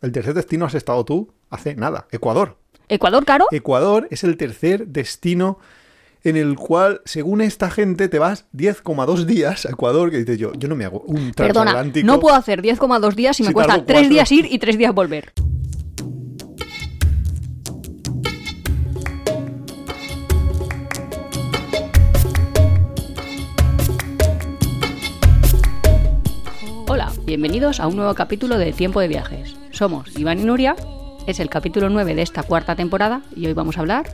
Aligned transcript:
El 0.00 0.12
tercer 0.12 0.34
destino 0.34 0.64
has 0.66 0.74
estado 0.74 1.04
tú 1.04 1.32
hace 1.50 1.74
nada. 1.74 2.06
Ecuador. 2.12 2.56
¿Ecuador 2.88 3.24
caro? 3.24 3.46
Ecuador 3.50 4.06
es 4.10 4.24
el 4.24 4.36
tercer 4.36 4.86
destino 4.86 5.58
en 6.24 6.36
el 6.36 6.56
cual, 6.56 7.00
según 7.04 7.40
esta 7.40 7.70
gente, 7.70 8.08
te 8.08 8.18
vas 8.18 8.46
10,2 8.54 9.24
días 9.24 9.66
a 9.66 9.70
Ecuador, 9.70 10.10
que 10.10 10.18
dices 10.18 10.38
yo, 10.38 10.52
yo 10.54 10.68
no 10.68 10.74
me 10.76 10.84
hago 10.84 11.00
un 11.00 11.32
Perdona, 11.32 11.52
transatlántico. 11.72 12.06
no 12.06 12.20
puedo 12.20 12.34
hacer 12.36 12.62
10,2 12.62 13.14
días 13.14 13.36
si 13.36 13.42
me 13.42 13.48
Si 13.48 13.52
cuesta 13.54 13.72
tardo 13.74 13.86
3 13.86 13.96
cuatro. 13.98 14.10
días 14.14 14.32
ir 14.32 14.46
y 14.50 14.58
3 14.58 14.78
días 14.78 14.94
volver. 14.94 15.32
Hola, 26.88 27.12
bienvenidos 27.24 27.80
a 27.80 27.86
un 27.86 27.96
nuevo 27.96 28.14
capítulo 28.14 28.58
de 28.58 28.72
Tiempo 28.72 29.00
de 29.00 29.08
Viajes. 29.08 29.54
Somos 29.78 30.18
Iván 30.18 30.40
y 30.40 30.44
Nuria, 30.44 30.74
es 31.28 31.38
el 31.38 31.48
capítulo 31.48 31.88
9 31.88 32.16
de 32.16 32.22
esta 32.22 32.42
cuarta 32.42 32.74
temporada 32.74 33.22
y 33.36 33.46
hoy 33.46 33.52
vamos 33.52 33.76
a 33.76 33.80
hablar 33.82 34.06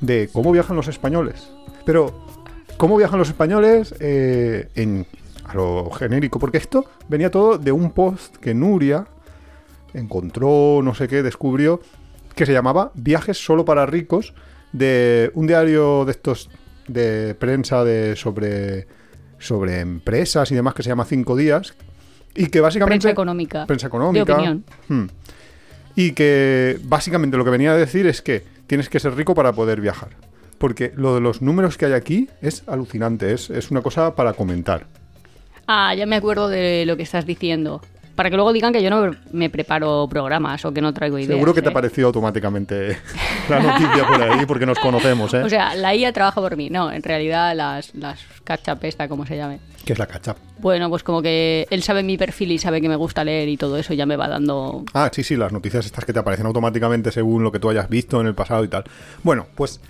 de 0.00 0.30
cómo 0.32 0.50
viajan 0.52 0.74
los 0.74 0.88
españoles. 0.88 1.50
Pero, 1.84 2.24
¿cómo 2.78 2.96
viajan 2.96 3.18
los 3.18 3.28
españoles 3.28 3.94
eh, 4.00 4.70
en, 4.74 5.06
a 5.44 5.54
lo 5.54 5.90
genérico? 5.90 6.38
Porque 6.38 6.56
esto 6.56 6.86
venía 7.10 7.30
todo 7.30 7.58
de 7.58 7.72
un 7.72 7.90
post 7.90 8.36
que 8.38 8.54
Nuria 8.54 9.06
encontró, 9.92 10.80
no 10.82 10.94
sé 10.94 11.08
qué, 11.08 11.22
descubrió, 11.22 11.82
que 12.34 12.46
se 12.46 12.54
llamaba 12.54 12.90
Viajes 12.94 13.36
solo 13.36 13.66
para 13.66 13.84
ricos, 13.84 14.32
de 14.72 15.30
un 15.34 15.46
diario 15.46 16.06
de 16.06 16.12
estos 16.12 16.48
de 16.88 17.34
prensa 17.34 17.84
de 17.84 18.16
sobre, 18.16 18.86
sobre 19.38 19.80
empresas 19.80 20.50
y 20.50 20.54
demás 20.54 20.72
que 20.72 20.82
se 20.82 20.88
llama 20.88 21.04
Cinco 21.04 21.36
Días, 21.36 21.74
y 22.34 22.46
que 22.46 22.60
básicamente... 22.60 23.02
prensa 23.02 23.10
económica. 23.10 23.66
Prensa 23.66 23.86
económica. 23.86 24.24
De 24.24 24.32
opinión. 24.32 24.64
Hmm. 24.88 25.06
Y 25.94 26.12
que 26.12 26.78
básicamente 26.84 27.36
lo 27.36 27.44
que 27.44 27.50
venía 27.50 27.72
a 27.72 27.76
decir 27.76 28.06
es 28.06 28.22
que 28.22 28.44
tienes 28.66 28.88
que 28.88 29.00
ser 29.00 29.14
rico 29.14 29.34
para 29.34 29.52
poder 29.52 29.80
viajar. 29.80 30.10
Porque 30.58 30.92
lo 30.96 31.14
de 31.14 31.20
los 31.20 31.42
números 31.42 31.76
que 31.76 31.86
hay 31.86 31.92
aquí 31.92 32.28
es 32.40 32.62
alucinante, 32.66 33.32
es, 33.32 33.50
es 33.50 33.70
una 33.70 33.82
cosa 33.82 34.14
para 34.14 34.32
comentar. 34.32 34.86
Ah, 35.66 35.94
ya 35.94 36.06
me 36.06 36.16
acuerdo 36.16 36.48
de 36.48 36.84
lo 36.86 36.96
que 36.96 37.02
estás 37.02 37.26
diciendo. 37.26 37.82
Para 38.14 38.28
que 38.28 38.36
luego 38.36 38.52
digan 38.52 38.72
que 38.72 38.82
yo 38.82 38.90
no 38.90 39.10
me 39.32 39.48
preparo 39.48 40.06
programas 40.08 40.64
o 40.64 40.72
que 40.72 40.80
no 40.82 40.92
traigo 40.92 41.18
ideas. 41.18 41.30
Seguro 41.32 41.54
que 41.54 41.62
te 41.62 41.68
¿eh? 41.68 41.70
apareció 41.70 42.06
automáticamente 42.08 42.98
la 43.48 43.60
noticia 43.60 44.06
por 44.06 44.22
ahí, 44.22 44.44
porque 44.46 44.66
nos 44.66 44.78
conocemos, 44.78 45.32
¿eh? 45.34 45.42
O 45.42 45.48
sea, 45.48 45.74
la 45.74 45.94
IA 45.94 46.12
trabaja 46.12 46.40
por 46.40 46.56
mí. 46.56 46.68
No, 46.70 46.92
en 46.92 47.02
realidad 47.02 47.54
las, 47.56 47.94
las 47.94 48.20
catch-up 48.44 48.78
esta, 48.82 49.08
como 49.08 49.24
se 49.26 49.36
llame. 49.36 49.60
¿Qué 49.84 49.94
es 49.94 49.98
la 49.98 50.06
cacha? 50.06 50.36
Bueno, 50.58 50.88
pues 50.90 51.02
como 51.02 51.22
que 51.22 51.66
él 51.70 51.82
sabe 51.82 52.02
mi 52.02 52.16
perfil 52.16 52.52
y 52.52 52.58
sabe 52.58 52.80
que 52.80 52.88
me 52.88 52.96
gusta 52.96 53.24
leer 53.24 53.48
y 53.48 53.56
todo 53.56 53.76
eso 53.78 53.94
ya 53.94 54.06
me 54.06 54.16
va 54.16 54.28
dando... 54.28 54.84
Ah, 54.94 55.10
sí, 55.12 55.24
sí, 55.24 55.34
las 55.34 55.50
noticias 55.52 55.84
estas 55.86 56.04
que 56.04 56.12
te 56.12 56.18
aparecen 56.20 56.46
automáticamente 56.46 57.10
según 57.10 57.42
lo 57.42 57.50
que 57.50 57.58
tú 57.58 57.68
hayas 57.70 57.88
visto 57.88 58.20
en 58.20 58.26
el 58.28 58.34
pasado 58.34 58.62
y 58.62 58.68
tal. 58.68 58.84
Bueno, 59.22 59.46
pues... 59.56 59.80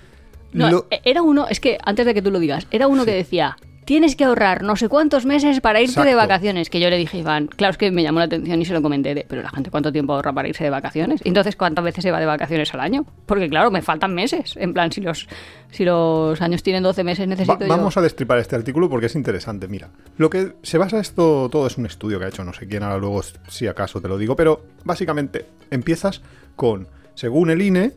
No, 0.53 0.69
lo- 0.71 0.87
e- 0.89 1.01
era 1.03 1.21
uno, 1.21 1.47
es 1.47 1.59
que 1.59 1.77
antes 1.83 2.05
de 2.05 2.13
que 2.13 2.21
tú 2.21 2.31
lo 2.31 2.39
digas, 2.39 2.65
era 2.71 2.87
uno 2.87 3.05
que 3.05 3.11
decía, 3.11 3.55
tienes 3.85 4.15
que 4.15 4.23
ahorrar 4.23 4.63
no 4.63 4.75
sé 4.75 4.89
cuántos 4.89 5.25
meses 5.25 5.61
para 5.61 5.81
irte 5.81 6.01
de 6.03 6.15
vacaciones. 6.15 6.69
Que 6.69 6.79
yo 6.79 6.89
le 6.89 6.97
dije, 6.97 7.17
Iván, 7.17 7.47
claro, 7.47 7.71
es 7.71 7.77
que 7.77 7.91
me 7.91 8.03
llamó 8.03 8.19
la 8.19 8.25
atención 8.25 8.61
y 8.61 8.65
se 8.65 8.73
lo 8.73 8.81
comenté, 8.81 9.13
de, 9.15 9.25
pero 9.27 9.41
la 9.41 9.49
gente 9.49 9.69
cuánto 9.71 9.91
tiempo 9.91 10.13
ahorra 10.13 10.33
para 10.33 10.47
irse 10.47 10.63
de 10.63 10.69
vacaciones. 10.69 11.21
Y 11.23 11.27
Entonces, 11.29 11.55
¿cuántas 11.55 11.83
veces 11.83 12.03
se 12.03 12.11
va 12.11 12.19
de 12.19 12.25
vacaciones 12.25 12.73
al 12.73 12.79
año? 12.79 13.05
Porque 13.25 13.49
claro, 13.49 13.71
me 13.71 13.81
faltan 13.81 14.13
meses. 14.13 14.55
En 14.57 14.73
plan, 14.73 14.91
si 14.91 15.01
los, 15.01 15.27
si 15.71 15.85
los 15.85 16.41
años 16.41 16.63
tienen 16.63 16.83
12 16.83 17.03
meses, 17.03 17.27
necesito 17.27 17.53
Va- 17.57 17.65
yo... 17.65 17.67
vamos 17.67 17.97
a 17.97 18.01
destripar 18.01 18.39
este 18.39 18.55
artículo 18.55 18.89
porque 18.89 19.07
es 19.07 19.15
interesante. 19.15 19.67
Mira, 19.67 19.89
lo 20.17 20.29
que 20.29 20.53
se 20.63 20.77
basa 20.77 20.99
esto 20.99 21.49
todo 21.51 21.67
es 21.67 21.77
un 21.77 21.85
estudio 21.85 22.19
que 22.19 22.25
ha 22.25 22.29
hecho 22.29 22.43
no 22.43 22.53
sé 22.53 22.67
quién, 22.67 22.83
ahora 22.83 22.97
luego 22.97 23.21
si 23.47 23.67
acaso 23.67 24.01
te 24.01 24.07
lo 24.07 24.17
digo, 24.17 24.35
pero 24.35 24.61
básicamente 24.83 25.45
empiezas 25.71 26.21
con, 26.55 26.87
según 27.15 27.49
el 27.49 27.61
INE, 27.61 27.91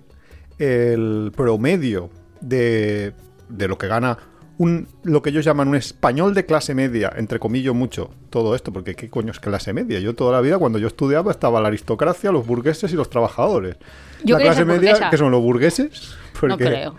el 0.58 1.32
promedio 1.36 2.10
de, 2.40 3.12
de 3.48 3.68
lo 3.68 3.78
que 3.78 3.86
gana 3.86 4.18
un, 4.58 4.88
lo 5.02 5.22
que 5.22 5.30
ellos 5.30 5.44
llaman 5.44 5.68
un 5.68 5.76
español 5.76 6.34
de 6.34 6.46
clase 6.46 6.74
media, 6.74 7.12
entre 7.16 7.38
comillas 7.38 7.74
mucho, 7.74 8.10
todo 8.30 8.54
esto, 8.54 8.72
porque 8.72 8.94
¿qué 8.94 9.10
coño 9.10 9.30
es 9.30 9.40
clase 9.40 9.72
media? 9.72 10.00
Yo 10.00 10.14
toda 10.14 10.32
la 10.32 10.40
vida 10.40 10.58
cuando 10.58 10.78
yo 10.78 10.86
estudiaba 10.86 11.30
estaba 11.30 11.60
la 11.60 11.68
aristocracia, 11.68 12.32
los 12.32 12.46
burgueses 12.46 12.92
y 12.92 12.96
los 12.96 13.10
trabajadores. 13.10 13.76
Yo 14.24 14.38
la 14.38 14.44
clase 14.44 14.64
media, 14.64 14.92
burguesa. 14.92 15.10
que 15.10 15.16
son 15.16 15.30
los 15.30 15.42
burgueses? 15.42 16.16
No 16.42 16.56
creo. 16.56 16.96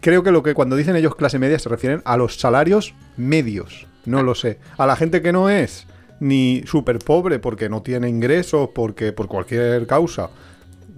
Creo 0.00 0.22
que 0.22 0.32
lo 0.32 0.42
que 0.42 0.54
cuando 0.54 0.76
dicen 0.76 0.96
ellos 0.96 1.14
clase 1.14 1.38
media 1.38 1.58
se 1.58 1.68
refieren 1.68 2.02
a 2.04 2.16
los 2.16 2.36
salarios 2.36 2.94
medios. 3.16 3.86
No 4.04 4.22
lo 4.22 4.34
sé. 4.34 4.58
A 4.76 4.86
la 4.86 4.96
gente 4.96 5.22
que 5.22 5.32
no 5.32 5.48
es 5.48 5.86
ni 6.20 6.62
súper 6.66 6.98
pobre 6.98 7.38
porque 7.38 7.68
no 7.68 7.82
tiene 7.82 8.08
ingresos, 8.08 8.70
porque 8.74 9.12
por 9.12 9.28
cualquier 9.28 9.86
causa, 9.86 10.30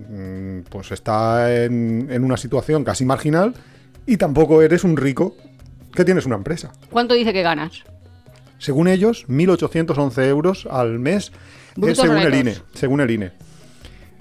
mm, 0.08 0.60
pues 0.70 0.90
está 0.92 1.54
en, 1.54 2.08
en 2.10 2.24
una 2.24 2.36
situación 2.36 2.82
casi 2.82 3.04
marginal. 3.04 3.54
Y 4.06 4.16
tampoco 4.16 4.62
eres 4.62 4.84
un 4.84 4.96
rico 4.96 5.36
que 5.94 6.04
tienes 6.04 6.26
una 6.26 6.36
empresa. 6.36 6.72
¿Cuánto 6.90 7.14
dice 7.14 7.32
que 7.32 7.42
ganas? 7.42 7.84
Según 8.58 8.88
ellos, 8.88 9.26
1.811 9.28 10.22
euros 10.28 10.66
al 10.70 10.98
mes, 10.98 11.32
eh, 11.82 11.94
según 11.94 12.18
el. 12.18 12.34
INE. 12.34 12.56
Según 12.72 13.00
el 13.00 13.10
INE. 13.10 13.32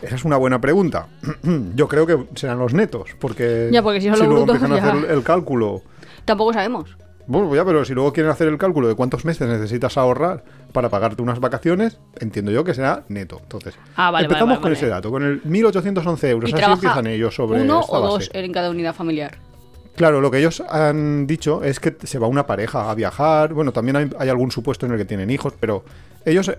Esa 0.01 0.15
es 0.15 0.25
una 0.25 0.35
buena 0.37 0.59
pregunta. 0.59 1.07
Yo 1.75 1.87
creo 1.87 2.05
que 2.05 2.25
serán 2.35 2.59
los 2.59 2.73
netos, 2.73 3.11
porque 3.19 3.69
Ya, 3.71 3.81
porque 3.81 4.01
si 4.01 4.09
son 4.09 4.19
luego 4.19 4.45
brutos, 4.45 4.55
empiezan 4.61 4.71
a 4.93 4.97
hacer 4.99 5.11
el 5.11 5.23
cálculo 5.23 5.81
Tampoco 6.25 6.51
sabemos. 6.51 6.97
bueno, 7.25 7.55
ya, 7.55 7.63
pero 7.63 7.85
si 7.85 7.93
luego 7.93 8.11
quieren 8.11 8.29
hacer 8.31 8.49
el 8.49 8.57
cálculo 8.57 8.89
de 8.89 8.95
cuántos 8.95 9.23
meses 9.23 9.47
necesitas 9.47 9.97
ahorrar 9.97 10.43
para 10.73 10.89
pagarte 10.89 11.21
unas 11.21 11.39
vacaciones, 11.39 11.99
entiendo 12.19 12.51
yo 12.51 12.65
que 12.65 12.73
será 12.73 13.03
neto. 13.07 13.39
Entonces, 13.43 13.75
Ah, 13.95 14.11
vale, 14.11 14.25
empezamos 14.25 14.57
vale, 14.57 14.59
vale, 14.59 14.61
con 14.61 14.71
ese 14.73 14.87
dato, 14.87 15.09
con 15.09 15.23
el 15.23 15.41
1.811 15.43 16.27
euros. 16.29 16.49
¿Y 16.49 16.53
Así 16.53 16.71
empiezan 16.71 17.07
ellos 17.07 17.33
sobre 17.33 17.61
uno 17.61 17.79
esta 17.81 17.93
o 17.97 18.01
base. 18.01 18.13
dos 18.13 18.29
en 18.33 18.51
cada 18.51 18.69
unidad 18.71 18.93
familiar? 18.93 19.37
Claro, 19.95 20.21
lo 20.21 20.31
que 20.31 20.39
ellos 20.39 20.61
han 20.69 21.27
dicho 21.27 21.63
es 21.63 21.79
que 21.79 21.95
se 22.03 22.17
va 22.17 22.27
una 22.27 22.47
pareja 22.47 22.89
a 22.89 22.95
viajar. 22.95 23.53
Bueno, 23.53 23.71
también 23.71 23.95
hay, 23.95 24.09
hay 24.17 24.29
algún 24.29 24.51
supuesto 24.51 24.85
en 24.85 24.93
el 24.93 24.97
que 24.97 25.05
tienen 25.05 25.29
hijos, 25.29 25.53
pero 25.59 25.83
ellos 26.25 26.47
eh, 26.47 26.57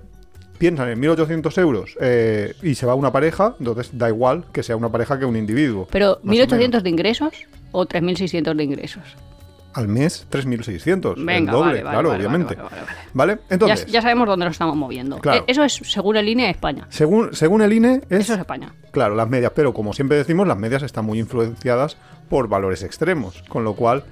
piensan 0.59 0.89
en 0.89 1.03
1.800 1.03 1.59
euros 1.59 1.97
eh, 2.00 2.55
y 2.62 2.75
se 2.75 2.87
va 2.87 2.95
una 2.95 3.12
pareja, 3.12 3.55
entonces 3.59 3.91
da 3.93 4.09
igual 4.09 4.45
que 4.53 4.62
sea 4.62 4.77
una 4.77 4.91
pareja 4.91 5.19
que 5.19 5.25
un 5.25 5.37
individuo. 5.37 5.89
Pero, 5.91 6.21
más 6.22 6.37
o 6.37 6.41
menos. 6.41 6.53
¿1.800 6.53 6.83
de 6.83 6.91
ingresos 6.91 7.34
o 7.72 7.87
3.600 7.87 8.55
de 8.55 8.65
ingresos? 8.65 9.03
Al 9.74 9.88
mes, 9.88 10.26
3.600. 10.30 11.16
el 11.18 11.24
Venga, 11.24 11.52
doble, 11.52 11.66
vale, 11.68 11.80
claro, 11.82 12.08
vale, 12.10 12.18
obviamente. 12.20 12.56
vale, 13.12 13.38
Entonces, 13.50 13.86
ya 13.86 14.00
sabemos 14.00 14.26
dónde 14.28 14.44
nos 14.46 14.52
estamos 14.52 14.76
moviendo. 14.76 15.18
Claro. 15.18 15.40
Eh, 15.40 15.44
Eso 15.48 15.64
es, 15.64 15.74
según 15.74 16.16
el 16.16 16.28
INE, 16.28 16.48
España. 16.50 16.86
según, 16.90 17.34
según 17.34 17.60
el 17.62 17.72
INE, 17.72 18.02
es 18.08 18.20
Eso 18.20 18.34
es 18.34 18.38
España. 18.40 18.72
Claro, 18.92 19.14
las 19.16 19.28
medias, 19.28 19.52
pero 19.54 19.74
como 19.74 19.92
siempre 19.92 20.16
decimos, 20.16 20.46
las 20.46 20.56
medias 20.56 20.82
están 20.82 21.04
muy 21.04 21.18
influenciadas 21.18 21.96
por 22.28 22.48
valores 22.48 22.82
extremos, 22.84 23.42
con 23.48 23.64
lo 23.64 23.74
cual, 23.74 24.04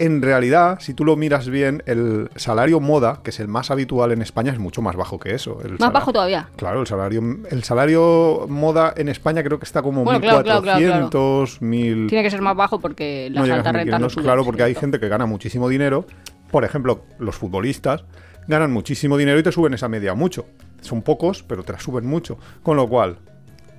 en 0.00 0.22
realidad, 0.22 0.78
si 0.80 0.94
tú 0.94 1.04
lo 1.04 1.14
miras 1.14 1.50
bien, 1.50 1.82
el 1.84 2.30
salario 2.34 2.80
moda, 2.80 3.20
que 3.22 3.28
es 3.28 3.38
el 3.38 3.48
más 3.48 3.70
habitual 3.70 4.12
en 4.12 4.22
España, 4.22 4.50
es 4.50 4.58
mucho 4.58 4.80
más 4.80 4.96
bajo 4.96 5.20
que 5.20 5.34
eso. 5.34 5.60
El 5.62 5.78
Más 5.78 5.92
bajo 5.92 6.10
todavía. 6.10 6.48
Claro, 6.56 6.80
el 6.80 6.86
salario, 6.86 7.22
el 7.50 7.64
salario 7.64 8.46
moda 8.48 8.94
en 8.96 9.10
España 9.10 9.42
creo 9.42 9.58
que 9.58 9.66
está 9.66 9.82
como 9.82 10.02
Bueno, 10.02 10.18
claro, 10.18 10.42
claro, 10.42 10.62
1.400, 10.62 11.60
1.000... 11.60 12.08
Tiene 12.08 12.24
que 12.24 12.30
ser 12.30 12.40
más 12.40 12.56
bajo 12.56 12.80
porque 12.80 13.28
las 13.30 13.46
no 13.46 13.54
altas 13.54 13.74
rentas 13.74 14.00
no 14.00 14.06
1.500, 14.06 14.10
suben, 14.10 14.24
Claro, 14.24 14.44
porque 14.46 14.62
hay 14.62 14.74
gente 14.74 14.98
que 14.98 15.08
gana 15.08 15.26
muchísimo 15.26 15.68
dinero. 15.68 16.06
Por 16.50 16.64
ejemplo, 16.64 17.04
los 17.18 17.36
futbolistas 17.36 18.04
ganan 18.48 18.72
muchísimo 18.72 19.18
dinero 19.18 19.38
y 19.38 19.42
te 19.42 19.52
suben 19.52 19.74
esa 19.74 19.90
media 19.90 20.14
mucho. 20.14 20.46
Son 20.80 21.02
pocos, 21.02 21.42
pero 21.42 21.62
te 21.62 21.74
la 21.74 21.78
suben 21.78 22.06
mucho. 22.06 22.38
Con 22.62 22.78
lo 22.78 22.88
cual, 22.88 23.18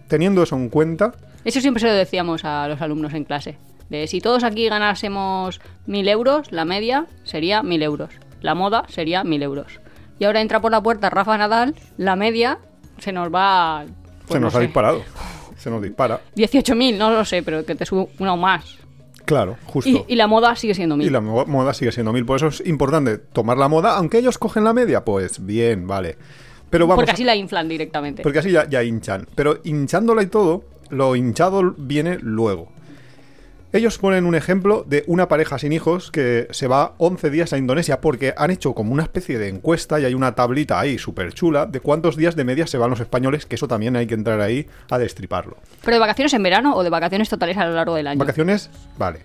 teniendo 0.08 0.44
eso 0.44 0.56
en 0.56 0.70
cuenta, 0.70 1.14
Eso 1.44 1.62
siempre 1.62 1.82
se 1.82 1.88
lo 1.88 1.94
decíamos 1.94 2.46
a 2.46 2.68
los 2.68 2.80
alumnos 2.80 3.12
en 3.16 3.24
clase. 3.24 3.58
De 3.92 4.08
si 4.08 4.22
todos 4.22 4.44
aquí 4.46 4.70
ganásemos 4.70 5.60
1.000 5.86 6.08
euros, 6.10 6.52
la 6.52 6.64
media 6.66 7.08
sería 7.24 7.62
1.000 7.62 7.84
euros. 7.84 8.10
La 8.42 8.56
moda 8.56 8.86
sería 8.88 9.24
1.000 9.24 9.44
euros. 9.44 9.80
Y 10.18 10.24
ahora 10.24 10.40
entra 10.42 10.62
por 10.62 10.72
la 10.72 10.82
puerta 10.82 11.10
Rafa 11.10 11.38
Nadal, 11.38 11.76
la 11.98 12.16
media 12.16 12.60
se 13.00 13.12
nos 13.12 13.28
va... 13.34 13.84
pues 14.28 14.30
se 14.30 14.40
no 14.40 14.46
nos 14.46 14.56
ha 14.56 14.60
sé, 14.60 14.64
disparado. 14.64 15.02
Se 15.58 15.70
nos 15.70 15.82
dispara. 15.82 16.22
18.000, 16.38 16.98
no 16.98 17.12
lo 17.12 17.26
sé, 17.26 17.44
pero 17.44 17.66
que 17.66 17.76
te 17.76 17.86
sube 17.86 18.08
una 18.20 18.34
o 18.34 18.38
más. 18.38 18.78
Claro, 19.26 19.58
justo. 19.66 19.90
Y, 19.90 20.04
y 20.08 20.16
la 20.16 20.26
moda 20.28 20.56
sigue 20.56 20.74
siendo 20.74 20.96
1.000. 20.96 21.06
Y 21.06 21.10
la 21.10 21.22
mo- 21.22 21.46
moda 21.46 21.74
sigue 21.74 21.92
siendo 21.92 22.14
mil. 22.14 22.26
Por 22.26 22.38
eso 22.38 22.48
es 22.48 22.66
importante 22.66 23.18
tomar 23.18 23.58
la 23.58 23.68
moda, 23.68 23.98
aunque 23.98 24.18
ellos 24.20 24.38
cogen 24.38 24.64
la 24.64 24.74
media, 24.74 25.04
pues 25.06 25.46
bien, 25.46 25.86
vale. 25.86 26.18
Pero 26.70 26.88
vamos. 26.88 26.96
porque 27.02 27.12
a- 27.12 27.14
así 27.14 27.24
la 27.26 27.36
inflan 27.36 27.68
directamente. 27.68 28.24
porque 28.24 28.40
así 28.40 28.52
ya, 28.52 28.68
ya 28.70 28.82
hinchan. 28.84 29.28
Pero 29.36 29.60
hinchándola 29.64 30.24
y 30.24 30.28
todo, 30.28 30.64
lo 30.90 31.16
hinchado 31.16 31.76
viene 31.78 32.18
luego. 32.22 32.72
Ellos 33.74 33.98
ponen 34.00 34.26
un 34.26 34.36
ejemplo 34.36 34.84
de 34.86 35.06
una 35.08 35.30
pareja 35.30 35.58
sin 35.58 35.72
hijos 35.72 36.12
que 36.12 36.48
se 36.52 36.68
va 36.68 36.94
11 36.98 37.30
días 37.30 37.54
a 37.54 37.58
Indonesia 37.58 38.02
porque 38.02 38.34
han 38.36 38.52
hecho 38.52 38.74
como 38.74 38.92
una 38.92 39.04
especie 39.04 39.40
de 39.40 39.48
encuesta 39.48 39.98
y 39.98 40.04
hay 40.04 40.14
una 40.14 40.36
tablita 40.36 40.78
ahí 40.78 40.98
súper 40.98 41.32
chula 41.32 41.68
de 41.68 41.80
cuántos 41.80 42.18
días 42.18 42.36
de 42.36 42.44
media 42.44 42.68
se 42.68 42.78
van 42.78 42.90
los 42.90 43.00
españoles, 43.00 43.46
que 43.46 43.56
eso 43.56 43.70
también 43.70 43.96
hay 43.96 44.08
que 44.08 44.14
entrar 44.14 44.42
ahí 44.42 44.68
a 44.90 44.98
destriparlo. 44.98 45.56
¿Pero 45.86 45.96
de 45.96 46.00
vacaciones 46.02 46.34
en 46.34 46.44
verano 46.44 46.76
o 46.76 46.84
de 46.84 46.90
vacaciones 46.90 47.30
totales 47.30 47.56
a 47.56 47.66
lo 47.66 47.74
largo 47.74 47.96
del 47.96 48.08
año? 48.08 48.20
Vacaciones, 48.20 48.70
vale. 48.98 49.20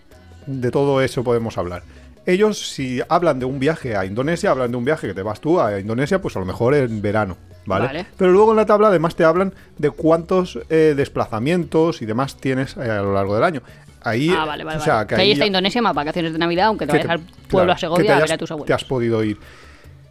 De 0.47 0.71
todo 0.71 1.01
eso 1.01 1.25
podemos 1.25 1.59
hablar. 1.59 1.83
ellos 2.25 2.71
si 2.71 3.01
hablan 3.09 3.41
de 3.41 3.47
un 3.47 3.59
viaje 3.59 3.97
a 3.97 4.05
Indonesia, 4.05 4.53
hablan 4.53 4.71
de 4.71 4.77
un 4.77 4.85
viaje 4.85 5.09
que 5.09 5.15
te 5.15 5.23
vas 5.23 5.41
tú 5.41 5.61
a 5.61 5.81
Indonesia, 5.81 6.21
pues 6.21 6.37
a 6.37 6.39
lo 6.39 6.47
mejor 6.47 6.77
en 6.77 7.03
verano, 7.03 7.37
¿vale? 7.65 7.87
Vale. 7.87 8.07
Pero 8.17 8.31
luego 8.31 8.53
en 8.53 8.59
la 8.59 8.67
tabla 8.67 8.89
además 8.89 9.17
te 9.17 9.25
hablan 9.25 9.55
de 9.77 9.91
cuántos 9.91 10.61
eh, 10.71 10.95
desplazamientos 10.97 12.01
y 12.01 12.07
demás 12.07 12.37
tienes 12.37 12.77
eh, 12.77 12.89
a 12.89 13.03
lo 13.03 13.13
largo 13.13 13.35
del 13.35 13.43
año. 13.43 13.63
Ahí, 14.07 14.31
Ah, 14.31 14.45
vale, 14.45 14.63
vale. 14.63 14.79
o 14.79 14.81
sea, 14.81 15.07
que 15.07 15.17
ahí 15.17 15.21
ahí 15.23 15.33
está 15.33 15.47
Indonesia, 15.47 15.83
más 15.83 15.95
vacaciones 15.95 16.33
de 16.33 16.39
Navidad, 16.39 16.67
aunque 16.67 16.87
te 16.87 16.93
vayas 16.93 17.07
te- 17.07 17.13
al 17.13 17.19
pueblo 17.21 17.49
claro, 17.49 17.73
a 17.73 17.79
Segovia 17.79 18.07
te 18.07 18.13
a 18.13 18.19
ver 18.21 18.33
a 18.33 18.39
tus 18.39 18.49
Te 18.49 18.53
abuelos. 18.55 18.75
has 18.75 18.85
podido 18.85 19.25
ir. 19.25 19.39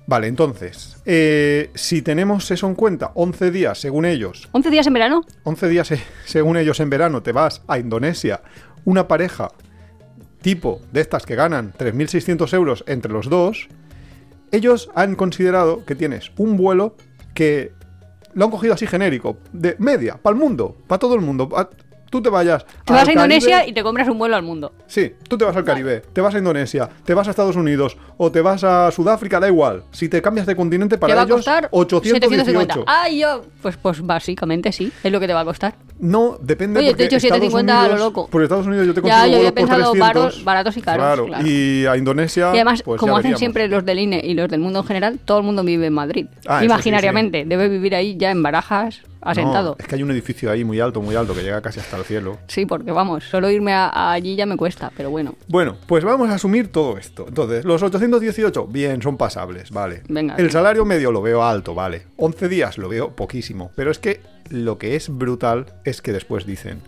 Vale, 0.08 0.28
entonces, 0.28 0.98
eh, 1.06 1.72
si 1.74 2.02
tenemos 2.02 2.52
eso 2.52 2.68
en 2.68 2.76
cuenta, 2.76 3.12
11 3.16 3.50
días 3.52 3.80
según 3.80 4.06
ellos, 4.06 4.50
¿11 4.52 4.70
días 4.70 4.86
en 4.88 4.94
verano? 4.94 5.22
11 5.44 5.68
días 5.70 5.90
eh, 5.92 6.04
según 6.26 6.58
ellos 6.58 6.80
en 6.82 6.90
verano, 6.90 7.24
te 7.24 7.32
vas 7.32 7.62
a 7.68 7.80
Indonesia, 7.80 8.42
una 8.84 9.08
pareja 9.08 9.48
tipo 10.42 10.82
de 10.92 11.02
estas 11.02 11.26
que 11.26 11.36
ganan 11.36 11.74
3.600 11.74 12.54
euros 12.54 12.84
entre 12.88 13.12
los 13.12 13.30
dos, 13.30 13.68
ellos 14.52 14.90
han 14.94 15.16
considerado 15.16 15.86
que 15.86 15.96
tienes 15.96 16.32
un 16.38 16.56
vuelo 16.58 16.96
que 17.34 17.72
lo 18.34 18.46
han 18.46 18.52
cogido 18.52 18.74
así 18.74 18.86
genérico, 18.86 19.38
de 19.54 19.76
media, 19.80 20.18
para 20.22 20.36
el 20.36 20.40
mundo, 20.40 20.78
para 20.88 21.00
todo 21.00 21.16
el 21.16 21.22
mundo. 21.22 21.50
Tú 22.16 22.22
te 22.22 22.30
vayas 22.30 22.66
Te 22.86 22.94
vas 22.94 23.08
a 23.08 23.12
Indonesia 23.12 23.58
Caribe- 23.60 23.70
y 23.70 23.74
te 23.74 23.84
compras 23.84 24.08
un 24.08 24.18
vuelo 24.18 24.38
al 24.38 24.44
mundo. 24.44 24.72
Sí, 24.88 25.12
tú 25.28 25.38
te 25.38 25.44
vas 25.44 25.56
al 25.58 25.66
Caribe, 25.66 26.02
te 26.14 26.22
vas 26.22 26.34
a 26.34 26.38
Indonesia, 26.38 26.90
te 27.04 27.14
vas 27.14 27.28
a 27.28 27.32
Estados 27.32 27.58
Unidos 27.58 27.98
o 28.18 28.32
te 28.32 28.40
vas 28.40 28.64
a 28.64 28.90
Sudáfrica, 28.92 29.40
da 29.42 29.48
igual. 29.48 29.84
Si 29.92 30.08
te 30.08 30.22
cambias 30.22 30.46
de 30.48 30.56
continente, 30.56 30.98
para 30.98 31.12
te 31.14 31.18
va 31.18 31.24
a 31.24 31.28
costar 31.28 31.68
818. 31.72 32.30
750. 32.30 32.84
Ah, 32.88 33.10
yo. 33.10 33.42
Pues, 33.62 33.76
pues 33.78 34.02
básicamente 34.02 34.72
sí, 34.72 34.92
es 35.04 35.12
lo 35.12 35.20
que 35.20 35.28
te 35.28 35.34
va 35.34 35.42
a 35.42 35.46
costar. 35.46 35.76
No, 36.00 36.38
depende 36.42 36.80
Oye, 36.80 36.88
te 36.90 36.92
porque 36.94 37.04
he 37.04 37.06
dicho 37.08 37.18
Estados 37.18 37.42
750 37.52 37.84
a 37.84 37.88
lo 37.90 37.98
loco. 37.98 38.28
Por 38.28 38.44
Estados 38.44 38.68
Unidos 38.68 38.88
yo 38.88 38.94
te 38.94 39.02
Ya, 39.02 39.14
consigo 39.18 39.32
yo 39.32 39.38
había 39.40 39.52
pensado 39.54 39.92
300. 39.92 40.00
baros- 40.00 40.44
baratos 40.46 40.78
y 40.78 40.82
caros, 40.82 41.26
claro. 41.28 41.46
Y 41.48 41.86
a 41.86 41.98
Indonesia. 41.98 42.48
Y 42.54 42.56
además, 42.58 42.82
pues 42.84 43.00
como 43.00 43.14
ya 43.14 43.20
hacen 43.20 43.24
veríamos. 43.24 43.40
siempre 43.40 43.68
los 43.68 43.84
del 43.86 44.00
INE 44.00 44.22
y 44.24 44.34
los 44.36 44.50
del 44.50 44.62
mundo 44.62 44.80
en 44.80 44.86
general, 44.86 45.20
todo 45.26 45.40
el 45.40 45.44
mundo 45.46 45.64
vive 45.64 45.88
en 45.88 45.94
Madrid. 45.94 46.28
Ah, 46.48 46.60
sí, 46.60 46.66
Imaginariamente, 46.66 47.44
debe 47.46 47.68
vivir 47.68 47.96
ahí 47.96 48.16
ya 48.18 48.32
en 48.32 48.42
barajas, 48.44 49.02
asentado. 49.26 49.72
No, 49.72 49.76
es 49.80 49.88
que 49.88 49.96
hay 49.96 50.04
un 50.04 50.12
edificio 50.12 50.50
ahí 50.52 50.64
muy 50.64 50.80
alto, 50.80 51.02
muy 51.02 51.16
alto, 51.16 51.34
que 51.34 51.42
llega 51.44 51.62
casi 51.62 51.80
hasta 51.80 51.98
el 51.98 52.04
cielo. 52.06 52.38
Sí, 52.48 52.66
porque 52.66 52.92
vamos, 52.92 53.24
solo 53.26 53.50
irme 53.50 53.74
a- 53.74 53.90
a 53.90 54.12
allí 54.14 54.36
ya 54.36 54.46
me 54.46 54.56
cuesta, 54.58 54.92
pero 54.96 55.10
bueno. 55.10 55.36
Bueno, 55.48 55.76
pues 55.88 56.04
vamos 56.04 56.30
a 56.30 56.36
asumir 56.36 56.72
todo 56.72 56.98
esto. 56.98 57.26
Entonces, 57.28 57.66
los 57.66 57.82
818, 57.84 58.68
bien, 58.68 59.02
son 59.02 59.18
pasables, 59.18 59.72
vale. 59.72 60.04
Venga. 60.08 60.36
El 60.36 60.52
salario 60.52 60.86
medio 60.86 61.12
lo 61.12 61.22
veo 61.22 61.44
alto, 61.44 61.74
vale. 61.76 62.04
11 62.18 62.48
días 62.50 62.78
lo 62.78 62.88
veo 62.90 63.16
poquísimo. 63.16 63.72
Pero 63.76 63.92
es 63.92 64.00
que 64.00 64.22
lo 64.50 64.78
que 64.78 64.96
es 64.96 65.10
brutal 65.10 65.66
es 65.84 66.02
que 66.02 66.14
después 66.14 66.46
dicen, 66.46 66.82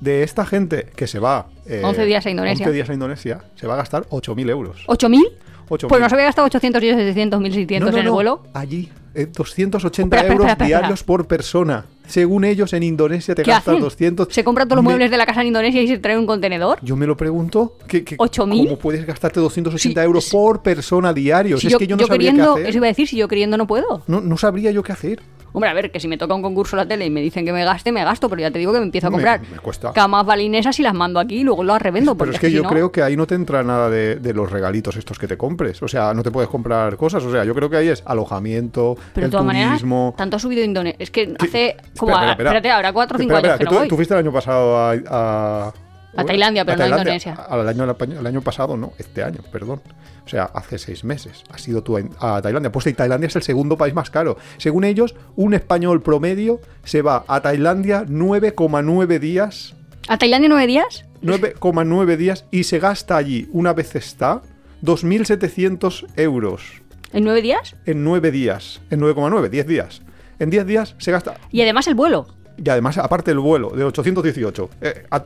de 0.00 0.22
esta 0.22 0.44
gente 0.44 0.86
que 0.96 1.06
se 1.06 1.18
va... 1.18 1.46
eh, 1.66 1.80
11 1.84 2.04
días 2.04 2.26
a 2.26 2.30
Indonesia. 2.30 2.64
11 2.66 2.74
días 2.74 2.90
a 2.90 2.94
Indonesia, 2.94 3.44
se 3.54 3.66
va 3.66 3.74
a 3.74 3.76
gastar 3.76 4.04
8.000 4.08 4.50
euros. 4.50 4.84
¿8.000? 4.86 5.22
8.000. 5.68 5.88
Pues 5.88 6.00
nos 6.00 6.12
había 6.12 6.24
gastado 6.26 6.46
800 6.46 6.82
y 6.82 6.90
700, 6.90 7.40
1.600 7.40 7.88
en 7.88 7.98
el 7.98 8.10
vuelo. 8.10 8.42
Allí, 8.52 8.90
eh, 9.14 9.26
280 9.26 10.16
Espera, 10.16 10.20
espera, 10.22 10.32
euros 10.34 10.46
espera, 10.50 10.52
espera. 10.66 10.78
diarios 10.80 11.02
por 11.04 11.26
persona. 11.26 11.86
Según 12.06 12.44
ellos, 12.44 12.72
en 12.74 12.82
Indonesia 12.82 13.34
te 13.34 13.42
¿Qué 13.42 13.50
gastas 13.50 13.68
hacen? 13.72 13.82
200. 13.82 14.28
¿Se 14.30 14.44
compran 14.44 14.68
todos 14.68 14.76
los 14.76 14.82
Me- 14.84 14.90
muebles 14.90 15.10
de 15.10 15.16
la 15.16 15.24
casa 15.24 15.40
en 15.40 15.46
Indonesia 15.46 15.80
y 15.80 15.88
se 15.88 15.98
trae 15.98 16.18
un 16.18 16.26
contenedor? 16.26 16.78
Yo 16.82 16.96
me 16.96 17.06
lo 17.06 17.16
pregunto. 17.16 17.78
¿qué, 17.88 18.04
qué, 18.04 18.16
¿8.000? 18.18 18.64
¿Cómo 18.64 18.78
puedes 18.78 19.06
gastarte 19.06 19.40
280 19.40 20.00
Sí, 20.00 20.04
euros 20.04 20.24
sí. 20.24 20.30
por 20.32 20.62
persona 20.62 21.12
diario? 21.14 21.56
Si 21.58 21.68
es 21.68 21.72
yo, 21.72 21.78
que 21.78 21.86
yo 21.86 21.96
no 21.96 22.00
yo 22.02 22.06
sabría 22.08 22.30
queriendo, 22.32 22.54
qué 22.56 22.60
hacer. 22.60 22.70
eso 22.70 22.76
iba 22.78 22.86
a 22.86 22.88
decir, 22.88 23.08
si 23.08 23.16
yo 23.16 23.26
queriendo 23.28 23.56
no 23.56 23.66
puedo. 23.66 24.02
No, 24.06 24.20
no 24.20 24.36
sabría 24.36 24.70
yo 24.70 24.82
qué 24.82 24.92
hacer. 24.92 25.20
Hombre, 25.54 25.70
a 25.70 25.72
ver, 25.72 25.90
que 25.90 26.00
si 26.00 26.08
me 26.08 26.18
toca 26.18 26.34
un 26.34 26.42
concurso 26.42 26.76
la 26.76 26.84
tele 26.86 27.06
y 27.06 27.10
me 27.10 27.20
dicen 27.22 27.44
que 27.46 27.52
me 27.52 27.64
gaste, 27.64 27.92
me 27.92 28.04
gasto, 28.04 28.28
pero 28.28 28.42
ya 28.42 28.50
te 28.50 28.58
digo 28.58 28.72
que 28.72 28.80
me 28.80 28.84
empiezo 28.84 29.06
a 29.06 29.10
comprar 29.10 29.40
me 29.40 29.58
cuesta. 29.58 29.92
camas 29.92 30.26
balinesas 30.26 30.78
y 30.80 30.82
las 30.82 30.94
mando 30.94 31.20
aquí 31.20 31.36
y 31.36 31.44
luego 31.44 31.62
las 31.64 31.80
revendo. 31.80 32.16
Pero 32.16 32.32
es 32.32 32.38
que 32.40 32.50
yo 32.50 32.64
no- 32.64 32.68
creo 32.68 32.90
que 32.92 33.02
ahí 33.02 33.16
no 33.16 33.26
te 33.26 33.36
entra 33.36 33.62
nada 33.62 33.88
de, 33.88 34.16
de 34.16 34.34
los 34.34 34.50
regalitos 34.50 34.96
estos 34.96 35.18
que 35.18 35.28
te 35.28 35.36
compres. 35.38 35.80
O 35.82 35.88
sea, 35.88 36.12
no 36.12 36.22
te 36.24 36.30
puedes 36.30 36.50
comprar 36.50 36.96
cosas. 36.96 37.22
O 37.24 37.30
sea, 37.30 37.44
yo 37.44 37.54
creo 37.54 37.70
que 37.70 37.76
ahí 37.76 37.88
es 37.88 38.02
alojamiento, 38.04 38.96
Pero 39.14 39.28
de 39.28 39.30
todas 39.30 39.46
maneras, 39.46 39.70
turismo. 39.78 40.12
tanto 40.16 40.36
ha 40.36 40.40
subido 40.40 40.62
Indonesia. 40.64 40.96
Es 40.98 41.10
que 41.10 41.26
Sí. 41.26 41.34
hace 41.38 41.76
como. 41.96 42.10
Espera, 42.12 42.28
a- 42.28 42.32
espera, 42.32 42.32
espera. 42.32 42.50
Espérate, 42.50 42.70
habrá 42.70 42.92
4 42.92 43.16
o 43.16 43.20
5 43.20 43.32
Espera, 43.34 43.54
años 43.54 43.58
que 43.58 43.64
no 43.64 43.70
tú, 43.70 43.76
voy. 43.78 43.88
tú 43.88 43.96
fuiste 43.96 44.14
el 44.14 44.20
año 44.20 44.32
pasado 44.32 44.76
a... 44.76 44.92
A, 45.08 45.72
A 46.16 46.24
Tailandia, 46.24 46.64
pero 46.64 46.78
no 46.78 46.84
a 46.84 46.98
Indonesia. 46.98 47.34
Al 47.34 47.68
año, 47.68 47.84
el 47.84 48.26
año 48.26 48.40
pasado, 48.40 48.76
no, 48.76 48.92
este 48.98 49.22
año, 49.22 49.40
perdón. 49.50 49.82
O 50.24 50.28
sea, 50.28 50.44
hace 50.54 50.78
seis 50.78 51.04
meses 51.04 51.44
has 51.50 51.66
ido 51.68 51.82
tú 51.82 51.96
a, 51.96 52.36
a 52.36 52.42
Tailandia. 52.42 52.72
Pues 52.72 52.86
y 52.86 52.94
Tailandia 52.94 53.26
es 53.26 53.36
el 53.36 53.42
segundo 53.42 53.76
país 53.76 53.94
más 53.94 54.10
caro. 54.10 54.36
Según 54.58 54.84
ellos, 54.84 55.14
un 55.36 55.54
español 55.54 56.02
promedio 56.02 56.60
se 56.84 57.02
va 57.02 57.24
a 57.28 57.40
Tailandia 57.40 58.04
9,9 58.04 59.18
días. 59.18 59.74
¿A 60.08 60.18
Tailandia 60.18 60.48
9 60.48 60.66
días? 60.66 61.04
9,9 61.22 62.16
días 62.16 62.44
y 62.50 62.64
se 62.64 62.78
gasta 62.78 63.16
allí, 63.16 63.48
una 63.52 63.72
vez 63.72 63.96
está, 63.96 64.42
2.700 64.82 66.06
euros 66.16 66.82
¿En 67.14 67.24
9 67.24 67.42
días? 67.42 67.76
en 67.86 68.04
9 68.04 68.30
días. 68.30 68.80
En 68.90 69.00
9,9, 69.00 69.48
10 69.48 69.66
días. 69.66 70.02
En 70.38 70.50
10 70.50 70.66
días 70.66 70.94
se 70.98 71.12
gasta. 71.12 71.36
Y 71.50 71.62
además 71.62 71.86
el 71.86 71.94
vuelo. 71.94 72.26
Y 72.56 72.68
además, 72.70 72.98
aparte 72.98 73.30
el 73.32 73.38
vuelo 73.38 73.70
de 73.70 73.84
818, 73.84 74.70
eh, 74.80 75.06
a- 75.10 75.20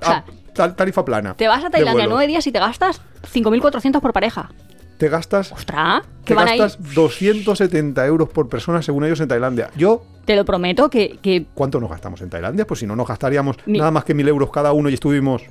sea, 0.55 0.75
tarifa 0.75 1.05
plana. 1.05 1.35
Te 1.35 1.47
vas 1.49 1.65
a 1.65 1.71
Tailandia. 1.71 2.07
9 2.07 2.27
días 2.27 2.47
y 2.47 2.53
te 2.53 2.59
gastas 2.59 3.01
5.400 3.33 4.01
por 4.01 4.13
pareja. 4.13 4.51
Te 4.97 5.09
gastas, 5.09 5.53
¡Ostras! 5.53 6.03
te 6.25 6.35
ahí. 6.37 6.59
gastas 6.59 6.95
270 6.95 8.05
euros 8.07 8.29
por 8.31 8.49
persona 8.49 8.83
según 8.83 9.05
ellos 9.05 9.21
en 9.21 9.29
Tailandia. 9.29 9.71
Yo, 9.77 10.03
Te 10.25 10.35
lo 10.35 10.45
prometo 10.45 10.91
que, 10.91 11.19
que 11.23 11.47
¿cuánto 11.55 11.79
nos 11.79 11.89
gastamos 11.89 12.21
en 12.21 12.31
Tailandia? 12.31 12.67
Pues 12.67 12.81
si 12.81 12.87
no 12.87 12.97
nos 12.97 13.07
gastaríamos 13.07 13.57
nada 13.67 13.91
más 13.93 14.05
que 14.05 14.15
mil 14.15 14.27
euros 14.29 14.51
cada 14.51 14.73
uno 14.73 14.89
y 14.91 14.95
estuvimos 14.95 15.43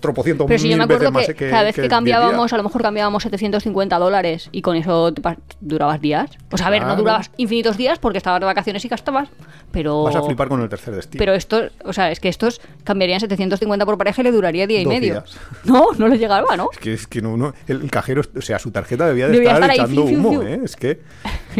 tropocientos 0.00 0.46
Pero 0.46 0.58
si 0.58 0.68
yo 0.68 0.76
mil 0.76 0.78
me 0.78 0.86
veces 0.86 1.08
acuerdo 1.08 1.12
más 1.12 1.26
que, 1.26 1.34
que, 1.34 1.50
cada 1.50 1.62
vez 1.64 1.74
que, 1.74 1.82
10 1.82 1.90
cambiábamos, 1.90 2.52
a 2.52 2.56
lo 2.56 2.62
mejor 2.62 2.82
cambiábamos 2.82 3.22
750 3.22 3.98
dólares 3.98 4.48
y 4.52 4.62
con 4.62 4.76
eso 4.76 5.12
te 5.12 5.22
durabas 5.60 6.00
días. 6.00 6.30
O 6.50 6.56
sea, 6.56 6.66
a 6.68 6.70
ver, 6.70 6.84
no 6.84 6.96
durabas 6.96 7.30
infinitos 7.36 7.76
días 7.76 7.98
porque 7.98 8.18
estabas 8.18 8.40
de 8.40 8.46
vacaciones 8.46 8.84
y 8.84 8.88
gastabas, 8.88 9.28
pero... 9.70 10.04
Vas 10.04 10.16
a 10.16 10.22
flipar 10.22 10.48
con 10.48 10.60
el 10.62 10.68
tercer 10.68 10.94
destino. 10.94 11.18
Pero 11.18 11.34
esto, 11.34 11.62
o 11.84 11.92
sea, 11.92 12.10
es 12.10 12.20
que 12.20 12.28
estos 12.28 12.60
cambiarían 12.84 13.20
750 13.20 13.84
por 13.86 13.98
pareja 13.98 14.20
y 14.20 14.24
le 14.24 14.32
duraría 14.32 14.66
día 14.66 14.80
y 14.80 14.84
Dos 14.84 14.92
medio. 14.92 15.14
días. 15.14 15.36
No, 15.64 15.88
no 15.96 16.08
le 16.08 16.18
llegaba, 16.18 16.56
¿no? 16.56 16.68
Es 16.72 16.78
que, 16.78 16.92
es 16.92 17.06
que 17.06 17.22
no, 17.22 17.36
no- 17.36 17.54
el, 17.68 17.90
cajero, 17.90 18.22
o 18.36 18.40
sea, 18.42 18.58
su 18.58 18.70
tarjeta 18.70 19.06
debía 19.06 19.26
de 19.26 19.32
Debía 19.34 19.52
estar, 19.52 19.70
estar 19.70 19.70
ahí, 19.70 19.78
echando 19.78 20.06
fiu, 20.06 20.18
fiu, 20.20 20.28
humo, 20.30 20.40
fiu. 20.40 20.48
¿eh? 20.48 20.60
Es 20.64 20.76
que... 20.76 21.00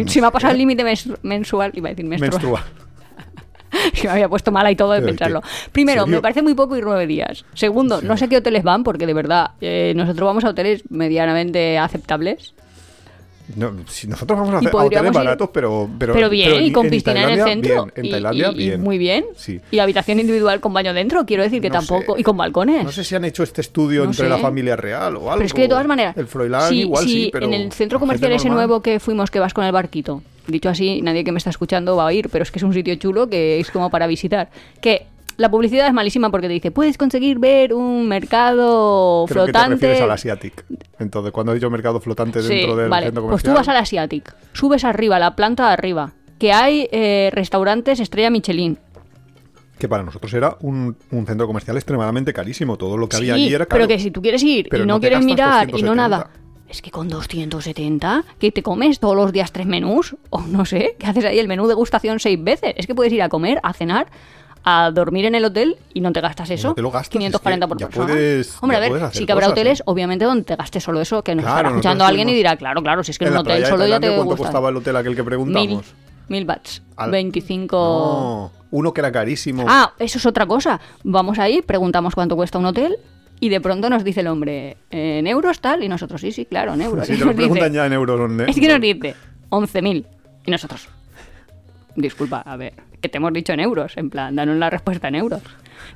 Se 0.07 0.21
me 0.21 0.27
ha 0.27 0.31
pasado 0.31 0.51
el 0.51 0.57
límite 0.57 0.83
mensual, 1.23 1.71
iba 1.75 1.89
a 1.89 1.91
decir 1.91 2.05
menstrual. 2.05 2.31
menstrual. 2.31 2.82
que 3.93 4.07
me 4.07 4.13
había 4.13 4.29
puesto 4.29 4.51
mala 4.51 4.71
y 4.71 4.75
todo 4.75 4.91
de 4.91 5.01
pensarlo. 5.01 5.41
que, 5.41 5.47
Primero, 5.71 6.07
me 6.07 6.21
parece 6.21 6.41
muy 6.41 6.53
poco 6.53 6.75
ir 6.77 6.83
nueve 6.83 7.07
días. 7.07 7.45
Segundo, 7.53 8.01
no 8.01 8.17
sé 8.17 8.27
qué 8.29 8.37
hoteles 8.37 8.63
van, 8.63 8.83
porque 8.83 9.05
de 9.05 9.13
verdad, 9.13 9.51
eh, 9.61 9.93
nosotros 9.95 10.25
vamos 10.27 10.43
a 10.43 10.49
hoteles 10.49 10.83
medianamente 10.89 11.77
aceptables. 11.77 12.53
No, 13.55 13.73
si 13.87 14.07
nosotros 14.07 14.39
vamos 14.39 14.53
a, 14.55 14.57
hacer, 14.59 14.71
hoteles 14.73 15.11
ir- 15.11 15.13
baratos, 15.13 15.49
pero, 15.53 15.89
pero, 15.99 16.13
Pero 16.13 16.29
bien, 16.29 16.49
pero 16.51 16.65
y 16.65 16.71
con 16.71 16.85
en 16.85 16.91
piscina 16.91 17.23
en 17.23 17.29
el 17.39 17.43
centro. 17.43 17.85
bien, 17.85 18.05
en 18.05 18.11
Tailandia, 18.11 18.47
y, 18.47 18.51
y 18.53 18.67
bien. 18.69 18.81
muy 18.81 18.97
bien. 18.97 19.25
Sí. 19.35 19.59
Y 19.69 19.79
habitación 19.79 20.19
individual 20.19 20.59
con 20.61 20.73
baño 20.73 20.93
dentro, 20.93 21.25
quiero 21.25 21.43
decir 21.43 21.61
que 21.61 21.69
No 21.69 21.75
tampoco. 21.79 22.15
sé. 22.15 22.21
Y 22.21 22.23
con 22.23 22.37
balcones. 22.37 22.83
No 22.83 22.91
sé 22.91 23.03
si 23.03 23.15
han 23.15 23.25
hecho 23.25 23.43
este 23.43 23.61
estudio 23.61 24.03
No 24.03 24.09
entre 24.11 24.25
sé. 24.25 24.29
la 24.29 24.37
familia 24.37 24.75
real 24.75 25.15
o 25.17 25.19
algo. 25.29 25.33
Pero 25.35 25.45
es 25.45 25.53
que 25.53 25.61
de 25.63 25.67
todas 25.67 25.85
maneras, 25.87 26.15
El 26.17 26.27
Froilán 26.27 26.73
igual 26.73 27.03
si 27.03 27.09
sí, 27.25 27.29
pero. 27.31 27.45
en 27.47 27.53
el 27.53 27.71
centro 27.73 27.99
comercial 27.99 28.31
ese 28.31 28.49
nuevo 28.49 28.81
que 28.81 28.99
fuimos 28.99 29.29
que 29.29 29.39
vas 29.39 29.53
con 29.53 29.65
el 29.65 29.71
barquito, 29.73 30.23
dicho 30.47 30.69
así, 30.69 31.01
nadie 31.01 31.23
que 31.23 31.31
me 31.31 31.37
está 31.37 31.49
escuchando 31.49 31.95
va 31.97 32.07
a 32.07 32.13
ir, 32.13 32.29
pero 32.29 32.43
es 32.43 32.51
que 32.51 32.59
es 32.59 32.63
un 32.63 32.73
sitio 32.73 32.95
chulo 32.95 33.27
que 33.29 33.59
es 33.59 33.69
como 33.71 33.89
para 33.89 34.07
visitar. 34.07 34.49
Que 34.81 35.05
la 35.37 35.49
publicidad 35.49 35.87
es 35.87 35.93
malísima 35.93 36.29
porque 36.31 36.47
te 36.47 36.53
dice, 36.53 36.71
puedes 36.71 36.97
conseguir 36.97 37.39
ver 37.39 37.73
un 37.73 38.07
mercado 38.07 39.25
Creo 39.27 39.45
que 39.45 39.51
te 39.51 39.57
flotante. 39.57 39.75
refieres 39.75 40.01
al 40.01 40.11
Asiatic. 40.11 40.65
Entonces, 40.99 41.31
cuando 41.31 41.51
he 41.51 41.55
dicho 41.55 41.69
mercado 41.69 41.99
flotante 41.99 42.41
Sí, 42.41 42.49
dentro 42.55 42.75
del 42.75 42.89
vale. 42.89 43.07
centro 43.07 43.23
Pues 43.23 43.41
comercial. 43.41 43.53
tú 43.53 43.57
vas 43.59 43.67
al 43.69 43.77
Asiatic, 43.77 44.35
subes 44.53 44.83
arriba, 44.83 45.19
la 45.19 45.35
planta 45.35 45.67
de 45.67 45.73
arriba, 45.73 46.11
que 46.39 46.51
hay 46.53 46.87
eh, 46.91 47.29
restaurantes 47.33 47.99
estrella 47.99 48.29
Michelin. 48.29 48.77
Que 49.79 49.89
para 49.89 50.03
nosotros 50.03 50.33
era 50.33 50.55
un, 50.61 50.95
un 51.11 51.25
centro 51.25 51.45
comercial 51.47 51.75
extremadamente 51.77 52.31
carísimo. 52.31 52.77
Todo 52.77 52.95
lo 52.95 53.09
que 53.09 53.17
había 53.17 53.33
allí 53.33 53.53
era 53.53 53.65
caro. 53.65 53.79
pero 53.79 53.87
que 53.87 53.99
si 53.99 54.11
tú 54.11 54.21
quieres 54.21 54.41
ir 54.43 54.67
Pero 54.69 54.83
y 54.83 54.87
no, 54.87 54.99
quieres 54.99 55.25
mirar 55.25 55.67
y 55.69 55.81
no 55.81 55.93
270. 55.93 55.95
nada. 55.95 56.29
Es 56.69 56.81
que 56.81 56.89
con 56.89 57.07
270, 57.09 58.23
que 58.39 58.51
te 58.51 58.63
comes 58.63 58.99
todos 58.99 59.15
los 59.15 59.31
días 59.31 59.51
tres 59.51 59.67
menús, 59.67 60.15
o 60.29 60.41
no 60.41 60.65
sé, 60.65 60.95
que 60.97 61.05
haces 61.07 61.25
ahí 61.25 61.37
el 61.37 61.47
menú 61.47 61.67
degustación 61.67 62.19
seis 62.19 62.41
veces. 62.41 62.73
Es 62.77 62.87
que 62.87 62.95
puedes 62.95 63.11
ir 63.13 63.21
a 63.21 63.29
comer, 63.29 63.59
a 63.61 63.73
cenar, 63.73 64.07
a 64.65 64.91
dormir 64.91 65.25
en 65.25 65.35
el 65.35 65.43
hotel 65.45 65.75
y 65.93 65.99
no 66.01 66.11
te 66.13 66.21
gastas 66.21 66.49
eso. 66.49 66.69
No 66.69 66.73
te 66.75 66.81
lo 66.81 66.89
gastas, 66.91 67.09
540 67.09 67.65
es 67.65 67.67
que 67.67 67.69
por 67.69 67.77
ya 67.79 67.87
persona. 67.87 68.07
puedes- 68.07 68.57
Hombre, 68.63 68.77
ya 68.79 68.85
a 68.85 68.89
ver, 68.89 69.13
sí 69.13 69.25
que 69.25 69.31
habrá 69.31 69.45
cosas, 69.47 69.51
hoteles, 69.59 69.79
¿eh? 69.81 69.83
obviamente, 69.85 70.25
donde 70.25 70.43
te 70.45 70.55
gastes 70.55 70.83
solo 70.83 71.01
eso, 71.01 71.21
que 71.23 71.35
nos 71.35 71.43
Claro, 71.43 71.55
estará 71.57 71.69
nosotros 71.69 71.79
escuchando 71.85 72.05
alguien 72.05 72.29
y 72.29 72.33
dirá, 72.33 72.55
claro, 72.55 72.81
claro, 72.81 73.03
si 73.03 73.11
es 73.11 73.19
que 73.19 73.25
en, 73.25 73.31
un 73.31 73.37
hotel 73.39 73.65
solo 73.65 73.85
ya 73.87 73.99
te 73.99 74.07
¿Cuánto 74.07 74.23
gusta. 74.25 74.43
costaba 74.43 74.69
el 74.69 74.77
hotel 74.77 74.95
aquel 74.95 75.15
que 75.15 75.21
Mil, 75.21 75.25
preguntamos? 75.25 75.93
mil 76.29 76.45
bats, 76.45 76.81
Al- 76.95 77.11
25... 77.11 77.77
No, 77.77 78.51
uno 78.71 78.93
que 78.93 79.01
era 79.01 79.11
carísimo. 79.11 79.65
Ah, 79.67 79.91
eso 79.99 80.17
es 80.17 80.25
otra 80.25 80.45
cosa. 80.45 80.79
Vamos 81.03 81.37
ahí, 81.39 81.61
preguntamos 81.61 82.15
cuánto 82.15 82.35
cuesta 82.35 82.57
un 82.57 82.65
hotel 82.65 82.95
y 83.39 83.49
de 83.49 83.59
pronto 83.59 83.89
nos 83.89 84.03
dice 84.05 84.21
el 84.21 84.27
hombre, 84.27 84.77
¿en 84.89 85.27
euros 85.27 85.59
tal? 85.59 85.83
Y 85.83 85.89
nosotros, 85.89 86.21
sí, 86.21 86.31
sí, 86.31 86.45
claro, 86.45 86.73
en 86.73 86.81
euros. 86.83 87.05
si 87.05 87.13
Y 87.13 87.15
te 87.17 87.19
lo 87.19 87.25
nos 87.27 87.35
dice- 87.35 87.47
preguntan 87.49 87.73
ya 87.73 87.85
en 87.85 87.93
euros, 87.93 88.17
¿dónde? 88.17 88.45
es 88.49 88.55
que 88.55 88.67
nos 88.69 88.79
dice 88.79 89.15
11.000 89.49 90.05
y 90.45 90.51
nosotros, 90.51 90.87
disculpa, 91.95 92.41
a 92.45 92.55
ver, 92.57 92.73
que 93.03 93.09
te 93.09 93.17
hemos 93.17 93.33
dicho 93.33 93.51
en 93.53 93.59
euros, 93.59 93.95
en 93.97 94.09
plan, 94.09 94.33
danos 94.35 94.57
la 94.57 94.69
respuesta 94.69 95.09
en 95.09 95.15
euros. 95.15 95.41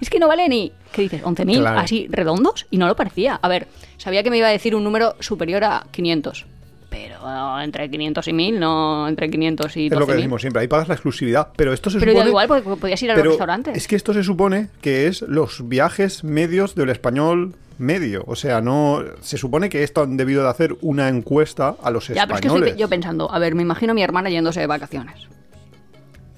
Es 0.02 0.10
que 0.10 0.20
no 0.20 0.28
vale 0.28 0.48
ni, 0.50 0.72
¿qué 0.92 1.04
dices? 1.04 1.24
11.000 1.24 1.60
Claro. 1.60 1.80
así 1.80 2.06
redondos 2.12 2.68
y 2.70 2.78
no 2.78 2.86
lo 2.86 2.96
parecía. 2.96 3.40
A 3.42 3.48
ver, 3.48 3.68
sabía 3.98 4.22
que 4.22 4.30
me 4.30 4.38
iba 4.38 4.48
a 4.48 4.52
decir 4.52 4.76
un 4.76 4.84
número 4.84 5.16
superior 5.22 5.64
a 5.64 5.86
500. 5.92 6.46
Pero 6.90 7.60
entre 7.62 7.90
500 7.90 8.28
y 8.28 8.34
1000, 8.34 8.60
no 8.60 9.08
entre 9.08 9.30
500 9.30 9.78
y 9.78 9.86
Es 9.88 9.92
lo 9.94 10.06
que 10.06 10.14
12.000. 10.14 10.16
decimos 10.18 10.42
siempre, 10.42 10.62
ahí 10.62 10.68
pagas 10.68 10.88
la 10.90 10.94
exclusividad. 10.96 11.48
Pero 11.56 11.72
esto 11.74 11.90
se 11.90 12.00
Pero 12.00 12.12
supone. 12.12 12.30
igual, 12.30 12.48
porque 12.48 12.64
podías 12.76 13.02
ir 13.02 13.12
a 13.12 13.14
los 13.14 13.22
pero 13.22 13.32
restaurantes. 13.32 13.78
Es 13.78 13.88
que 13.88 13.96
esto 13.96 14.14
se 14.14 14.24
supone 14.24 14.68
que 14.82 15.08
es 15.08 15.22
los 15.22 15.68
viajes 15.68 16.24
medios 16.26 16.76
del 16.76 16.90
español 16.90 17.56
medio. 17.78 18.24
O 18.28 18.36
sea, 18.36 18.60
no. 18.62 19.04
Se 19.22 19.38
supone 19.38 19.70
que 19.70 19.84
esto 19.84 20.02
han 20.04 20.18
debido 20.18 20.44
de 20.44 20.50
hacer 20.50 20.76
una 20.82 21.08
encuesta 21.08 21.76
a 21.82 21.92
los 21.92 22.08
Ya, 22.10 22.26
pero 22.28 22.36
es 22.36 22.42
que 22.42 22.48
estoy 22.48 22.60
españoles. 22.60 22.78
yo 22.78 22.90
pensando, 22.90 23.32
a 23.32 23.40
ver, 23.40 23.56
me 23.56 23.62
imagino 23.64 23.92
a 23.92 23.96
mi 23.96 24.04
hermana 24.04 24.30
yéndose 24.30 24.60
de 24.60 24.68
vacaciones. 24.68 25.28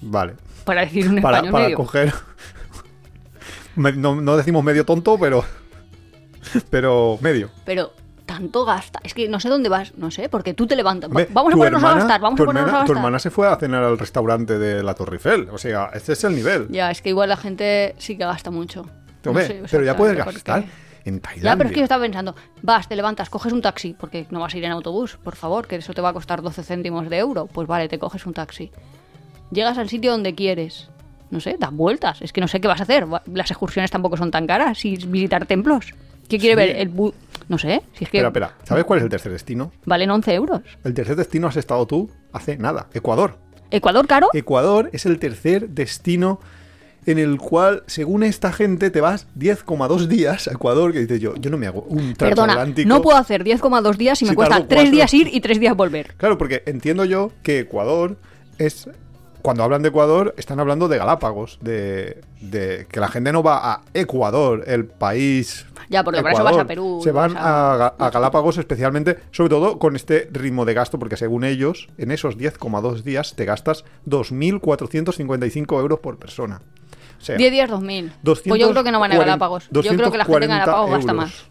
Vale. 0.01 0.33
Para 0.65 0.81
decir 0.81 1.07
un 1.09 1.21
Para, 1.21 1.37
español 1.37 1.51
para 1.53 1.63
medio. 1.65 1.77
coger. 1.77 2.13
No, 3.75 4.19
no 4.19 4.35
decimos 4.35 4.63
medio 4.63 4.85
tonto, 4.85 5.17
pero. 5.17 5.43
Pero 6.69 7.17
medio. 7.21 7.49
Pero 7.65 7.93
tanto 8.25 8.65
gasta. 8.65 8.99
Es 9.03 9.13
que 9.13 9.29
no 9.29 9.39
sé 9.39 9.47
dónde 9.49 9.69
vas, 9.69 9.93
no 9.95 10.11
sé, 10.11 10.27
porque 10.29 10.53
tú 10.53 10.67
te 10.67 10.75
levantas. 10.75 11.07
Hombre, 11.09 11.27
vamos 11.31 11.51
a 11.51 11.53
tu 11.53 11.57
ponernos 11.59 11.83
a 11.83 11.93
gastar, 11.95 12.19
vamos 12.21 12.37
tu 12.37 12.43
a 12.43 12.45
ponernos 12.47 12.69
hermana- 12.69 12.83
a 12.83 12.85
Tu 12.85 12.91
gastar. 12.91 12.97
hermana 13.05 13.19
se 13.19 13.29
fue 13.29 13.47
a 13.47 13.55
cenar 13.55 13.83
al 13.83 13.97
restaurante 13.97 14.59
de 14.59 14.83
la 14.83 14.93
Torre 14.95 15.15
Eiffel. 15.15 15.47
O 15.51 15.57
sea, 15.57 15.91
este 15.93 16.13
es 16.13 16.23
el 16.23 16.35
nivel. 16.35 16.67
Ya, 16.69 16.91
es 16.91 17.01
que 17.01 17.09
igual 17.09 17.29
la 17.29 17.37
gente 17.37 17.95
sí 17.99 18.17
que 18.17 18.25
gasta 18.25 18.51
mucho. 18.51 18.83
No 19.23 19.31
Hombre, 19.31 19.47
sé 19.47 19.61
pero 19.71 19.83
ya 19.83 19.95
puedes 19.95 20.17
gastar 20.17 20.65
en 21.05 21.19
Tailandia. 21.21 21.51
Ya, 21.51 21.57
pero 21.57 21.69
es 21.69 21.73
que 21.73 21.79
yo 21.79 21.85
estaba 21.85 22.03
pensando, 22.03 22.35
vas, 22.61 22.87
te 22.89 22.95
levantas, 22.95 23.29
coges 23.29 23.51
un 23.53 23.61
taxi, 23.61 23.95
porque 23.97 24.27
no 24.29 24.39
vas 24.41 24.53
a 24.53 24.57
ir 24.57 24.63
en 24.65 24.71
autobús, 24.71 25.17
por 25.23 25.35
favor, 25.35 25.67
que 25.67 25.77
eso 25.77 25.93
te 25.93 26.01
va 26.01 26.09
a 26.09 26.13
costar 26.13 26.41
12 26.41 26.63
céntimos 26.63 27.09
de 27.09 27.17
euro. 27.17 27.47
Pues 27.47 27.67
vale, 27.67 27.87
te 27.87 27.97
coges 27.97 28.25
un 28.25 28.33
taxi. 28.33 28.71
Llegas 29.51 29.77
al 29.77 29.89
sitio 29.89 30.11
donde 30.11 30.35
quieres. 30.35 30.89
No 31.31 31.39
sé, 31.39 31.57
das 31.59 31.71
vueltas. 31.71 32.21
Es 32.21 32.33
que 32.33 32.41
no 32.41 32.47
sé 32.47 32.59
qué 32.59 32.67
vas 32.67 32.79
a 32.79 32.83
hacer. 32.83 33.05
Las 33.33 33.51
excursiones 33.51 33.91
tampoco 33.91 34.17
son 34.17 34.31
tan 34.31 34.47
caras. 34.47 34.83
Y 34.85 34.97
visitar 34.97 35.45
templos. 35.45 35.93
¿Qué 36.27 36.37
quiere 36.39 36.61
Sí. 36.61 36.67
ver? 36.67 36.75
El 36.79 36.93
bu- 36.93 37.13
no 37.47 37.57
sé, 37.57 37.81
si 37.93 38.03
es 38.03 38.09
que 38.11 38.17
Espera, 38.17 38.27
espera. 38.27 38.53
¿Sabes 38.63 38.83
cuál 38.85 38.99
es 38.99 39.03
el 39.03 39.09
tercer 39.09 39.31
destino? 39.31 39.71
valen 39.85 40.11
11 40.11 40.33
euros. 40.33 40.61
El 40.83 40.93
tercer 40.93 41.15
destino 41.15 41.47
has 41.47 41.57
estado 41.57 41.85
tú 41.87 42.09
hace 42.31 42.57
nada. 42.57 42.87
Ecuador. 42.93 43.37
¿Ecuador 43.71 44.07
caro? 44.07 44.29
Ecuador 44.33 44.89
es 44.93 45.05
el 45.07 45.17
tercer 45.19 45.69
destino 45.69 46.39
en 47.05 47.17
el 47.17 47.37
cual, 47.39 47.83
según 47.87 48.23
esta 48.23 48.51
gente, 48.51 48.91
te 48.91 49.01
vas 49.01 49.27
10,2 49.35 50.07
días 50.07 50.47
a 50.47 50.51
Ecuador, 50.51 50.91
que 50.93 50.99
dices 50.99 51.19
yo, 51.19 51.35
yo 51.37 51.49
no 51.49 51.57
me 51.57 51.65
hago 51.65 51.81
un 51.83 52.13
Perdona, 52.13 52.35
transatlántico. 52.53 52.89
no 52.89 53.01
puedo 53.01 53.17
hacer 53.17 53.43
10,2 53.43 53.97
días 53.97 54.21
me 54.21 54.29
Si 54.29 54.35
cuesta 54.35 54.55
tardo 54.55 54.67
3 54.67 54.81
cuatro. 54.81 54.91
días 54.95 55.13
ir 55.13 55.29
y 55.33 55.39
3 55.41 55.59
días 55.59 55.75
volver. 55.75 56.13
Claro, 56.17 56.37
porque 56.37 56.61
entiendo 56.67 57.05
yo 57.05 57.31
que 57.41 57.59
Ecuador 57.59 58.17
es... 58.59 58.87
Cuando 59.41 59.63
hablan 59.63 59.81
de 59.81 59.89
Ecuador, 59.89 60.33
están 60.37 60.59
hablando 60.59 60.87
de 60.89 60.97
Galápagos, 60.97 61.59
de, 61.61 62.21
de 62.41 62.87
que 62.89 62.99
la 62.99 63.07
gente 63.07 63.31
no 63.31 63.41
va 63.41 63.71
a 63.73 63.81
Ecuador, 63.93 64.63
el 64.67 64.85
país... 64.85 65.65
Ya, 65.89 66.03
porque 66.03 66.21
para 66.21 66.33
eso 66.33 66.43
vas 66.43 66.51
a 66.51 66.61
Ecuador. 66.61 66.67
Perú, 66.67 66.99
Se 67.03 67.11
van 67.11 67.35
a- 67.37 67.73
a, 67.73 67.77
Ga- 67.77 67.93
a 67.97 68.09
Galápagos 68.09 68.57
especialmente, 68.57 69.17
sobre 69.31 69.49
todo 69.49 69.79
con 69.79 69.95
este 69.95 70.27
ritmo 70.31 70.65
de 70.65 70.73
gasto, 70.73 70.99
porque 70.99 71.15
según 71.17 71.43
ellos, 71.45 71.87
en 71.97 72.11
esos 72.11 72.37
10,2 72.37 73.01
días 73.03 73.33
te 73.35 73.45
gastas 73.45 73.85
2.455 74.05 75.79
euros 75.79 75.99
por 75.99 76.17
persona. 76.17 76.61
O 77.19 77.21
sea, 77.21 77.37
10 77.37 77.51
días 77.51 77.69
2000. 77.69 78.13
200 78.23 78.49
Pues 78.49 78.61
yo 78.61 78.71
creo 78.71 78.83
que 78.83 78.91
no 78.91 78.99
van 78.99 79.11
a 79.11 79.17
Galápagos. 79.17 79.67
Yo 79.71 79.81
creo 79.81 80.11
que 80.11 80.17
la 80.17 80.25
gente 80.25 80.45
en 80.45 80.51
240 80.51 80.57
Galápagos 80.65 80.91
gasta 80.91 81.13
más. 81.13 81.49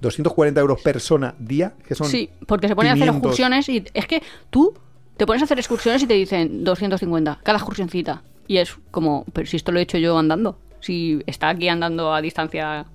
240 0.00 0.60
euros 0.60 0.80
persona 0.82 1.34
día, 1.38 1.72
que 1.86 1.94
son 1.94 2.06
Sí, 2.08 2.30
porque 2.46 2.68
se 2.68 2.76
ponen 2.76 2.90
a 2.90 2.94
hacer 2.94 3.04
500. 3.08 3.22
excursiones 3.30 3.68
y 3.68 3.84
es 3.94 4.06
que 4.06 4.22
tú 4.50 4.74
te 5.16 5.26
pones 5.26 5.42
a 5.42 5.44
hacer 5.46 5.58
excursiones 5.58 6.02
y 6.02 6.06
te 6.06 6.14
dicen 6.14 6.64
250 6.64 7.40
cada 7.42 7.58
excursioncita. 7.58 8.22
Y 8.48 8.58
es 8.58 8.76
como, 8.90 9.24
pero 9.32 9.46
si 9.46 9.56
esto 9.56 9.72
lo 9.72 9.78
he 9.78 9.82
hecho 9.82 9.98
yo 9.98 10.16
andando. 10.18 10.58
Si 10.80 11.22
está 11.26 11.48
aquí 11.48 11.68
andando 11.68 12.14
a 12.14 12.20
distancia. 12.20 12.86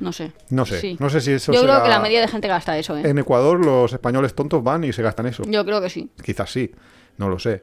No 0.00 0.12
sé. 0.12 0.32
No 0.50 0.66
sé, 0.66 0.80
Sí. 0.80 0.96
no 0.98 1.08
sé 1.10 1.20
si 1.20 1.30
eso 1.32 1.52
Yo 1.52 1.62
creo 1.62 1.80
que 1.82 1.88
la 1.88 2.00
media 2.00 2.20
de 2.20 2.26
gente 2.26 2.48
gasta 2.48 2.76
eso, 2.76 2.96
¿eh? 2.96 3.02
En 3.08 3.18
Ecuador 3.18 3.64
los 3.64 3.92
españoles 3.92 4.34
tontos 4.34 4.64
van 4.64 4.82
y 4.82 4.92
se 4.92 5.02
gastan 5.02 5.26
eso. 5.26 5.44
Yo 5.46 5.64
creo 5.64 5.80
que 5.80 5.90
sí. 5.90 6.10
Quizás 6.24 6.50
sí, 6.50 6.72
no 7.18 7.28
lo 7.28 7.38
sé. 7.38 7.62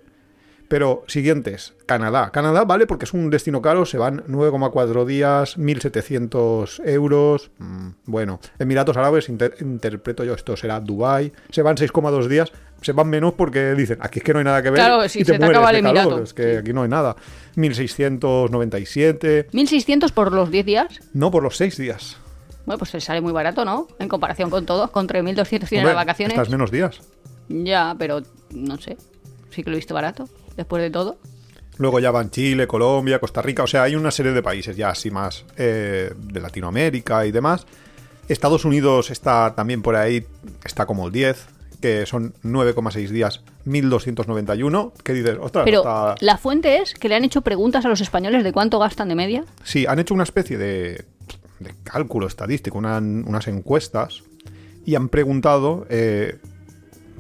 Pero 0.70 1.04
siguientes, 1.08 1.74
Canadá. 1.88 2.30
Canadá 2.32 2.64
vale 2.64 2.86
porque 2.86 3.06
es 3.06 3.14
un 3.14 3.30
destino 3.32 3.60
caro, 3.62 3.86
se 3.88 3.98
van 3.98 4.24
9,4 4.28 5.04
días, 5.04 5.58
1.700 5.58 6.80
euros. 6.86 7.52
Mm, 7.58 7.90
bueno, 8.06 8.40
Emiratos 8.60 8.96
Árabes, 8.96 9.30
inter- 9.30 9.56
interpreto 9.62 10.24
yo, 10.24 10.34
esto 10.36 10.56
será 10.56 10.80
Dubai 10.80 11.34
Se 11.50 11.62
van 11.62 11.76
6,2 11.76 12.28
días, 12.28 12.52
se 12.82 12.92
van 12.94 13.10
menos 13.10 13.34
porque 13.34 13.74
dicen, 13.76 13.98
aquí 14.02 14.20
es 14.20 14.26
que 14.26 14.34
no 14.34 14.40
hay 14.40 14.46
nada 14.46 14.62
que 14.62 14.70
ver. 14.70 14.80
Claro, 14.80 15.04
y 15.06 15.08
te 15.08 15.10
se 15.10 15.24
te 15.26 15.38
mueres 15.40 15.58
acaba 15.58 15.72
de 15.72 15.80
el 15.80 15.84
calor, 15.84 16.02
Emirato, 16.04 16.24
Es 16.24 16.34
que 16.34 16.52
sí. 16.54 16.58
aquí 16.58 16.74
no 16.74 16.84
hay 16.84 16.90
nada. 16.90 17.16
1.697, 17.56 19.48
1600 19.52 20.12
por 20.12 20.32
los 20.32 20.52
10 20.52 20.66
días. 20.66 21.00
no 21.14 21.32
por 21.32 21.44
los 21.44 21.58
6 21.58 21.78
días. 21.78 22.18
Bueno, 22.66 22.78
pues 22.80 22.92
te 22.92 23.02
sale 23.02 23.22
muy 23.22 23.32
barato, 23.32 23.66
¿no? 23.66 23.88
En 24.00 24.08
comparación 24.08 24.50
con 24.50 24.66
todos, 24.66 24.92
con 24.92 25.08
3.200 25.08 25.48
tienen 25.48 25.80
Hombre, 25.80 25.84
las 25.86 25.96
vacaciones. 25.96 26.36
Estás 26.36 26.50
menos 26.50 26.72
días. 26.72 27.00
Ya, 27.48 27.96
pero 27.98 28.22
no 28.54 28.78
sé. 28.78 28.98
Sí 29.50 29.64
que 29.64 29.70
lo 29.72 29.76
he 29.76 29.80
visto 29.80 29.94
barato, 29.96 30.30
después 30.56 30.84
de 30.84 30.92
todo. 30.92 31.18
Luego 31.78 32.00
ya 32.00 32.12
van 32.12 32.30
Chile, 32.30 32.68
Colombia, 32.68 33.20
Costa 33.20 33.42
Rica, 33.42 33.64
o 33.64 33.68
sea, 33.68 33.84
hay 33.84 33.96
una 33.96 34.12
serie 34.12 34.34
de 34.34 34.44
países 34.44 34.76
ya 34.76 34.90
así 34.90 35.10
más 35.10 35.46
eh, 35.58 36.14
de 36.18 36.40
Latinoamérica 36.42 37.26
y 37.26 37.32
demás. 37.32 37.66
Estados 38.28 38.66
Unidos 38.66 39.10
está 39.10 39.56
también 39.56 39.82
por 39.82 39.96
ahí, 39.96 40.26
está 40.64 40.86
como 40.86 41.08
el 41.08 41.12
10, 41.14 41.48
que 41.82 42.06
son 42.06 42.34
9,6 42.44 43.10
días, 43.10 43.42
1291. 43.66 44.94
¿Qué 45.04 45.14
dices? 45.14 45.38
Ostras, 45.40 45.66
Pero 45.66 45.84
la 46.20 46.38
fuente 46.38 46.78
es 46.78 46.94
que 46.94 47.10
le 47.10 47.16
han 47.16 47.24
hecho 47.24 47.42
preguntas 47.42 47.86
a 47.86 47.90
los 47.90 48.02
españoles 48.02 48.44
de 48.44 48.52
cuánto 48.52 48.80
gastan 48.80 49.10
de 49.10 49.16
media. 49.16 49.46
Sí, 49.64 49.86
han 49.88 50.00
hecho 50.00 50.14
una 50.14 50.24
especie 50.24 50.58
de, 50.58 51.06
de 51.60 51.74
cálculo 51.84 52.28
estadístico, 52.28 52.78
una- 52.78 52.98
unas 52.98 53.48
encuestas, 53.48 54.24
y 54.86 54.96
han 54.96 55.10
preguntado, 55.10 55.86
eh, 55.90 56.38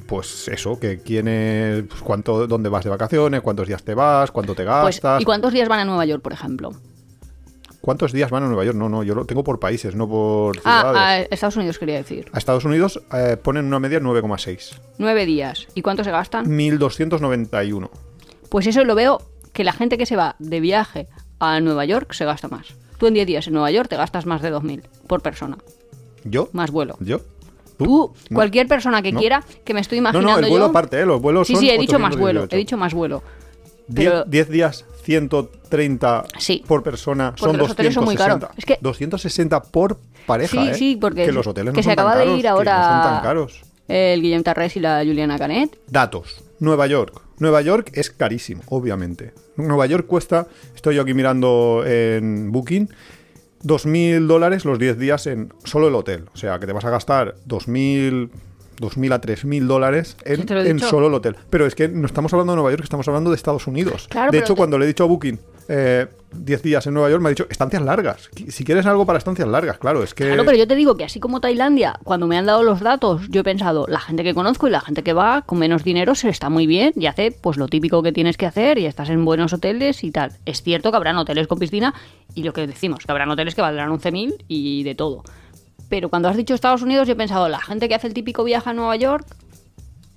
pues 0.07 0.47
eso, 0.47 0.79
que 0.79 0.99
quién 0.99 1.27
es, 1.27 1.83
pues, 1.83 2.01
cuánto, 2.01 2.47
dónde 2.47 2.67
vas 2.69 2.83
de 2.83 2.89
vacaciones, 2.89 3.41
cuántos 3.41 3.67
días 3.67 3.83
te 3.83 3.93
vas, 3.93 4.31
cuánto 4.31 4.55
te 4.55 4.63
Pues, 4.63 4.95
gastas. 5.01 5.21
¿Y 5.21 5.25
cuántos 5.25 5.53
días 5.53 5.69
van 5.69 5.79
a 5.81 5.85
Nueva 5.85 6.05
York, 6.05 6.21
por 6.23 6.33
ejemplo? 6.33 6.71
¿Cuántos 7.89 8.13
días 8.13 8.29
van 8.29 8.43
a 8.43 8.45
Nueva 8.45 8.63
York? 8.65 8.77
No, 8.77 8.87
no, 8.87 9.01
yo 9.01 9.15
lo 9.15 9.25
tengo 9.25 9.43
por 9.43 9.59
países, 9.59 9.95
no 9.95 10.07
por 10.07 10.55
Ah, 10.63 10.81
ciudades. 10.91 11.27
a 11.31 11.33
Estados 11.33 11.55
Unidos 11.55 11.79
quería 11.79 11.95
decir. 11.95 12.29
A 12.33 12.37
Estados 12.37 12.63
Unidos 12.63 13.01
eh, 13.11 13.35
ponen 13.41 13.65
una 13.65 13.79
media 13.79 13.99
9,6. 13.99 14.79
Nueve 14.99 15.25
días. 15.25 15.65
¿Y 15.73 15.81
cuánto 15.81 16.03
se 16.03 16.11
gastan? 16.11 16.47
1291. 16.55 17.89
Pues 18.49 18.67
eso 18.67 18.83
lo 18.85 18.93
veo 18.93 19.23
que 19.53 19.63
la 19.63 19.73
gente 19.73 19.97
que 19.97 20.05
se 20.05 20.15
va 20.15 20.35
de 20.37 20.59
viaje 20.59 21.07
a 21.39 21.59
Nueva 21.61 21.83
York 21.85 22.13
se 22.13 22.25
gasta 22.25 22.47
más. 22.47 22.67
Tú 22.99 23.07
en 23.07 23.15
10 23.15 23.25
días 23.25 23.47
en 23.47 23.53
Nueva 23.53 23.71
York 23.71 23.89
te 23.89 23.97
gastas 23.97 24.27
más 24.27 24.43
de 24.43 24.51
2.000 24.53 24.83
por 25.07 25.23
persona. 25.23 25.57
¿Yo? 26.23 26.49
Más 26.51 26.69
vuelo. 26.69 26.95
¿Yo? 26.99 27.21
Tú, 27.79 28.13
No. 28.29 28.35
cualquier 28.35 28.67
persona 28.67 29.01
que 29.01 29.13
No. 29.13 29.19
quiera, 29.19 29.43
que 29.65 29.73
me 29.73 29.79
estoy 29.79 29.97
No, 29.97 30.09
imaginando 30.09 30.31
no, 30.33 30.37
el 30.37 30.49
vuelo 30.51 30.65
yo- 30.65 30.69
aparte, 30.69 30.99
¿eh? 31.01 31.05
Los 31.07 31.19
vuelos 31.21 31.47
Sí, 31.47 31.53
son 31.53 31.61
sí, 31.63 31.71
he 31.71 31.77
dicho 31.79 31.97
más 31.97 32.15
vuelo. 32.15 32.41
818. 32.41 32.55
He 32.55 32.59
dicho 32.59 32.77
más 32.77 32.93
vuelo. 32.93 33.23
10 33.89 34.09
pero- 34.11 34.23
10 34.25 34.49
días, 34.49 34.85
130 35.03 36.23
Sí. 36.37 36.63
por 36.67 36.83
persona, 36.83 37.33
son 37.35 37.57
los 37.57 37.71
hoteles 37.71 37.93
son 37.93 38.05
muy 38.05 38.15
260. 38.15 38.47
caros. 38.47 38.57
Es 38.57 38.65
que- 38.65 38.77
260 38.81 39.61
por 39.63 39.99
pareja, 40.25 40.51
Sí, 40.63 40.69
¿eh? 40.69 40.73
sí, 40.75 40.97
porque 40.99 41.25
Que 41.25 41.31
los 41.31 41.45
hoteles 41.47 41.73
que 41.73 41.77
no 41.79 41.83
se 41.83 41.89
son 41.89 41.95
tan 41.95 42.05
acaba 42.05 42.17
de 42.19 42.25
caros, 42.25 42.39
ir 42.39 42.47
ahora 42.47 42.77
no 42.77 42.83
son 42.83 43.13
tan 43.13 43.23
caros. 43.23 43.61
el 43.87 44.21
Guillem 44.21 44.43
Tarrés 44.43 44.75
y 44.77 44.79
la 44.79 44.99
Juliana 45.03 45.37
Canet. 45.37 45.77
Datos. 45.87 46.43
Nueva 46.59 46.87
York. 46.87 47.21
Nueva 47.39 47.61
York 47.61 47.91
es 47.93 48.09
carísimo, 48.11 48.61
obviamente. 48.67 49.33
Nueva 49.55 49.85
York 49.85 50.05
cuesta, 50.07 50.47
estoy 50.75 50.95
yo 50.95 51.01
aquí 51.03 51.13
mirando 51.13 51.83
en 51.85 52.51
Booking, 52.51 52.89
2.000 53.63 54.27
dólares 54.27 54.65
los 54.65 54.77
10 54.79 54.97
días 54.99 55.25
en 55.27 55.53
solo 55.63 55.87
el 55.87 55.95
hotel. 55.95 56.25
O 56.33 56.37
sea, 56.37 56.59
que 56.59 56.65
te 56.67 56.73
vas 56.73 56.85
a 56.85 56.89
gastar 56.89 57.35
2.000 57.45 58.29
2.000 58.79 59.13
a 59.13 59.21
3.000 59.21 59.65
dólares 59.65 60.17
en, 60.25 60.45
lo 60.79 60.87
solo 60.87 61.07
el 61.07 61.13
hotel. 61.13 61.35
Pero 61.49 61.65
es 61.65 61.75
que 61.75 61.87
no 61.87 62.05
estamos 62.05 62.33
hablando 62.33 62.53
de 62.53 62.57
Nueva 62.57 62.71
York, 62.71 62.83
estamos 62.83 63.07
hablando 63.07 63.29
de 63.29 63.35
Estados 63.35 63.67
Unidos. 63.67 64.07
Claro, 64.09 64.31
de 64.31 64.39
hecho, 64.39 64.53
te- 64.53 64.57
cuando 64.57 64.77
le 64.77 64.85
he 64.85 64.87
dicho 64.87 65.03
a 65.03 65.07
Booking 65.07 65.39
eh, 65.71 66.07
10 66.31 66.63
días 66.63 66.85
en 66.87 66.93
Nueva 66.95 67.09
York, 67.09 67.21
me 67.21 67.29
ha 67.29 67.31
dicho 67.31 67.45
estancias 67.49 67.81
largas. 67.83 68.29
Si 68.49 68.63
quieres 68.63 68.85
algo 68.85 69.05
para 69.05 69.17
estancias 69.19 69.47
largas, 69.47 69.77
claro, 69.77 70.03
es 70.03 70.13
que... 70.13 70.25
Claro, 70.25 70.43
pero 70.45 70.57
yo 70.57 70.67
te 70.67 70.75
digo 70.75 70.95
que 70.97 71.03
así 71.03 71.19
como 71.19 71.41
Tailandia, 71.41 71.99
cuando 72.03 72.25
me 72.27 72.37
han 72.37 72.45
dado 72.45 72.63
los 72.63 72.79
datos, 72.79 73.21
yo 73.29 73.41
he 73.41 73.43
pensado, 73.43 73.85
la 73.87 73.99
gente 73.99 74.23
que 74.23 74.33
conozco 74.33 74.67
y 74.67 74.71
la 74.71 74.81
gente 74.81 75.03
que 75.03 75.13
va 75.13 75.43
con 75.43 75.59
menos 75.59 75.83
dinero 75.83 76.15
se 76.15 76.29
está 76.29 76.49
muy 76.49 76.65
bien 76.67 76.93
y 76.95 77.05
hace 77.07 77.31
pues 77.31 77.57
lo 77.57 77.67
típico 77.67 78.01
que 78.03 78.11
tienes 78.11 78.37
que 78.37 78.45
hacer 78.47 78.77
y 78.79 78.85
estás 78.85 79.09
en 79.09 79.23
buenos 79.25 79.53
hoteles 79.53 80.03
y 80.03 80.11
tal. 80.11 80.31
Es 80.45 80.61
cierto 80.63 80.91
que 80.91 80.97
habrán 80.97 81.17
hoteles 81.17 81.47
con 81.47 81.59
piscina 81.59 81.93
y 82.35 82.43
lo 82.43 82.53
que 82.53 82.65
decimos, 82.65 83.05
que 83.05 83.11
habrán 83.11 83.29
hoteles 83.29 83.53
que 83.55 83.61
valdrán 83.61 83.89
11.000 83.91 84.45
y 84.47 84.83
de 84.83 84.95
todo. 84.95 85.23
Pero 85.87 86.09
cuando 86.09 86.27
has 86.29 86.37
dicho 86.37 86.53
Estados 86.53 86.81
Unidos, 86.81 87.07
yo 87.07 87.13
he 87.13 87.17
pensado, 87.17 87.47
la 87.49 87.59
gente 87.59 87.87
que 87.87 87.95
hace 87.95 88.07
el 88.07 88.13
típico 88.13 88.43
viaje 88.43 88.69
a 88.69 88.73
Nueva 88.73 88.95
York 88.95 89.25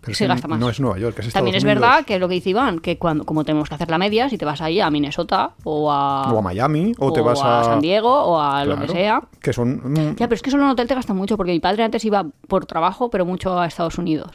pero 0.01 0.17
se 0.17 0.27
gasta 0.27 0.49
más. 0.49 0.59
No 0.59 0.69
es 0.69 0.81
Nueva 0.81 0.99
York, 0.99 1.15
es 1.21 1.27
Estados 1.29 1.35
También 1.35 1.55
es 1.55 1.63
Unidos. 1.63 1.81
verdad 1.81 2.05
que 2.05 2.15
es 2.17 2.21
lo 2.21 2.27
que 2.29 2.35
dice 2.35 2.51
Iván, 2.51 2.81
que 2.81 2.99
cuando, 2.99 3.25
como 3.25 3.45
tenemos 3.45 3.69
que 3.69 3.77
hacer 3.77 3.89
la 3.89 3.99
media, 3.99 4.29
si 4.29 4.37
te 4.37 4.45
vas 4.45 4.61
ahí 4.61 4.81
a 4.81 4.91
Minnesota 4.91 5.53
o 5.63 5.93
a, 5.93 6.33
O 6.33 6.39
a 6.39 6.43
Miami, 6.43 6.93
o, 6.99 7.13
te 7.13 7.21
vas 7.21 7.41
a... 7.41 7.63
San 7.63 7.81
Diego 7.81 8.11
o 8.13 8.41
a 8.41 8.65
lo 8.65 8.81
que 8.81 8.89
sea. 8.89 9.23
Que 9.41 9.53
son... 9.53 9.81
mm, 9.93 10.17
Ya, 10.17 10.27
pero 10.27 10.35
es 10.35 10.43
que 10.43 10.51
solo 10.51 10.65
en 10.65 10.71
hotel 10.71 10.89
te 10.89 10.97
gasta 10.97 11.15
mucho, 11.15 11.37
porque 11.37 11.53
mi 11.53 11.61
padre 11.61 11.85
antes 11.85 12.05
iba 12.05 12.27
por 12.49 12.67
trabajo, 12.67 13.11
pero 13.11 13.25
mucho 13.25 13.57
a 13.61 13.67
Estados 13.67 13.97
Unidos. 13.97 14.33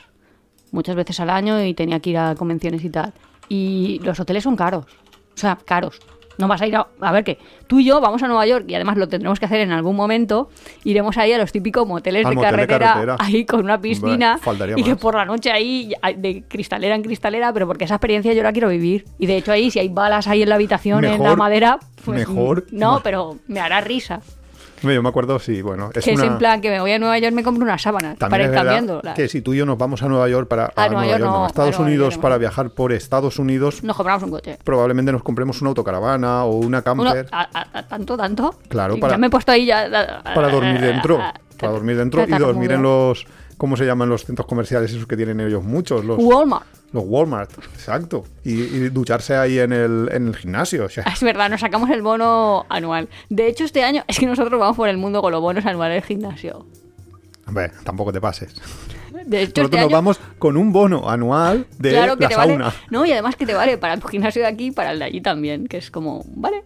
Muchas 0.71 0.95
veces 0.95 1.19
al 1.19 1.29
año 1.29 1.61
y 1.61 1.73
tenía 1.73 1.99
que 1.99 2.11
ir 2.11 2.17
a 2.17 2.35
convenciones 2.35 2.81
y 2.85 2.89
tal. 2.89 3.13
Y 3.49 3.99
los 4.03 4.17
hoteles 4.21 4.43
son 4.43 4.55
caros. 4.55 4.85
O 4.85 5.37
sea, 5.37 5.57
caros. 5.65 5.99
No 6.37 6.47
vas 6.47 6.61
a 6.61 6.67
ir 6.67 6.75
a... 6.75 6.87
A 7.01 7.11
ver, 7.11 7.23
que 7.23 7.37
tú 7.67 7.79
y 7.79 7.85
yo 7.85 7.99
vamos 7.99 8.21
a 8.23 8.27
Nueva 8.27 8.45
York 8.45 8.65
y 8.67 8.75
además 8.75 8.97
lo 8.97 9.07
tendremos 9.07 9.39
que 9.39 9.45
hacer 9.45 9.59
en 9.61 9.71
algún 9.71 9.95
momento. 9.95 10.49
Iremos 10.83 11.17
ahí 11.17 11.33
a 11.33 11.37
los 11.37 11.51
típicos 11.51 11.87
moteles 11.87 12.23
de 12.29 12.35
carretera, 12.51 12.93
ahí 13.19 13.45
con 13.45 13.61
una 13.61 13.79
piscina. 13.81 14.33
Hombre, 14.33 14.39
y 14.79 14.83
que 14.83 14.95
por 15.01 15.15
la 15.15 15.25
noche 15.25 15.51
ahí, 15.51 15.93
de 16.15 16.43
cristalera 16.47 16.95
en 16.95 17.01
cristalera, 17.03 17.51
pero 17.53 17.65
porque 17.67 17.85
esa 17.85 17.95
experiencia 17.95 18.33
yo 18.33 18.43
la 18.43 18.51
quiero 18.51 18.69
vivir. 18.69 19.05
Y 19.19 19.25
de 19.25 19.37
hecho 19.37 19.51
ahí, 19.51 19.71
si 19.71 19.79
hay 19.79 19.89
balas 19.89 20.27
ahí 20.27 20.41
en 20.43 20.49
la 20.49 20.55
habitación, 20.55 21.03
en 21.05 21.11
la 21.23 21.35
madera, 21.37 21.79
pues... 22.05 22.19
mejor- 22.19 22.65
No, 22.71 23.01
pero 23.03 23.37
me 23.47 23.59
hará 23.59 23.81
risa. 23.81 24.21
Yo 24.81 25.01
me 25.03 25.09
acuerdo, 25.09 25.39
sí, 25.39 25.61
bueno, 25.61 25.89
es 25.93 26.03
que 26.03 26.13
una... 26.13 26.23
es 26.25 26.31
en 26.31 26.37
plan 26.37 26.61
que 26.61 26.69
me 26.69 26.79
voy 26.79 26.91
a 26.91 26.99
Nueva 26.99 27.17
York 27.19 27.33
me 27.33 27.43
compro 27.43 27.63
unas 27.63 27.81
sábanas 27.81 28.17
También 28.17 28.29
para 28.29 28.43
ir 28.45 28.51
cambiando. 28.53 29.01
Que 29.15 29.27
si 29.27 29.41
tú 29.41 29.53
y 29.53 29.57
yo 29.57 29.65
nos 29.65 29.77
vamos 29.77 30.03
a 30.03 30.07
Nueva 30.07 30.29
York 30.29 30.47
para 30.47 30.71
A 30.75 30.83
a 30.83 30.89
Nueva 30.89 31.07
York 31.07 31.19
no, 31.21 31.45
a 31.45 31.47
Estados 31.47 31.75
a 31.75 31.77
Nueva 31.79 31.87
Unidos 31.91 32.13
York 32.15 32.21
para 32.21 32.37
viajar 32.37 32.69
por 32.69 32.91
Estados 32.91 33.39
Unidos, 33.39 33.83
Nos 33.83 33.95
compramos 33.95 34.23
un 34.23 34.31
coche. 34.31 34.57
probablemente 34.63 35.11
nos 35.11 35.23
compremos 35.23 35.61
una 35.61 35.69
autocaravana 35.69 36.43
o 36.45 36.57
una 36.57 36.81
camper 36.81 37.27
¿Tanto, 37.89 38.17
tanto? 38.17 38.55
Claro, 38.69 38.97
para- 38.99 39.13
Ya 39.13 39.17
me 39.17 39.27
he 39.27 39.29
puesto 39.29 39.51
ahí 39.51 39.65
ya... 39.65 40.21
para 40.35 40.49
dormir 40.49 40.79
dentro, 40.79 41.19
para 41.59 41.71
dormir 41.71 41.97
dentro 41.97 42.23
y 42.27 42.31
dormir 42.31 42.71
en 42.71 42.83
los 42.83 43.25
¿cómo 43.57 43.75
se 43.75 43.85
llaman 43.85 44.09
los 44.09 44.25
centros 44.25 44.47
comerciales 44.47 44.91
esos 44.91 45.07
que 45.07 45.17
tienen 45.17 45.39
ellos 45.39 45.63
muchos? 45.63 46.05
Los, 46.05 46.17
Walmart. 46.19 46.65
Los 46.93 47.03
Walmart, 47.05 47.51
exacto. 47.73 48.23
Y, 48.43 48.51
y 48.61 48.89
ducharse 48.89 49.35
ahí 49.35 49.59
en 49.59 49.73
el, 49.73 50.09
en 50.11 50.27
el 50.27 50.35
gimnasio. 50.35 50.85
o 50.85 50.89
sea, 50.89 51.03
Es 51.03 51.21
verdad, 51.21 51.49
nos 51.49 51.59
sacamos 51.61 51.89
el 51.89 52.01
bono 52.01 52.65
anual. 52.69 53.09
De 53.29 53.47
hecho, 53.47 53.65
este 53.65 53.83
año 53.83 54.03
es 54.07 54.17
que 54.19 54.25
nosotros 54.25 54.59
vamos 54.59 54.77
por 54.77 54.87
el 54.89 54.97
mundo 54.97 55.21
con 55.21 55.31
los 55.31 55.41
bonos 55.41 55.65
anuales 55.65 55.95
del 56.01 56.03
gimnasio. 56.07 56.65
hombre, 57.45 57.71
tampoco 57.83 58.13
te 58.13 58.21
pases. 58.21 58.55
De 59.25 59.41
hecho, 59.41 59.61
Nosotros 59.63 59.65
este 59.65 59.77
nos 59.77 59.85
año, 59.87 59.95
vamos 59.95 60.19
con 60.39 60.55
un 60.55 60.71
bono 60.71 61.09
anual 61.09 61.67
de 61.77 61.89
claro 61.89 62.15
que 62.15 62.23
la 62.23 62.29
te 62.29 62.35
sauna. 62.35 62.65
vale. 62.65 62.77
No, 62.89 63.05
y 63.05 63.11
además 63.11 63.35
que 63.35 63.45
te 63.45 63.53
vale 63.53 63.77
para 63.77 63.97
tu 63.97 64.07
gimnasio 64.07 64.41
de 64.41 64.47
aquí 64.47 64.67
y 64.67 64.71
para 64.71 64.91
el 64.91 64.99
de 64.99 65.05
allí 65.05 65.19
también, 65.21 65.67
que 65.67 65.77
es 65.77 65.91
como, 65.91 66.23
vale. 66.35 66.63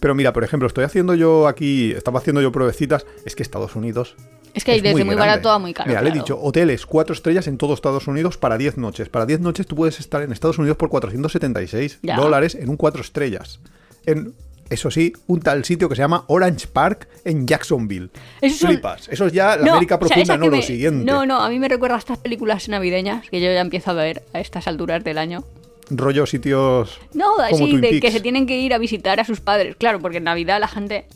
Pero 0.00 0.14
mira, 0.14 0.32
por 0.32 0.44
ejemplo, 0.44 0.66
estoy 0.68 0.84
haciendo 0.84 1.14
yo 1.14 1.46
aquí, 1.48 1.92
estaba 1.92 2.18
haciendo 2.20 2.40
yo 2.40 2.52
pruebecitas, 2.52 3.04
es 3.26 3.34
que 3.34 3.42
Estados 3.42 3.76
Unidos 3.76 4.16
Es 4.56 4.64
que 4.64 4.72
hay 4.72 4.78
es 4.78 4.82
desde 4.82 5.04
muy, 5.04 5.14
grande. 5.14 5.30
barato 5.30 5.50
a 5.50 5.58
muy 5.58 5.72
caro. 5.72 5.88
Mira, 5.88 6.02
le 6.02 6.10
he 6.10 6.12
dicho, 6.12 6.40
hoteles 6.40 6.86
cuatro 6.86 7.12
estrellas 7.14 7.46
en 7.46 7.58
todo 7.58 7.74
Estados 7.74 8.08
Unidos 8.08 8.38
para 8.38 8.56
10 8.58 8.78
noches. 8.78 9.08
Para 9.08 9.26
10 9.26 9.40
noches 9.40 9.66
tú 9.66 9.76
puedes 9.76 10.00
estar 10.00 10.22
en 10.22 10.32
Estados 10.32 10.58
Unidos 10.58 10.76
por 10.78 10.88
476 10.88 11.98
Ya. 12.02 12.16
dólares 12.16 12.54
en 12.54 12.68
un 12.70 12.76
cuatro 12.76 13.02
estrellas. 13.02 13.60
En, 14.06 14.32
eso 14.70 14.90
sí, 14.90 15.12
un 15.28 15.40
tal 15.40 15.64
sitio 15.64 15.88
que 15.88 15.94
se 15.94 16.02
llama 16.02 16.24
Orange 16.26 16.66
Park 16.66 17.06
en 17.24 17.46
Jacksonville. 17.46 18.10
Son- 18.42 18.70
Flipas. 18.70 19.08
Eso 19.08 19.26
es 19.26 19.32
ya 19.32 19.56
la 19.56 19.64
No, 19.64 19.72
América 19.74 19.94
o 19.94 19.98
sea, 19.98 20.08
profunda, 20.08 20.36
no 20.36 20.48
lo 20.48 20.62
siguiente. 20.62 21.04
No, 21.04 21.24
no, 21.26 21.40
a 21.40 21.48
mí 21.50 21.58
me 21.60 21.68
recuerda 21.68 21.94
a 21.96 21.98
estas 21.98 22.18
películas 22.18 22.68
navideñas 22.68 23.28
que 23.30 23.40
yo 23.40 23.46
ya 23.52 23.60
empiezo 23.60 23.90
a 23.92 23.94
ver 23.94 24.24
a 24.32 24.40
estas 24.40 24.66
alturas 24.66 25.04
del 25.04 25.18
año. 25.18 25.44
Rollo 25.90 26.26
sitios. 26.26 26.98
No, 27.14 27.34
como 27.50 27.66
Twin 27.66 27.80
de 27.80 27.88
Peaks. 27.90 28.00
que 28.00 28.10
se 28.10 28.20
tienen 28.20 28.46
que 28.46 28.58
ir 28.58 28.74
a 28.74 28.78
visitar 28.78 29.20
a 29.20 29.24
sus 29.24 29.40
padres. 29.40 29.76
Claro, 29.76 30.00
porque 30.00 30.16
en 30.16 30.24
Navidad 30.24 30.58
la 30.58 30.66
gente 30.66 31.06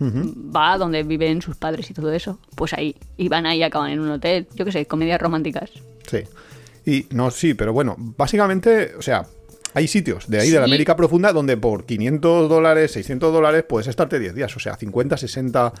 va 0.00 0.74
a 0.74 0.78
donde 0.78 1.02
viven 1.02 1.42
sus 1.42 1.56
padres 1.56 1.90
y 1.90 1.94
todo 1.94 2.12
eso. 2.12 2.38
Pues 2.54 2.72
ahí. 2.72 2.96
Y 3.16 3.28
van 3.28 3.46
ahí 3.46 3.58
y 3.58 3.62
acaban 3.62 3.90
en 3.90 4.00
un 4.00 4.10
hotel. 4.10 4.46
Yo 4.54 4.64
qué 4.64 4.72
sé, 4.72 4.86
comedias 4.86 5.20
románticas. 5.20 5.70
Sí. 6.06 6.24
Y 6.84 7.06
no, 7.10 7.30
sí, 7.30 7.54
pero 7.54 7.72
bueno, 7.72 7.96
básicamente, 7.98 8.94
o 8.96 9.02
sea, 9.02 9.26
hay 9.74 9.88
sitios 9.88 10.28
de 10.28 10.40
ahí 10.40 10.50
de 10.50 10.58
la. 10.58 10.64
América 10.64 10.96
profunda 10.96 11.32
donde 11.32 11.56
por 11.56 11.84
500 11.84 12.48
dólares, 12.48 12.92
600 12.92 13.32
dólares 13.32 13.64
puedes 13.68 13.88
estarte 13.88 14.18
10 14.18 14.34
días, 14.34 14.56
o 14.56 14.60
sea, 14.60 14.76
50, 14.76 15.16
60 15.16 15.72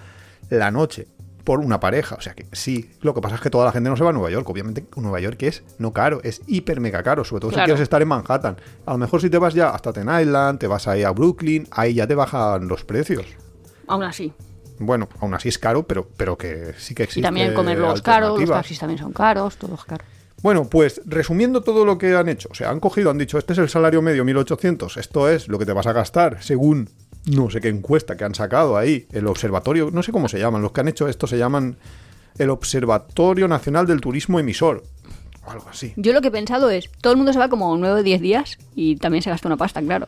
la 0.50 0.70
noche 0.70 1.06
por 1.44 1.60
una 1.60 1.78
pareja. 1.78 2.16
O 2.16 2.20
sea 2.20 2.34
que 2.34 2.46
sí, 2.52 2.90
lo 3.00 3.14
que 3.14 3.20
pasa 3.20 3.36
es 3.36 3.40
que 3.40 3.50
toda 3.50 3.64
la 3.64 3.72
gente 3.72 3.88
no 3.88 3.96
se 3.96 4.02
va 4.02 4.10
a 4.10 4.12
Nueva 4.12 4.30
York. 4.30 4.50
Obviamente, 4.50 4.84
Nueva 4.96 5.20
York 5.20 5.42
es 5.44 5.62
no 5.78 5.92
caro, 5.92 6.20
es 6.24 6.42
hiper 6.46 6.80
mega 6.80 7.02
caro, 7.02 7.24
sobre 7.24 7.40
todo 7.40 7.52
si 7.52 7.56
quieres 7.56 7.80
estar 7.80 8.02
en 8.02 8.08
Manhattan. 8.08 8.56
A 8.84 8.92
lo 8.92 8.98
mejor 8.98 9.20
si 9.20 9.30
te 9.30 9.38
vas 9.38 9.54
ya 9.54 9.70
hasta 9.70 9.92
Ten 9.92 10.08
Island, 10.08 10.58
te 10.58 10.66
vas 10.66 10.88
ahí 10.88 11.04
a 11.04 11.12
Brooklyn, 11.12 11.68
ahí 11.70 11.94
ya 11.94 12.06
te 12.06 12.16
bajan 12.16 12.66
los 12.66 12.84
precios. 12.84 13.24
Aún 13.86 14.02
así. 14.02 14.32
Bueno, 14.78 15.08
aún 15.20 15.34
así 15.34 15.48
es 15.48 15.58
caro, 15.58 15.86
pero, 15.86 16.08
pero 16.16 16.36
que 16.36 16.74
sí 16.78 16.94
que 16.94 17.04
existe. 17.04 17.20
Y 17.20 17.22
también 17.22 17.54
comer 17.54 17.78
los 17.78 18.02
caros, 18.02 18.38
los 18.38 18.50
taxis 18.50 18.78
también 18.78 18.98
son 18.98 19.12
caros, 19.12 19.56
todos 19.56 19.84
caros. 19.84 20.06
Bueno, 20.42 20.68
pues 20.68 21.00
resumiendo 21.06 21.62
todo 21.62 21.84
lo 21.84 21.96
que 21.96 22.14
han 22.14 22.28
hecho, 22.28 22.48
o 22.52 22.54
sea, 22.54 22.70
han 22.70 22.78
cogido, 22.78 23.10
han 23.10 23.18
dicho, 23.18 23.38
este 23.38 23.54
es 23.54 23.58
el 23.58 23.68
salario 23.70 24.02
medio 24.02 24.24
1800, 24.24 24.98
esto 24.98 25.30
es 25.30 25.48
lo 25.48 25.58
que 25.58 25.64
te 25.64 25.72
vas 25.72 25.86
a 25.86 25.92
gastar 25.92 26.42
según 26.42 26.90
no 27.24 27.50
sé 27.50 27.60
qué 27.60 27.68
encuesta 27.68 28.16
que 28.16 28.24
han 28.24 28.34
sacado 28.34 28.76
ahí, 28.76 29.06
el 29.12 29.26
observatorio, 29.26 29.90
no 29.90 30.02
sé 30.02 30.12
cómo 30.12 30.28
se 30.28 30.38
llaman, 30.38 30.62
los 30.62 30.72
que 30.72 30.82
han 30.82 30.88
hecho 30.88 31.08
esto 31.08 31.26
se 31.26 31.38
llaman 31.38 31.78
el 32.38 32.50
Observatorio 32.50 33.48
Nacional 33.48 33.86
del 33.86 34.00
Turismo 34.00 34.38
Emisor, 34.38 34.84
o 35.46 35.50
algo 35.50 35.68
así. 35.70 35.94
Yo 35.96 36.12
lo 36.12 36.20
que 36.20 36.28
he 36.28 36.32
pensado 36.32 36.70
es, 36.70 36.90
todo 37.00 37.12
el 37.12 37.16
mundo 37.16 37.32
se 37.32 37.38
va 37.38 37.48
como 37.48 37.76
9 37.76 38.00
o 38.00 38.02
10 38.02 38.20
días 38.20 38.58
y 38.74 38.96
también 38.96 39.22
se 39.22 39.30
gasta 39.30 39.48
una 39.48 39.56
pasta, 39.56 39.80
claro. 39.80 40.06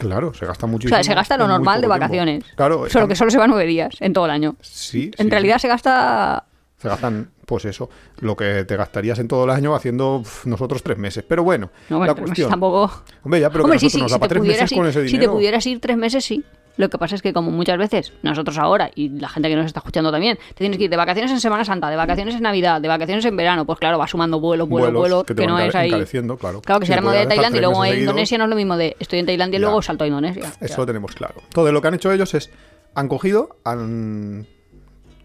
Claro, 0.00 0.34
se 0.34 0.44
gasta 0.46 0.66
O 0.66 0.68
muchísimo. 0.68 0.96
sea, 0.96 1.04
se 1.04 1.14
gasta 1.14 1.36
lo 1.36 1.46
normal 1.46 1.80
de 1.80 1.86
poco 1.86 1.98
tiempo. 1.98 2.14
vacaciones. 2.16 2.44
Claro, 2.56 2.88
Solo 2.90 3.06
que 3.06 3.14
solo 3.14 3.30
se 3.30 3.38
va 3.38 3.46
9 3.46 3.64
días 3.66 3.94
en 4.00 4.12
todo 4.12 4.24
el 4.24 4.30
año. 4.32 4.56
Sí, 4.60 5.10
En 5.18 5.26
sí, 5.26 5.30
realidad 5.30 5.58
se 5.58 5.68
gasta... 5.68 6.44
Se 6.78 6.88
gastan, 6.88 7.30
pues 7.44 7.66
eso, 7.66 7.90
lo 8.20 8.34
que 8.34 8.64
te 8.64 8.74
gastarías 8.74 9.18
en 9.18 9.28
todo 9.28 9.44
el 9.44 9.50
año 9.50 9.74
haciendo 9.74 10.22
nosotros 10.46 10.82
tres 10.82 10.96
meses. 10.96 11.22
Pero 11.28 11.44
bueno, 11.44 11.70
No, 11.90 12.04
la 12.04 12.14
cuestión. 12.14 12.48
tampoco... 12.48 12.90
Hombre, 13.22 13.40
ya, 13.40 13.50
pero 13.50 13.64
Hombre, 13.64 13.78
que 13.78 13.90
sí, 13.90 13.98
nos 14.00 14.10
si 14.10 14.14
da 14.14 14.18
para 14.18 14.30
tres 14.30 14.42
meses 14.42 14.70
con 14.72 14.86
ese 14.86 15.00
Si 15.02 15.06
te 15.06 15.12
dinero. 15.12 15.32
pudieras 15.32 15.66
ir 15.66 15.78
tres 15.78 15.96
meses, 15.98 16.24
sí. 16.24 16.42
Lo 16.80 16.88
que 16.88 16.96
pasa 16.96 17.14
es 17.14 17.20
que 17.20 17.34
como 17.34 17.50
muchas 17.50 17.76
veces, 17.76 18.14
nosotros 18.22 18.56
ahora 18.56 18.90
y 18.94 19.10
la 19.10 19.28
gente 19.28 19.50
que 19.50 19.54
nos 19.54 19.66
está 19.66 19.80
escuchando 19.80 20.10
también, 20.10 20.38
te 20.48 20.54
tienes 20.54 20.78
que 20.78 20.84
ir 20.84 20.90
de 20.90 20.96
vacaciones 20.96 21.30
en 21.30 21.38
Semana 21.38 21.62
Santa, 21.62 21.90
de 21.90 21.96
vacaciones 21.96 22.34
en 22.34 22.40
Navidad, 22.40 22.80
de 22.80 22.88
vacaciones 22.88 23.22
en 23.26 23.36
verano, 23.36 23.66
pues 23.66 23.78
claro, 23.78 23.98
va 23.98 24.06
sumando 24.06 24.40
vuelo, 24.40 24.66
vuelo, 24.66 24.90
vuelo, 24.90 25.24
que 25.24 25.46
no 25.46 25.58
es 25.58 25.74
ahí... 25.74 25.90
claro. 25.90 26.62
Claro, 26.62 26.80
que 26.80 26.86
Si 26.86 26.92
ahora 26.92 27.02
me 27.02 27.08
voy 27.08 27.18
a 27.18 27.28
Tailandia 27.28 27.58
y 27.58 27.60
luego 27.60 27.82
a 27.82 27.94
Indonesia 27.94 28.38
no 28.38 28.44
es 28.44 28.50
lo 28.50 28.56
mismo 28.56 28.78
de 28.78 28.96
estoy 28.98 29.18
en 29.18 29.26
Tailandia 29.26 29.58
y 29.58 29.60
luego 29.60 29.82
salto 29.82 30.04
a 30.04 30.06
Indonesia. 30.06 30.50
Eso 30.58 30.78
lo 30.78 30.86
tenemos 30.86 31.12
claro. 31.14 31.34
Entonces, 31.44 31.74
lo 31.74 31.82
que 31.82 31.88
han 31.88 31.94
hecho 31.94 32.10
ellos 32.12 32.32
es, 32.32 32.50
han 32.94 33.08
cogido, 33.08 33.58
han, 33.62 34.46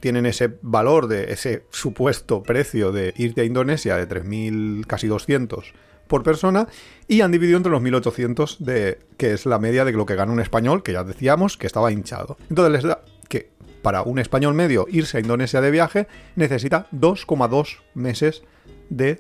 tienen 0.02 0.26
ese 0.26 0.58
valor 0.62 1.08
de 1.08 1.32
ese 1.32 1.64
supuesto 1.72 2.44
precio 2.44 2.92
de 2.92 3.14
irte 3.16 3.40
a 3.40 3.44
Indonesia 3.46 3.96
de 3.96 4.10
3.000, 4.10 4.86
casi 4.88 5.08
200 5.08 5.74
por 6.08 6.24
persona, 6.24 6.68
y 7.08 7.22
han 7.22 7.32
dividido 7.32 7.58
entre 7.58 7.72
los 7.72 7.82
1.800, 7.82 8.58
de, 8.60 9.00
que 9.18 9.34
es 9.34 9.46
la 9.46 9.60
media 9.60 9.86
de 9.86 9.92
lo 9.92 10.06
que 10.06 10.16
gana 10.16 10.32
un 10.32 10.40
español, 10.40 10.84
que 10.84 10.94
ya 10.94 11.04
decíamos 11.04 11.58
que 11.58 11.68
estaba 11.68 11.92
hinchado. 11.92 12.38
Entonces 12.50 12.72
les 12.72 12.84
da 12.84 13.02
que 13.28 13.50
para 13.82 14.02
un 14.02 14.20
español 14.20 14.54
medio 14.54 14.88
irse 14.90 15.18
a 15.18 15.20
Indonesia 15.20 15.62
de 15.62 15.72
viaje 15.72 16.08
necesita 16.36 16.88
2,2 16.92 17.78
meses 17.94 18.44
de, 18.90 19.20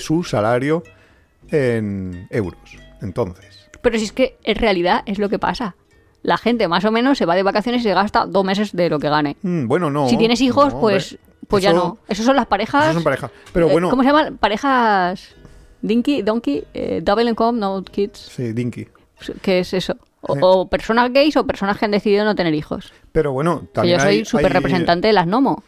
su 0.00 0.24
salario 0.24 0.82
en 1.50 2.26
euros. 2.30 2.78
Entonces, 3.02 3.68
Pero 3.82 3.98
si 3.98 4.04
es 4.04 4.12
que 4.12 4.38
en 4.44 4.56
realidad 4.56 5.02
es 5.06 5.18
lo 5.18 5.28
que 5.28 5.38
pasa. 5.38 5.76
La 6.22 6.38
gente 6.38 6.68
más 6.68 6.84
o 6.86 6.90
menos 6.90 7.18
se 7.18 7.26
va 7.26 7.34
de 7.34 7.42
vacaciones 7.42 7.82
y 7.82 7.84
se 7.84 7.92
gasta 7.92 8.24
dos 8.24 8.44
meses 8.44 8.72
de 8.72 8.88
lo 8.88 8.98
que 8.98 9.10
gane. 9.10 9.36
Mm, 9.42 9.66
bueno, 9.66 9.90
no. 9.90 10.08
si 10.08 10.16
tienes 10.16 10.40
hijos, 10.40 10.72
no, 10.72 10.80
pues, 10.80 11.18
pues 11.48 11.62
ya 11.62 11.74
no. 11.74 11.98
Esos 12.08 12.24
son 12.24 12.36
las 12.36 12.46
parejas. 12.46 12.84
Eso 12.84 12.94
son 12.94 13.04
parejas. 13.04 13.30
Pero 13.52 13.68
eh, 13.68 13.72
bueno, 13.72 13.90
¿Cómo 13.90 14.02
se 14.02 14.08
llaman? 14.08 14.38
Parejas. 14.38 15.34
Dinky, 15.84 16.22
Donkey, 16.22 16.64
eh, 16.72 17.00
Double 17.02 17.28
Income, 17.28 17.58
No 17.60 17.82
Kids. 17.82 18.18
sí, 18.18 18.52
Dinky. 18.52 18.88
¿Qué 19.42 19.60
es 19.60 19.74
eso? 19.74 19.96
O, 20.22 20.34
o 20.40 20.68
personas 20.68 21.12
gays 21.12 21.36
o 21.36 21.46
personas 21.46 21.78
que 21.78 21.84
han 21.84 21.90
decidido 21.90 22.24
no 22.24 22.34
tener 22.34 22.54
hijos. 22.54 22.92
Pero 23.12 23.32
bueno, 23.32 23.60
Que 23.60 23.66
también 23.74 23.98
yo 23.98 24.04
soy 24.04 24.24
súper 24.24 24.52
representante 24.52 25.06
de 25.08 25.12
las 25.12 25.26
Nomo. 25.26 25.62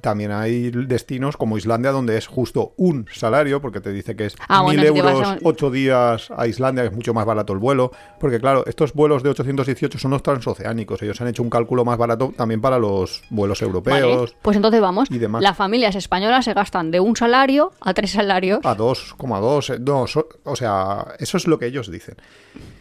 También 0.00 0.32
hay 0.32 0.70
destinos 0.70 1.36
como 1.36 1.58
Islandia 1.58 1.92
donde 1.92 2.16
es 2.16 2.26
justo 2.26 2.72
un 2.76 3.06
salario, 3.12 3.60
porque 3.60 3.80
te 3.80 3.92
dice 3.92 4.16
que 4.16 4.26
es 4.26 4.36
Ah, 4.48 4.62
mil 4.62 4.80
bueno, 4.80 4.96
euros, 4.98 5.28
a 5.28 5.38
ocho 5.42 5.70
días 5.70 6.28
a 6.36 6.46
Islandia, 6.46 6.82
que 6.84 6.88
es 6.88 6.94
mucho 6.94 7.12
más 7.14 7.26
barato 7.26 7.52
el 7.52 7.58
vuelo. 7.58 7.92
Porque 8.18 8.40
claro, 8.40 8.64
estos 8.66 8.92
vuelos 8.94 9.22
de 9.22 9.30
818 9.30 9.98
son 9.98 10.10
los 10.12 10.22
transoceánicos. 10.22 11.02
Ellos 11.02 11.20
han 11.20 11.28
hecho 11.28 11.42
un 11.42 11.50
cálculo 11.50 11.84
más 11.84 11.98
barato 11.98 12.32
también 12.36 12.60
para 12.60 12.78
los 12.78 13.22
vuelos 13.30 13.60
Vale, 13.60 13.68
europeos. 13.68 14.34
Pues 14.42 14.56
entonces 14.56 14.80
vamos. 14.80 15.10
y 15.10 15.18
demás. 15.18 15.42
Las 15.42 15.56
familias 15.56 15.94
españolas 15.96 16.44
se 16.44 16.54
gastan 16.54 16.90
de 16.90 17.00
un 17.00 17.16
salario 17.16 17.72
a 17.80 17.94
tres 17.94 18.12
salarios. 18.12 18.60
A 18.64 18.76
2,2. 18.76 19.74
eh, 19.74 19.78
No, 19.80 20.06
so- 20.06 20.28
o 20.44 20.56
sea, 20.56 21.06
eso 21.18 21.36
es 21.36 21.46
lo 21.46 21.58
que 21.58 21.66
ellos 21.66 21.90
dicen. 21.90 22.16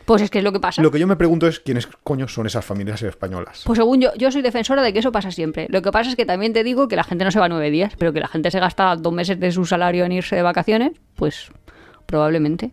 Pues 0.09 0.23
es 0.23 0.31
que 0.31 0.39
es 0.39 0.43
lo 0.43 0.51
que 0.51 0.59
pasa. 0.59 0.81
Lo 0.81 0.89
que 0.89 0.97
yo 0.97 1.05
me 1.05 1.15
pregunto 1.15 1.45
es 1.45 1.59
quiénes 1.59 1.85
coño 2.03 2.27
son 2.27 2.47
esas 2.47 2.65
familias 2.65 3.03
españolas. 3.03 3.61
Pues 3.63 3.77
según 3.77 4.01
yo, 4.01 4.09
yo 4.15 4.31
soy 4.31 4.41
defensora 4.41 4.81
de 4.81 4.91
que 4.91 4.97
eso 4.97 5.11
pasa 5.11 5.29
siempre. 5.29 5.67
Lo 5.69 5.83
que 5.83 5.91
pasa 5.91 6.09
es 6.09 6.15
que 6.15 6.25
también 6.25 6.51
te 6.51 6.63
digo 6.63 6.87
que 6.87 6.95
la 6.95 7.03
gente 7.03 7.23
no 7.25 7.29
se 7.29 7.39
va 7.39 7.47
nueve 7.47 7.69
días, 7.69 7.93
pero 7.95 8.11
que 8.11 8.19
la 8.19 8.27
gente 8.27 8.49
se 8.49 8.59
gasta 8.59 8.95
dos 8.95 9.13
meses 9.13 9.39
de 9.39 9.51
su 9.51 9.65
salario 9.65 10.05
en 10.05 10.11
irse 10.13 10.35
de 10.35 10.41
vacaciones, 10.41 10.93
pues 11.15 11.51
probablemente. 12.07 12.71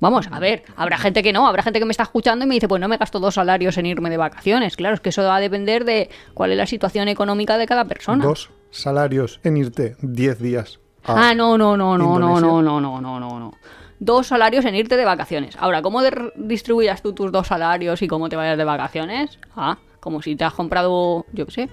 Vamos, 0.00 0.26
a 0.32 0.40
ver, 0.40 0.64
habrá 0.74 0.98
gente 0.98 1.22
que 1.22 1.32
no, 1.32 1.46
habrá 1.46 1.62
gente 1.62 1.78
que 1.78 1.84
me 1.84 1.92
está 1.92 2.02
escuchando 2.02 2.44
y 2.44 2.48
me 2.48 2.54
dice, 2.54 2.66
pues 2.66 2.80
no 2.80 2.88
me 2.88 2.96
gasto 2.96 3.20
dos 3.20 3.34
salarios 3.36 3.78
en 3.78 3.86
irme 3.86 4.10
de 4.10 4.16
vacaciones. 4.16 4.74
Claro, 4.74 4.96
es 4.96 5.00
que 5.00 5.10
eso 5.10 5.22
va 5.22 5.36
a 5.36 5.40
depender 5.40 5.84
de 5.84 6.10
cuál 6.34 6.50
es 6.50 6.56
la 6.56 6.66
situación 6.66 7.06
económica 7.06 7.58
de 7.58 7.66
cada 7.66 7.84
persona. 7.84 8.24
Dos 8.24 8.50
salarios 8.72 9.38
en 9.44 9.56
irte 9.56 9.94
10 10.02 10.40
días. 10.40 10.80
a- 11.04 11.30
Ah, 11.30 11.34
no, 11.34 11.56
no, 11.56 11.76
no, 11.76 11.96
no, 11.96 12.18
no, 12.18 12.40
no, 12.40 12.60
no, 12.62 12.80
no, 12.80 13.00
no, 13.00 13.20
no. 13.38 13.52
Dos 14.00 14.28
salarios 14.28 14.64
en 14.64 14.74
irte 14.74 14.96
de 14.96 15.04
vacaciones. 15.04 15.56
Ahora, 15.58 15.82
¿cómo 15.82 16.00
distribuyas 16.34 17.02
tú 17.02 17.12
tus 17.12 17.30
dos 17.30 17.46
salarios 17.46 18.00
y 18.00 18.08
cómo 18.08 18.28
te 18.28 18.36
vayas 18.36 18.58
de 18.58 18.64
vacaciones? 18.64 19.38
Ah, 19.54 19.78
como 20.00 20.22
si 20.22 20.34
te 20.36 20.44
has 20.44 20.54
comprado, 20.54 21.26
yo 21.32 21.44
qué 21.46 21.52
sé, 21.52 21.68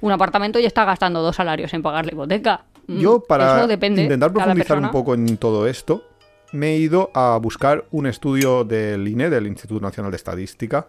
un 0.00 0.12
apartamento 0.12 0.60
y 0.60 0.66
estás 0.66 0.86
gastando 0.86 1.20
dos 1.20 1.36
salarios 1.36 1.74
en 1.74 1.82
pagar 1.82 2.06
la 2.06 2.12
hipoteca. 2.12 2.64
Mm, 2.86 2.98
Yo, 3.00 3.20
para 3.20 3.58
eso 3.58 3.66
depende. 3.66 4.02
intentar 4.04 4.32
profundizar 4.32 4.78
un 4.78 4.90
poco 4.90 5.14
en 5.14 5.36
todo 5.36 5.66
esto, 5.66 6.04
me 6.52 6.74
he 6.74 6.78
ido 6.78 7.10
a 7.12 7.38
buscar 7.42 7.86
un 7.90 8.06
estudio 8.06 8.62
del 8.64 9.08
INE, 9.08 9.28
del 9.28 9.46
Instituto 9.48 9.80
Nacional 9.80 10.12
de 10.12 10.16
Estadística, 10.16 10.86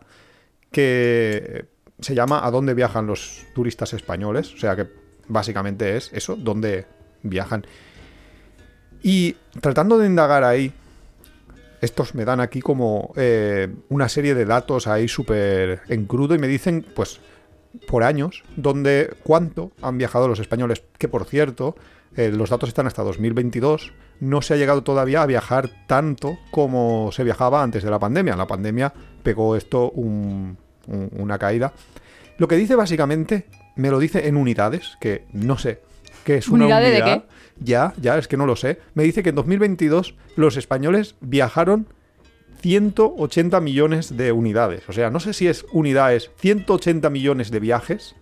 que 0.71 1.65
se 1.99 2.13
llama 2.13 2.45
¿A 2.45 2.51
dónde 2.51 2.75
viajan 2.75 3.07
los 3.07 3.45
turistas 3.55 3.93
españoles? 3.93 4.53
O 4.53 4.57
sea 4.57 4.75
que 4.75 4.87
básicamente 5.27 5.97
es 5.97 6.13
eso, 6.13 6.35
dónde 6.35 6.85
viajan. 7.23 7.65
Y 9.07 9.35
tratando 9.61 9.99
de 9.99 10.07
indagar 10.07 10.43
ahí, 10.43 10.71
estos 11.79 12.15
me 12.15 12.25
dan 12.25 12.39
aquí 12.39 12.59
como 12.59 13.13
eh, 13.15 13.67
una 13.89 14.09
serie 14.09 14.33
de 14.33 14.45
datos 14.45 14.87
ahí 14.87 15.07
súper 15.07 15.81
en 15.89 16.05
crudo 16.05 16.33
y 16.33 16.39
me 16.39 16.47
dicen, 16.47 16.83
pues, 16.95 17.19
por 17.87 18.03
años, 18.03 18.43
donde 18.55 19.13
cuánto 19.21 19.71
han 19.83 19.99
viajado 19.99 20.27
los 20.27 20.39
españoles, 20.39 20.81
que 20.97 21.07
por 21.07 21.25
cierto, 21.25 21.75
eh, 22.15 22.29
los 22.29 22.49
datos 22.49 22.69
están 22.69 22.87
hasta 22.87 23.03
2022, 23.03 23.93
no 24.21 24.41
se 24.41 24.55
ha 24.55 24.57
llegado 24.57 24.81
todavía 24.81 25.21
a 25.21 25.27
viajar 25.27 25.69
tanto 25.85 26.39
como 26.49 27.11
se 27.11 27.23
viajaba 27.23 27.61
antes 27.61 27.83
de 27.83 27.91
la 27.91 27.99
pandemia. 27.99 28.35
La 28.35 28.47
pandemia 28.47 28.91
pegó 29.21 29.55
esto 29.55 29.91
un- 29.91 30.57
un- 30.87 31.11
una 31.19 31.37
caída. 31.37 31.73
Lo 32.39 32.47
que 32.47 32.55
dice 32.55 32.73
básicamente, 32.75 33.45
me 33.75 33.91
lo 33.91 33.99
dice 33.99 34.27
en 34.27 34.35
unidades, 34.37 34.97
que 34.99 35.25
no 35.31 35.59
sé 35.59 35.81
qué 36.23 36.37
es 36.37 36.47
una 36.47 36.63
¿Unidades 36.65 36.91
de 36.91 37.01
unidad. 37.03 37.23
qué? 37.23 37.35
Ya, 37.59 37.93
ya, 38.01 38.17
es 38.17 38.27
que 38.27 38.37
no 38.37 38.45
lo 38.45 38.55
sé. 38.55 38.79
Me 38.93 39.03
dice 39.03 39.23
que 39.23 39.29
en 39.29 39.35
2022 39.35 40.15
los 40.35 40.57
españoles 40.57 41.15
viajaron 41.21 41.87
180 42.61 43.59
millones 43.61 44.17
de 44.17 44.31
unidades. 44.31 44.83
O 44.89 44.93
sea, 44.93 45.09
no 45.09 45.19
sé 45.19 45.33
si 45.33 45.47
es 45.47 45.65
unidades 45.71 46.31
180 46.37 47.09
millones 47.09 47.51
de 47.51 47.59
viajes 47.59 48.15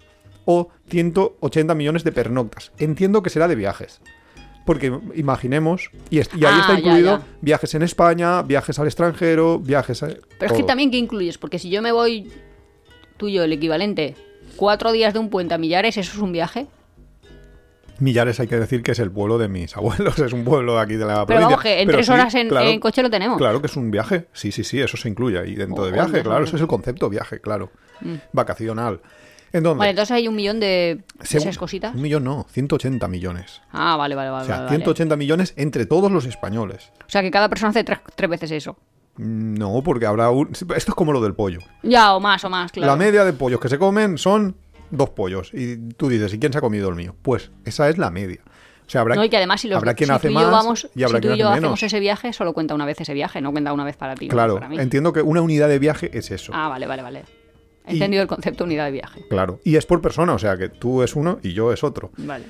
o 0.46 0.69
180 0.89 1.74
millones 1.76 2.04
de 2.04 2.12
pernoctas. 2.12 2.72
Entiendo 2.78 3.24
que 3.24 3.30
será 3.30 3.48
de 3.48 3.56
viajes. 3.56 4.02
Porque 4.65 4.98
imaginemos, 5.15 5.89
y, 6.10 6.19
ahí 6.19 6.26
Ah, 6.43 6.58
está 6.62 6.74
ya, 6.74 6.80
incluido 6.80 7.17
ya. 7.19 7.24
viajes 7.41 7.76
en 7.76 7.82
España, 7.82 8.41
viajes 8.43 8.80
al 8.80 8.88
extranjero, 8.88 9.60
viajes 9.60 10.04
a... 10.04 10.08
Pero 10.39 10.54
es 10.54 10.54
que 10.54 10.63
también, 10.63 10.89
¿qué 10.89 10.98
incluyes? 10.98 11.38
Porque 11.38 11.60
si 11.60 11.69
yo 11.69 11.82
me 11.82 11.91
voy, 11.91 12.32
tuyo, 13.17 13.43
el 13.43 13.52
equivalente, 13.52 14.15
cuatro 14.56 14.93
días 14.93 15.13
de 15.13 15.19
un 15.19 15.30
puente 15.30 15.54
a 15.54 15.58
Millares, 15.58 15.98
¿eso 15.98 16.13
es 16.13 16.19
un 16.19 16.32
viaje? 16.32 16.67
Millares 17.99 18.39
hay 18.39 18.47
que 18.47 18.58
decir 18.60 18.82
que 18.84 18.91
es 18.91 18.99
el 18.99 19.12
pueblo 19.12 19.38
de 19.38 19.47
mis 19.47 19.75
abuelos, 19.77 20.17
es 20.19 20.34
un 20.34 20.43
pueblo 20.43 20.79
aquí 20.79 20.93
de 20.95 21.06
la 21.06 21.25
Pero 21.25 21.39
provincia. 21.39 21.47
vamos, 21.47 21.62
que 21.63 21.82
en 21.82 21.88
tres 21.89 22.06
sí, 22.06 22.12
horas 22.12 22.34
en, 22.36 22.49
claro, 22.49 22.67
en 22.69 22.79
coche 22.79 23.01
lo 23.03 23.10
tenemos. 23.10 23.38
Claro 23.38 23.62
que 23.62 23.67
es 23.67 23.75
un 23.75 23.91
viaje. 23.91 24.27
Sí, 24.34 24.51
sí, 24.51 24.63
sí, 24.63 24.82
eso 24.82 24.97
se 24.97 25.10
incluye 25.10 25.38
ahí 25.39 25.56
dentro 25.56 25.84
de 25.86 25.91
Oh, 25.91 25.93
viaje, 25.93 26.12
Dios 26.12 26.23
claro, 26.23 26.39
mío. 26.39 26.45
ese 26.47 26.56
es 26.56 26.62
el 26.62 26.67
concepto 26.67 27.10
viaje, 27.10 27.39
claro. 27.39 27.69
Vacacional. 28.32 29.01
Entonces, 29.51 29.77
Vale, 29.77 29.89
entonces 29.91 30.12
hay 30.12 30.27
un 30.27 30.36
millón 30.36 30.60
de 30.60 31.03
según- 31.21 31.43
esas 31.47 31.60
cositas. 31.60 31.93
Un 31.93 32.01
millón 32.01 32.23
no, 32.23 32.47
180 32.49 33.08
millones. 33.08 33.62
Ah, 33.71 33.95
vale, 33.97 34.15
vale, 34.15 34.32
vale. 34.32 34.43
O 34.43 34.45
sea, 34.47 34.56
vale, 34.56 34.65
vale. 34.65 34.77
180 34.77 35.15
millones 35.15 35.53
entre 35.58 35.86
todos 35.86 36.12
los 36.12 36.25
españoles. 36.25 36.91
O 37.06 37.10
sea, 37.10 37.21
que 37.21 37.29
cada 37.29 37.49
persona 37.49 37.69
hace 37.69 37.84
tres, 37.84 37.99
tres 38.15 38.29
veces 38.32 38.49
eso. 38.51 38.77
No, 39.17 39.84
porque 39.84 40.08
habrá 40.08 40.32
un... 40.32 40.49
Esto 40.53 40.73
es 40.73 40.86
como 40.95 41.13
lo 41.13 41.21
del 41.21 41.36
pollo. 41.36 41.60
Ya, 41.84 42.15
o 42.15 42.19
más, 42.19 42.43
o 42.45 42.49
más, 42.49 42.71
claro. 42.71 42.91
La 42.91 42.97
media 42.97 43.23
de 43.23 43.34
pollos 43.34 43.60
que 43.60 43.69
se 43.69 43.77
comen 43.77 44.17
son 44.17 44.56
dos 44.91 45.10
pollos. 45.12 45.52
Y 45.54 45.78
tú 45.93 46.10
dices, 46.10 46.34
¿y 46.34 46.39
quién 46.39 46.52
se 46.52 46.58
ha 46.60 46.62
comido 46.62 46.89
el 46.89 46.96
mío? 46.96 47.15
Pues 47.22 47.52
esa 47.65 47.89
es 47.89 47.98
la 47.98 48.10
media. 48.12 48.39
O 48.86 48.89
sea, 48.89 49.02
habrá, 49.02 49.15
No, 49.15 49.24
y 49.24 49.30
que 49.30 49.38
además 49.38 49.62
si, 49.62 49.69
los, 49.69 49.78
habrá 49.78 49.93
quien 49.93 50.08
si 50.10 50.13
hace 50.13 50.30
más 50.30 50.52
vamos, 50.52 50.89
y 50.93 51.04
habrá 51.04 51.17
si 51.17 51.22
tú 51.22 51.28
quien 51.30 51.36
y 51.36 51.39
yo 51.39 51.48
hace 51.48 51.54
hacemos 51.58 51.69
menos. 51.80 51.84
ese 51.84 52.00
viaje, 52.00 52.34
solo 52.34 52.54
cuenta 52.54 52.76
una 52.76 52.86
vez 52.86 53.00
ese 53.00 53.13
viaje, 53.13 53.39
no 53.41 53.52
cuenta 53.52 53.72
una 53.74 53.86
vez 53.86 53.96
para 53.96 54.13
ti. 54.15 54.28
Claro, 54.28 54.56
para 54.56 54.67
mí. 54.69 54.78
entiendo 54.78 55.13
que 55.13 55.22
una 55.22 55.41
unidad 55.41 55.69
de 55.69 55.80
viaje 55.80 56.12
es 56.17 56.32
eso. 56.32 56.52
Ah, 56.54 56.67
vale, 56.69 56.86
vale, 56.86 57.02
vale. 57.02 57.24
He 57.86 57.91
Y- 57.91 57.96
entendido 57.96 58.22
el 58.24 58.28
concepto 58.28 58.63
de 58.65 58.69
unidad 58.69 58.86
de 58.86 58.91
viaje. 58.91 59.26
Claro. 59.30 59.60
Y 59.63 59.78
es 59.78 59.86
por 59.86 60.02
persona, 60.02 60.34
o 60.34 60.39
sea 60.39 60.58
que 60.58 60.69
tú 60.69 61.02
es 61.02 61.15
uno 61.15 61.39
y 61.41 61.54
yo 61.54 61.72
es 61.72 61.84
otro. 61.84 62.12
Vale. 62.17 62.46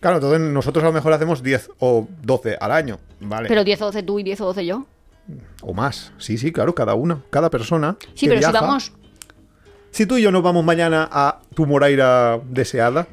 Claro, 0.00 0.16
entonces 0.16 0.40
nosotros 0.40 0.82
a 0.84 0.88
lo 0.88 0.92
mejor 0.92 1.12
hacemos 1.12 1.42
10 1.42 1.70
o 1.78 2.06
12 2.22 2.56
al 2.60 2.72
año, 2.72 2.98
¿vale? 3.20 3.48
Pero 3.48 3.64
10 3.64 3.80
o 3.82 3.84
12 3.86 4.02
tú 4.02 4.18
y 4.18 4.22
10 4.24 4.40
o 4.42 4.46
12 4.46 4.66
yo. 4.66 4.86
O 5.62 5.72
más. 5.72 6.12
Sí, 6.18 6.36
sí, 6.36 6.52
claro, 6.52 6.74
cada 6.74 6.94
una, 6.94 7.22
cada 7.30 7.48
persona. 7.50 7.96
Sí, 8.14 8.26
que 8.26 8.28
pero 8.28 8.40
viaja. 8.40 8.58
si 8.58 8.64
vamos. 8.64 8.92
Si 9.90 10.06
tú 10.06 10.18
y 10.18 10.22
yo 10.22 10.30
nos 10.30 10.42
vamos 10.42 10.64
mañana 10.64 11.08
a 11.10 11.40
tu 11.56 11.66
Moraira 11.66 12.38
deseada, 12.48 13.08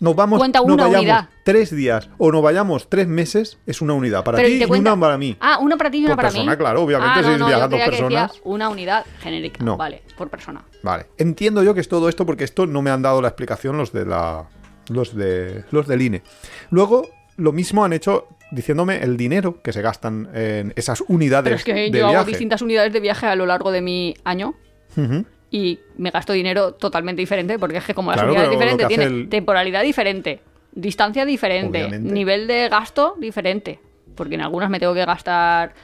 nos 0.00 0.16
vamos. 0.16 0.38
Cuenta 0.40 0.58
nos 0.58 0.66
una 0.68 0.82
vayamos 0.84 1.00
unidad. 1.02 1.28
Tres 1.44 1.74
días 1.74 2.10
o 2.18 2.32
nos 2.32 2.42
vayamos 2.42 2.90
tres 2.90 3.06
meses, 3.06 3.58
es 3.64 3.80
una 3.80 3.94
unidad 3.94 4.24
para 4.24 4.36
pero 4.36 4.48
ti 4.48 4.62
y 4.62 4.66
cuenta- 4.66 4.92
una 4.92 5.00
para 5.00 5.16
mí. 5.16 5.36
Ah, 5.40 5.58
una 5.60 5.76
para 5.76 5.90
ti 5.90 5.98
y 5.98 6.00
una 6.04 6.08
Por 6.10 6.16
para 6.16 6.28
persona, 6.30 6.50
mí. 6.52 6.56
claro, 6.58 6.82
obviamente, 6.82 7.20
Ah, 7.20 7.22
si 7.32 7.38
no, 7.38 7.46
viajan 7.46 7.70
dos 7.70 7.80
personas. 7.80 8.32
una 8.44 8.68
unidad 8.68 9.06
genérica. 9.20 9.64
No. 9.64 9.76
Vale, 9.76 10.02
por 10.18 10.28
persona. 10.28 10.64
Vale. 10.82 11.06
Entiendo 11.16 11.62
yo 11.62 11.72
que 11.74 11.80
es 11.80 11.88
todo 11.88 12.08
esto 12.08 12.26
porque 12.26 12.44
esto 12.44 12.66
no 12.66 12.82
me 12.82 12.90
han 12.90 13.02
dado 13.02 13.22
la 13.22 13.28
explicación 13.28 13.78
los 13.78 13.92
de 13.92 14.04
la. 14.04 14.48
los 14.88 15.14
de. 15.16 15.64
los 15.70 15.86
del 15.86 16.02
INE. 16.02 16.22
Luego, 16.70 17.08
lo 17.36 17.52
mismo 17.52 17.84
han 17.84 17.92
hecho 17.92 18.26
diciéndome 18.50 19.02
el 19.02 19.16
dinero 19.16 19.62
que 19.62 19.72
se 19.72 19.80
gastan 19.80 20.28
en 20.34 20.72
esas 20.76 21.02
unidades 21.08 21.44
Pero 21.44 21.56
es 21.56 21.64
que 21.64 21.72
de 21.90 21.98
yo 21.98 22.04
hago 22.04 22.12
viaje. 22.12 22.30
distintas 22.30 22.62
unidades 22.62 22.92
de 22.92 23.00
viaje 23.00 23.26
a 23.26 23.34
lo 23.36 23.46
largo 23.46 23.70
de 23.72 23.80
mi 23.80 24.14
año 24.24 24.54
Ujú. 24.96 25.24
Y 25.56 25.78
me 25.98 26.10
gasto 26.10 26.32
dinero 26.32 26.72
totalmente 26.74 27.22
diferente 27.22 27.60
porque 27.60 27.76
es 27.76 27.84
que 27.84 27.94
como 27.94 28.10
las 28.10 28.18
Claro, 28.20 28.34
que 28.34 28.64
hace 28.64 28.86
tiene 28.88 29.04
el- 29.04 29.28
temporalidad 29.28 29.82
diferente, 29.84 30.40
distancia 30.72 31.24
diferente, 31.24 31.78
Obviamente. 31.78 32.12
nivel 32.12 32.48
de 32.48 32.68
gasto 32.68 33.14
diferente. 33.20 33.78
Porque 34.16 34.34
en 34.34 34.40
algunas 34.40 34.68
me 34.68 34.80
tengo 34.80 34.94
que 34.94 35.04
gastar, 35.04 35.74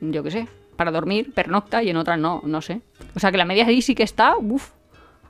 yo 0.00 0.22
qué 0.22 0.30
sé, 0.30 0.48
para 0.76 0.90
dormir, 0.90 1.30
pernocta 1.34 1.82
y 1.82 1.90
en 1.90 1.98
otras 1.98 2.18
no, 2.18 2.40
no 2.46 2.62
sé. 2.62 2.80
O 3.14 3.20
sea 3.20 3.30
que 3.30 3.36
la 3.36 3.44
media 3.44 3.66
ahí 3.66 3.82
sí 3.82 3.94
que 3.94 4.02
está, 4.02 4.34
uff, 4.38 4.70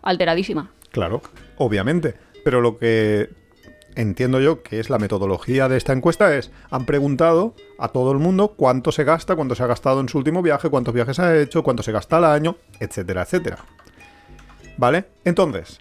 alteradísima. 0.03 0.71
Claro, 0.93 1.21
obviamente. 1.57 2.15
Pero 2.45 2.61
lo 2.61 2.79
que 2.79 3.31
entiendo 3.97 4.41
yo 4.41 4.63
que 4.63 4.81
es 4.81 4.91
la 4.91 4.99
metodología 4.99 5.69
de 5.69 5.77
esta 5.77 5.93
encuesta 5.93 6.35
es, 6.37 6.51
han 6.71 6.87
preguntado 6.87 7.55
a 7.79 7.89
todo 7.89 8.13
el 8.13 8.19
mundo 8.19 8.55
cuánto 8.57 8.93
se 8.93 9.05
gasta, 9.05 9.37
cuánto 9.37 9.55
se 9.55 9.63
ha 9.63 9.67
gastado 9.67 10.01
en 10.01 10.09
su 10.09 10.19
último 10.19 10.43
viaje, 10.43 10.71
cuántos 10.71 10.95
viajes 10.95 11.19
ha 11.19 11.37
hecho, 11.37 11.63
cuánto 11.63 11.83
se 11.83 11.93
gasta 11.93 12.17
al 12.19 12.25
año, 12.25 12.57
etcétera, 12.81 13.23
etcétera. 13.23 13.59
¿Vale? 14.77 15.05
Entonces, 15.25 15.81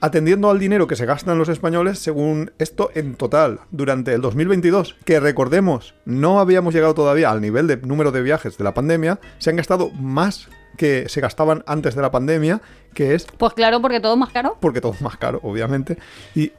atendiendo 0.00 0.50
al 0.50 0.58
dinero 0.58 0.86
que 0.86 0.96
se 0.96 1.06
gastan 1.06 1.38
los 1.38 1.48
españoles, 1.48 1.98
según 1.98 2.52
esto 2.58 2.90
en 2.94 3.14
total, 3.14 3.60
durante 3.70 4.14
el 4.14 4.20
2022, 4.20 4.96
que 5.04 5.20
recordemos, 5.20 5.94
no 6.04 6.40
habíamos 6.40 6.74
llegado 6.74 6.94
todavía 6.94 7.30
al 7.30 7.40
nivel 7.40 7.66
de 7.66 7.76
número 7.76 8.12
de 8.12 8.22
viajes 8.22 8.56
de 8.56 8.64
la 8.64 8.74
pandemia, 8.74 9.20
se 9.38 9.50
han 9.50 9.56
gastado 9.56 9.90
más 9.90 10.48
que 10.76 11.08
se 11.08 11.20
gastaban 11.20 11.64
antes 11.66 11.94
de 11.94 12.02
la 12.02 12.10
pandemia, 12.10 12.60
que 12.92 13.14
es 13.14 13.26
Pues 13.38 13.54
claro, 13.54 13.80
porque 13.80 14.00
todo 14.00 14.12
es 14.12 14.18
más 14.18 14.30
caro. 14.30 14.56
porque 14.60 14.80
todo 14.80 14.92
es 14.92 15.00
más 15.02 15.16
caro, 15.16 15.40
obviamente. 15.42 15.98
Y 16.34 16.52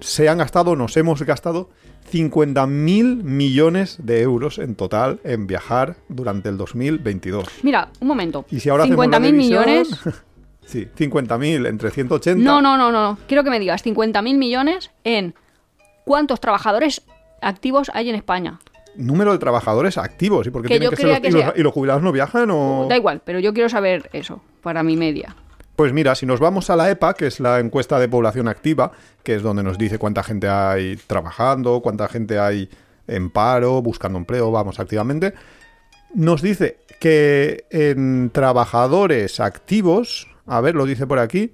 se 0.00 0.28
han 0.28 0.38
gastado, 0.38 0.76
nos 0.76 0.96
hemos 0.96 1.22
gastado 1.22 1.70
50.000 2.12 3.22
millones 3.22 3.96
de 4.02 4.22
euros 4.22 4.58
en 4.58 4.74
total 4.74 5.20
en 5.24 5.46
viajar 5.46 5.96
durante 6.08 6.48
el 6.48 6.56
2022. 6.56 7.46
Mira, 7.62 7.88
un 8.00 8.08
momento. 8.08 8.44
Y 8.50 8.60
si 8.60 8.68
ahora 8.70 8.84
hacemos 8.84 9.06
la 9.08 9.18
50.000 9.18 9.22
división- 9.32 9.64
millones. 9.66 9.88
sí, 10.66 10.88
50.000 10.96 11.66
entre 11.68 11.90
180. 11.90 12.42
No, 12.42 12.60
no, 12.62 12.76
no, 12.78 12.90
no. 12.90 13.18
Quiero 13.26 13.44
que 13.44 13.50
me 13.50 13.60
digas 13.60 13.84
50.000 13.84 14.38
millones 14.38 14.90
en 15.04 15.34
cuántos 16.04 16.40
trabajadores 16.40 17.02
activos 17.42 17.90
hay 17.94 18.08
en 18.10 18.14
España. 18.16 18.58
Número 18.96 19.32
de 19.32 19.38
trabajadores 19.38 19.98
activos. 19.98 20.46
¿Y 20.46 20.50
por 20.50 20.62
qué 20.62 20.68
Que 20.68 20.78
tienen 20.78 20.90
que 20.90 20.96
ser 20.96 21.06
los, 21.08 21.20
que 21.20 21.28
y, 21.28 21.30
los, 21.30 21.56
y 21.56 21.62
los 21.62 21.72
jubilados 21.72 22.02
no 22.02 22.10
viajan 22.10 22.50
o...? 22.50 22.86
Da 22.88 22.96
igual, 22.96 23.20
pero 23.24 23.38
yo 23.38 23.52
quiero 23.52 23.68
saber 23.68 24.08
eso 24.12 24.40
para 24.62 24.82
mi 24.82 24.96
media. 24.96 25.36
Pues 25.78 25.92
mira, 25.92 26.16
si 26.16 26.26
nos 26.26 26.40
vamos 26.40 26.70
a 26.70 26.76
la 26.76 26.90
EPA, 26.90 27.14
que 27.14 27.28
es 27.28 27.38
la 27.38 27.60
encuesta 27.60 28.00
de 28.00 28.08
población 28.08 28.48
activa, 28.48 28.90
que 29.22 29.36
es 29.36 29.44
donde 29.44 29.62
nos 29.62 29.78
dice 29.78 29.96
cuánta 29.96 30.24
gente 30.24 30.48
hay 30.48 30.96
trabajando, 31.06 31.82
cuánta 31.82 32.08
gente 32.08 32.40
hay 32.40 32.68
en 33.06 33.30
paro, 33.30 33.80
buscando 33.80 34.18
empleo, 34.18 34.50
vamos 34.50 34.80
activamente, 34.80 35.34
nos 36.12 36.42
dice 36.42 36.78
que 36.98 37.66
en 37.70 38.30
trabajadores 38.30 39.38
activos, 39.38 40.26
a 40.46 40.60
ver, 40.60 40.74
lo 40.74 40.84
dice 40.84 41.06
por 41.06 41.20
aquí, 41.20 41.52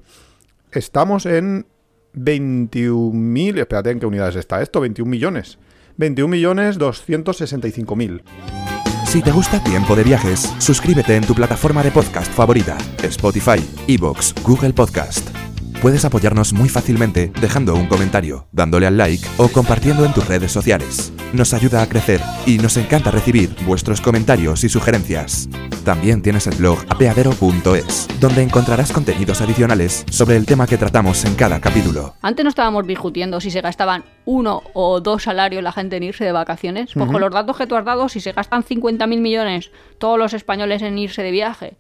estamos 0.72 1.26
en 1.26 1.66
21.000, 2.14 3.58
espérate, 3.58 3.90
¿en 3.90 4.00
qué 4.00 4.06
unidades 4.06 4.36
está 4.36 4.62
esto? 4.62 4.80
21 4.80 5.10
millones. 5.10 5.58
21 5.98 6.30
millones 6.30 6.78
265.000. 6.78 8.73
Si 9.14 9.22
te 9.22 9.30
gusta 9.30 9.62
Tiempo 9.62 9.94
de 9.94 10.02
Viajes, 10.02 10.52
suscríbete 10.58 11.14
en 11.14 11.24
tu 11.24 11.36
plataforma 11.36 11.84
de 11.84 11.92
podcast 11.92 12.32
favorita, 12.32 12.76
Spotify, 13.00 13.64
Evox, 13.86 14.34
Google 14.42 14.72
Podcast. 14.72 15.53
Puedes 15.84 16.06
apoyarnos 16.06 16.54
muy 16.54 16.70
fácilmente 16.70 17.30
dejando 17.42 17.74
un 17.74 17.88
comentario, 17.88 18.46
dándole 18.52 18.86
al 18.86 18.96
like 18.96 19.28
o 19.36 19.48
compartiendo 19.48 20.06
en 20.06 20.14
tus 20.14 20.26
redes 20.26 20.50
sociales. 20.50 21.12
Nos 21.34 21.52
ayuda 21.52 21.82
a 21.82 21.88
crecer 21.90 22.22
y 22.46 22.56
nos 22.56 22.78
encanta 22.78 23.10
recibir 23.10 23.54
vuestros 23.66 24.00
comentarios 24.00 24.64
y 24.64 24.70
sugerencias. 24.70 25.46
También 25.84 26.22
tienes 26.22 26.46
el 26.46 26.54
blog 26.54 26.78
apeadero.es, 26.88 28.08
donde 28.18 28.42
encontrarás 28.42 28.92
contenidos 28.92 29.42
adicionales 29.42 30.06
sobre 30.10 30.38
el 30.38 30.46
tema 30.46 30.66
que 30.66 30.78
tratamos 30.78 31.22
en 31.26 31.34
cada 31.34 31.60
capítulo. 31.60 32.14
Antes 32.22 32.44
no 32.44 32.48
estábamos 32.48 32.86
discutiendo 32.86 33.38
si 33.42 33.50
se 33.50 33.60
gastaban 33.60 34.06
uno 34.24 34.62
o 34.72 35.02
dos 35.02 35.24
salarios 35.24 35.62
la 35.62 35.72
gente 35.72 35.98
en 35.98 36.04
irse 36.04 36.24
de 36.24 36.32
vacaciones. 36.32 36.92
Pues 36.94 37.10
con 37.10 37.20
los 37.20 37.30
datos 37.30 37.58
que 37.58 37.66
tú 37.66 37.76
has 37.76 37.84
dado, 37.84 38.08
si 38.08 38.20
se 38.20 38.32
gastan 38.32 38.64
50.000 38.64 39.20
millones 39.20 39.70
todos 39.98 40.18
los 40.18 40.32
españoles 40.32 40.80
en 40.80 40.96
irse 40.96 41.22
de 41.22 41.30
viaje 41.30 41.76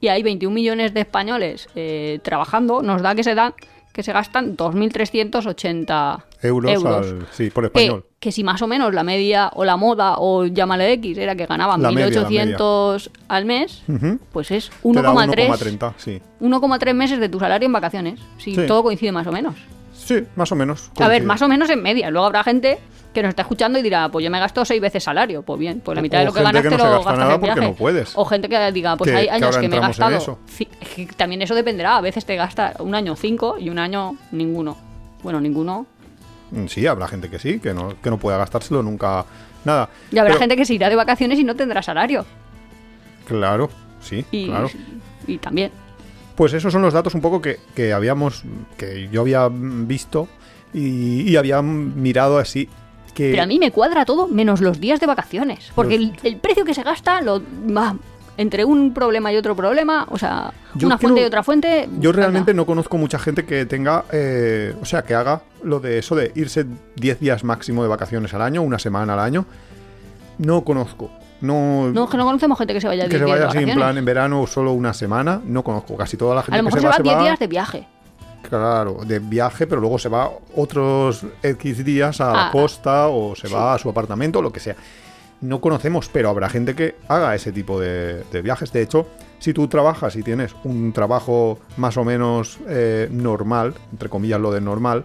y 0.00 0.08
hay 0.08 0.22
21 0.22 0.54
millones 0.54 0.94
de 0.94 1.00
españoles 1.00 1.68
eh, 1.74 2.20
trabajando, 2.22 2.82
nos 2.82 3.02
da 3.02 3.14
que 3.14 3.24
se 3.24 3.34
dan 3.34 3.54
que 3.92 4.02
se 4.04 4.12
gastan 4.12 4.56
2.380 4.56 6.24
Euros, 6.42 6.72
euros. 6.72 7.06
al- 7.06 7.26
sí, 7.32 7.50
por 7.50 7.64
español. 7.64 8.04
que 8.20 8.30
si 8.30 8.44
más 8.44 8.62
o 8.62 8.68
menos 8.68 8.94
la 8.94 9.02
media 9.02 9.50
o 9.54 9.64
la 9.64 9.76
moda 9.76 10.16
o 10.18 10.46
llámale 10.46 10.92
X 10.92 11.18
era 11.18 11.34
que 11.34 11.46
ganaban 11.46 11.82
La 11.82 11.90
media, 11.90 12.22
la 12.22 12.28
1.800 12.28 13.10
al 13.28 13.44
mes, 13.44 13.82
pues 14.32 14.50
es 14.52 14.70
Te 14.70 15.02
da 15.02 15.12
1,3 15.12 15.48
1,30, 15.48 15.92
sí. 15.96 16.20
1,3 16.40 16.94
meses 16.94 17.18
de 17.18 17.28
tu 17.28 17.40
salario 17.40 17.66
en 17.66 17.72
vacaciones. 17.72 18.20
Si 18.38 18.54
Sí. 18.54 18.66
todo 18.66 18.84
coincide 18.84 19.10
más 19.10 19.26
o 19.26 19.32
menos. 19.32 19.54
Sí, 20.08 20.24
más 20.36 20.50
o 20.52 20.56
menos. 20.56 20.90
A 20.98 21.06
ver, 21.08 21.22
más 21.22 21.42
o 21.42 21.48
menos 21.48 21.68
en 21.68 21.82
media. 21.82 22.10
Luego 22.10 22.26
habrá 22.26 22.42
gente 22.42 22.78
que 23.12 23.22
nos 23.22 23.28
está 23.28 23.42
escuchando 23.42 23.78
y 23.78 23.82
dirá, 23.82 24.08
pues 24.08 24.24
yo 24.24 24.30
me 24.30 24.38
gasto 24.40 24.64
seis 24.64 24.80
veces 24.80 25.04
salario. 25.04 25.42
Pues 25.42 25.60
bien, 25.60 25.80
pues 25.84 25.94
la 25.96 26.00
mitad 26.00 26.16
O 26.16 26.20
de 26.20 26.26
lo 26.26 26.32
que 26.32 26.42
ganas 26.42 26.62
que 26.62 26.68
te 26.70 26.76
no 26.78 26.84
lo 26.84 26.90
gasta 26.90 26.96
gastas 27.10 27.18
nada 27.18 27.34
en 27.34 27.40
porque 27.40 27.54
viaje. 27.54 27.68
no 27.70 27.76
puedes. 27.76 28.12
O 28.16 28.24
gente 28.24 28.48
que 28.48 28.72
diga, 28.72 28.96
pues 28.96 29.14
hay 29.14 29.28
años 29.28 29.58
que 29.58 29.68
me 29.68 29.76
he 29.76 29.80
gastado. 29.80 30.16
eso. 30.16 30.38
También 31.18 31.42
eso 31.42 31.54
dependerá. 31.54 31.98
A 31.98 32.00
veces 32.00 32.24
te 32.24 32.36
gasta 32.36 32.74
un 32.78 32.94
año 32.94 33.16
cinco 33.16 33.56
y 33.58 33.68
un 33.68 33.78
año 33.78 34.16
ninguno. 34.32 34.78
Bueno, 35.22 35.40
ninguno. 35.42 35.86
Mm, 36.52 36.66
Sí, 36.68 36.86
habrá 36.86 37.06
gente 37.06 37.28
que 37.28 37.38
sí, 37.38 37.60
que 37.60 37.74
no, 37.74 38.00
que 38.00 38.08
no 38.08 38.16
pueda 38.18 38.38
gastárselo 38.38 38.82
nunca. 38.82 39.26
Nada. 39.66 39.90
Y 40.10 40.16
habrá 40.16 40.30
Pero- 40.30 40.40
gente 40.40 40.56
que 40.56 40.64
se 40.64 40.72
irá 40.72 40.88
de 40.88 40.96
vacaciones 40.96 41.38
y 41.38 41.44
no 41.44 41.54
tendrá 41.54 41.82
salario. 41.82 42.24
Claro, 43.26 43.68
sí, 44.00 44.24
Y, 44.30 44.46
claro. 44.46 44.70
y 45.26 45.36
también. 45.36 45.70
Pues 46.38 46.54
esos 46.54 46.72
son 46.72 46.80
los 46.82 46.94
datos 46.94 47.14
un 47.14 47.20
poco 47.20 47.42
que, 47.42 47.58
que 47.74 47.92
habíamos, 47.92 48.44
que 48.78 49.08
yo 49.12 49.20
había 49.20 49.48
visto 49.52 50.28
y, 50.72 51.28
y 51.30 51.36
había 51.36 51.60
mirado 51.60 52.38
así. 52.38 52.68
Que 53.12 53.32
Pero 53.32 53.42
a 53.42 53.46
mí 53.46 53.58
me 53.58 53.72
cuadra 53.72 54.04
todo 54.04 54.28
menos 54.28 54.60
los 54.60 54.80
días 54.80 55.00
de 55.00 55.06
vacaciones. 55.06 55.70
Porque 55.74 55.98
Los- 55.98 56.10
el, 56.22 56.34
el 56.34 56.36
precio 56.36 56.64
que 56.64 56.72
se 56.74 56.82
gasta, 56.84 57.20
lo 57.20 57.42
va 57.76 57.96
entre 58.36 58.64
un 58.64 58.94
problema 58.94 59.32
y 59.32 59.36
otro 59.36 59.56
problema, 59.56 60.06
o 60.10 60.16
sea, 60.16 60.52
Yo 60.76 60.86
una 60.86 60.96
fuente 60.96 61.22
y 61.22 61.24
otra 61.24 61.42
fuente. 61.42 61.88
Yo 61.98 62.12
realmente 62.12 62.54
no 62.54 62.64
conozco 62.66 62.96
mucha 62.96 63.18
gente 63.18 63.44
que 63.44 63.66
tenga, 63.66 64.04
eh, 64.12 64.76
o 64.80 64.84
sea, 64.84 65.02
que 65.02 65.16
haga 65.16 65.42
lo 65.64 65.80
de 65.80 65.98
eso 65.98 66.14
de 66.14 66.30
irse 66.36 66.64
10 66.94 67.18
días 67.18 67.42
máximo 67.42 67.82
de 67.82 67.88
vacaciones 67.88 68.32
al 68.34 68.42
año, 68.42 68.62
una 68.62 68.78
semana 68.78 69.14
al 69.14 69.18
año. 69.20 69.44
No 70.38 70.62
conozco. 70.62 71.10
No, 71.40 71.88
No, 71.90 72.08
que 72.08 72.16
no 72.16 72.24
conocemos 72.24 72.58
gente 72.58 72.74
que 72.74 72.80
se 72.80 72.88
vaya 72.88 73.04
que 73.04 73.10
10 73.10 73.20
se 73.20 73.24
vaya 73.26 73.46
así 73.48 73.58
en 73.58 73.74
plan 73.74 73.96
en 73.96 74.04
verano 74.04 74.42
o 74.42 74.46
solo 74.46 74.72
una 74.72 74.92
semana. 74.92 75.40
No 75.44 75.62
conozco. 75.62 75.96
Casi 75.96 76.16
toda 76.16 76.34
la 76.34 76.42
gente 76.42 76.54
A 76.54 76.58
lo 76.58 76.64
mejor 76.64 76.78
que 76.78 76.82
se 76.82 76.88
va 76.88 76.94
se 76.96 77.02
10 77.02 77.16
va, 77.16 77.22
días 77.22 77.38
de 77.38 77.46
viaje. 77.46 77.86
claro, 78.42 78.98
de 79.04 79.18
viaje, 79.18 79.66
pero 79.66 79.80
luego 79.80 79.98
se 79.98 80.08
va 80.08 80.30
otros 80.56 81.24
X 81.42 81.84
días 81.84 82.20
a 82.20 82.32
la 82.32 82.46
Ah, 82.46 82.50
costa 82.50 83.08
o 83.08 83.34
se 83.36 83.46
sí. 83.48 83.54
va 83.54 83.74
a 83.74 83.78
su 83.78 83.88
apartamento, 83.88 84.40
lo 84.42 84.50
que 84.52 84.60
sea. 84.60 84.76
No 85.40 85.60
conocemos, 85.60 86.08
pero 86.12 86.30
habrá 86.30 86.48
gente 86.48 86.74
que 86.74 86.96
haga 87.06 87.34
ese 87.34 87.52
tipo 87.52 87.78
de, 87.78 88.24
de 88.32 88.42
viajes. 88.42 88.72
De 88.72 88.82
hecho, 88.82 89.06
si 89.38 89.52
tú 89.52 89.68
trabajas 89.68 90.16
y 90.16 90.24
tienes 90.24 90.56
un 90.64 90.92
trabajo 90.92 91.60
más 91.76 91.96
o 91.96 92.04
menos 92.04 92.58
eh, 92.68 93.06
normal, 93.12 93.74
entre 93.92 94.08
comillas 94.08 94.40
lo 94.40 94.50
de 94.50 94.60
normal, 94.60 95.04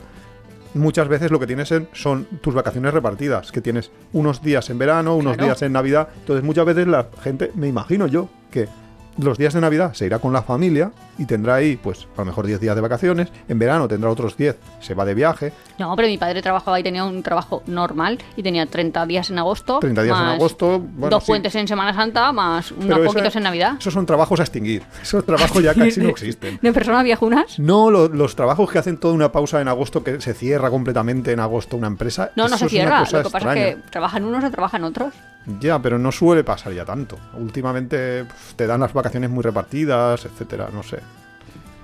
muchas 0.74 1.08
veces 1.08 1.32
lo 1.32 1.40
que 1.40 1.48
tienes 1.48 1.72
en- 1.72 1.88
son 1.94 2.26
tus 2.42 2.54
vacaciones 2.54 2.94
repartidas, 2.94 3.52
que 3.52 3.62
tienes 3.62 3.92
unos 4.12 4.42
días 4.42 4.70
en 4.70 4.78
verano, 4.78 5.16
unos 5.16 5.34
Claro. 5.34 5.48
días 5.50 5.62
en 5.62 5.74
Navidad. 5.74 6.08
Entonces 6.20 6.44
muchas 6.44 6.66
veces 6.66 6.88
la 6.88 7.08
gente, 7.22 7.52
me 7.56 7.68
imagino 7.68 8.08
yo, 8.08 8.30
que 8.52 8.68
los 9.17 9.38
días 9.38 9.54
de 9.54 9.62
Navidad 9.62 9.93
se 9.93 10.06
irá 10.06 10.19
con 10.19 10.34
la 10.34 10.41
familia 10.43 10.91
y 11.17 11.26
tendrá 11.26 11.56
ahí, 11.56 11.78
pues, 11.78 12.08
a 12.17 12.21
lo 12.21 12.26
mejor 12.26 12.47
10 12.47 12.60
días 12.60 12.76
de 12.76 12.82
vacaciones. 12.82 13.30
En 13.47 13.60
verano 13.60 13.88
tendrá 13.88 14.10
otros 14.10 14.36
10, 14.36 14.58
se 14.80 14.93
va 14.95 15.06
de 15.06 15.13
viaje. 15.13 15.54
No, 15.78 15.95
pero 15.95 16.08
mi 16.08 16.17
padre 16.17 16.41
trabajaba 16.41 16.80
y 16.80 16.84
tenía 16.84 17.04
un 17.04 17.21
trabajo 17.21 17.62
normal 17.67 18.17
y 18.36 18.41
tenía 18.43 18.65
30 18.65 19.06
días 19.06 19.30
en 19.30 19.38
agosto. 19.39 19.80
30 19.80 20.04
días 20.04 20.17
en 20.19 20.26
agosto, 20.26 20.80
bueno, 20.80 21.10
dos 21.15 21.23
sí. 21.23 21.28
puentes 21.28 21.54
en 21.56 21.67
Semana 21.67 21.93
Santa, 21.93 22.32
más 22.32 22.71
unos 22.71 22.86
Pero 22.97 23.04
poquitos 23.06 23.36
en 23.36 23.43
Navidad. 23.43 23.73
Esos 23.80 23.93
son 23.93 24.06
trabajos 24.06 24.39
a 24.39 24.43
extinguir. 24.43 24.82
Esos 25.02 25.23
trabajos 25.26 25.62
ya 25.62 25.73
casi 25.73 25.99
no 25.99 26.10
existen. 26.10 26.58
¿De 26.62 26.73
personas 26.73 27.04
viejunas? 27.04 27.60
No, 27.60 27.91
lo- 27.91 28.08
los 28.08 28.36
trabajos 28.36 28.71
que 28.71 28.80
hacen 28.80 28.97
toda 28.97 29.13
una 29.13 29.32
pausa 29.32 29.62
en 29.62 29.67
agosto, 29.67 30.04
que 30.04 30.19
se 30.21 30.34
cierra 30.34 30.69
completamente 30.71 31.32
en 31.32 31.39
agosto 31.39 31.78
una 31.78 31.88
empresa. 31.88 32.32
No, 32.36 32.47
no 32.47 32.58
se 32.58 32.67
cierra. 32.69 33.02
Lo 33.02 33.06
que 33.06 33.12
pasa 33.30 33.38
extraña. 33.38 33.67
es 33.67 33.76
que 33.76 33.82
trabajan 33.91 34.23
unos 34.26 34.43
o 34.43 34.49
trabajan 34.52 34.84
otros. 34.84 35.13
Ya, 35.60 35.82
pero 35.82 36.00
no 36.00 36.12
suele 36.12 36.44
pasar 36.44 36.74
ya 36.74 36.86
tanto. 36.86 37.18
Últimamente 37.34 38.26
te 38.56 38.66
dan 38.68 38.80
las 38.82 38.94
vacaciones 38.94 39.30
muy 39.30 39.44
repartidas, 39.44 40.26
etcétera. 40.26 40.70
No 40.74 40.84
sé. 40.84 41.00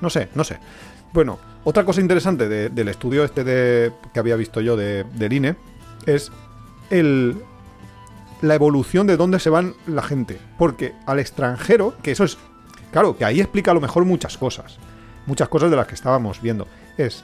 No 0.01 0.09
sé, 0.09 0.29
no 0.35 0.43
sé. 0.43 0.59
Bueno, 1.11 1.39
otra 1.65 1.83
cosa 1.83 1.99
interesante 2.01 2.47
de- 2.47 2.69
del 2.69 2.87
estudio 2.87 3.23
este 3.23 3.43
de, 3.43 3.91
que 4.13 4.19
había 4.19 4.35
visto 4.37 4.61
yo 4.61 4.77
de, 4.77 5.03
del 5.15 5.33
INE 5.33 5.55
es 6.05 6.31
el, 6.89 7.35
la 8.41 8.55
evolución 8.55 9.07
de 9.07 9.17
dónde 9.17 9.39
se 9.39 9.49
van 9.49 9.73
la 9.87 10.03
gente. 10.03 10.39
Porque 10.57 10.93
al 11.05 11.19
extranjero, 11.19 11.95
que 12.01 12.11
eso 12.11 12.23
es. 12.23 12.37
Claro, 12.91 13.17
que 13.17 13.25
ahí 13.25 13.41
explica 13.41 13.71
a 13.71 13.73
lo 13.73 13.81
mejor 13.81 14.05
muchas 14.05 14.37
cosas. 14.37 14.77
Muchas 15.25 15.49
cosas 15.49 15.69
de 15.69 15.75
las 15.75 15.85
que 15.87 15.95
estábamos 15.95 16.41
viendo. 16.41 16.65
Es 16.97 17.23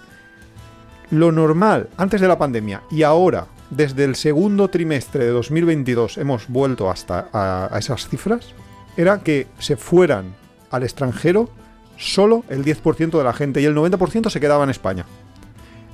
lo 1.12 1.32
normal 1.32 1.90
antes 1.98 2.22
de 2.22 2.28
la 2.28 2.38
pandemia 2.38 2.82
y 2.92 3.04
ahora, 3.04 3.48
desde 3.70 4.04
el 4.04 4.16
segundo 4.16 4.70
trimestre 4.70 5.26
de 5.26 5.32
2022, 5.32 6.18
hemos 6.18 6.48
vuelto 6.48 6.90
hasta 6.90 7.30
a, 7.32 7.70
a 7.72 7.80
esas 7.80 8.08
cifras, 8.08 8.54
era 8.98 9.20
que 9.20 9.48
se 9.60 9.78
fueran 9.78 10.36
al 10.72 10.84
extranjero 10.84 11.50
solo 11.98 12.44
el 12.50 12.64
10% 12.64 13.18
de 13.18 13.24
la 13.24 13.34
gente 13.34 13.62
y 13.62 13.66
el 13.66 13.76
90% 13.76 14.30
se 14.30 14.40
quedaba 14.40 14.64
en 14.64 14.70
España. 14.70 15.06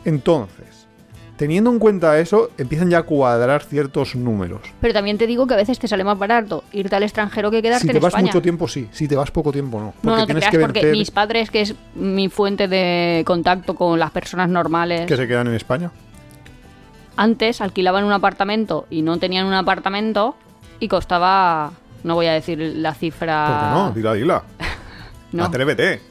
Entonces, 0.05 0.70
teniendo 1.41 1.71
en 1.71 1.79
cuenta 1.79 2.19
eso, 2.19 2.51
empiezan 2.59 2.91
ya 2.91 2.99
a 2.99 3.01
cuadrar 3.01 3.63
ciertos 3.63 4.15
números. 4.15 4.61
Pero 4.79 4.93
también 4.93 5.17
te 5.17 5.25
digo 5.25 5.47
que 5.47 5.55
a 5.55 5.57
veces 5.57 5.79
te 5.79 5.87
sale 5.87 6.03
más 6.03 6.15
barato 6.19 6.63
irte 6.71 6.95
al 6.95 7.01
extranjero 7.01 7.49
que 7.49 7.63
quedarte 7.63 7.81
Si 7.81 7.87
te 7.87 7.97
en 7.97 7.99
vas 8.03 8.09
España. 8.13 8.27
mucho 8.27 8.43
tiempo, 8.43 8.67
sí. 8.67 8.87
Si 8.91 9.07
te 9.07 9.15
vas 9.15 9.31
poco 9.31 9.51
tiempo, 9.51 9.79
no. 9.79 9.87
Porque 9.87 10.05
no, 10.05 10.11
no 10.17 10.19
te 10.19 10.25
tienes 10.27 10.43
creas, 10.43 10.51
que 10.51 10.59
porque 10.59 10.79
vencer 10.81 10.97
mis 10.99 11.09
padres, 11.09 11.49
que 11.49 11.61
es 11.61 11.73
mi 11.95 12.29
fuente 12.29 12.67
de 12.67 13.23
contacto 13.25 13.73
con 13.73 13.97
las 13.97 14.11
personas 14.11 14.49
normales, 14.49 15.07
que 15.07 15.17
se 15.17 15.27
quedan 15.27 15.47
en 15.47 15.55
España. 15.55 15.89
antes 17.17 17.59
alquilaban 17.59 18.03
un 18.03 18.11
apartamento 18.13 18.85
y 18.91 19.01
no 19.01 19.17
tenían 19.17 19.47
un 19.47 19.53
apartamento 19.53 20.35
y 20.79 20.89
costaba, 20.89 21.71
no 22.03 22.13
voy 22.13 22.27
a 22.27 22.33
decir 22.33 22.59
la 22.59 22.93
cifra... 22.93 23.47
¿Por 23.47 23.59
qué 23.59 23.75
no? 23.75 23.91
Dila, 23.93 24.13
dila. 24.13 24.43
No, 25.31 25.45
Atrévete. 25.45 26.01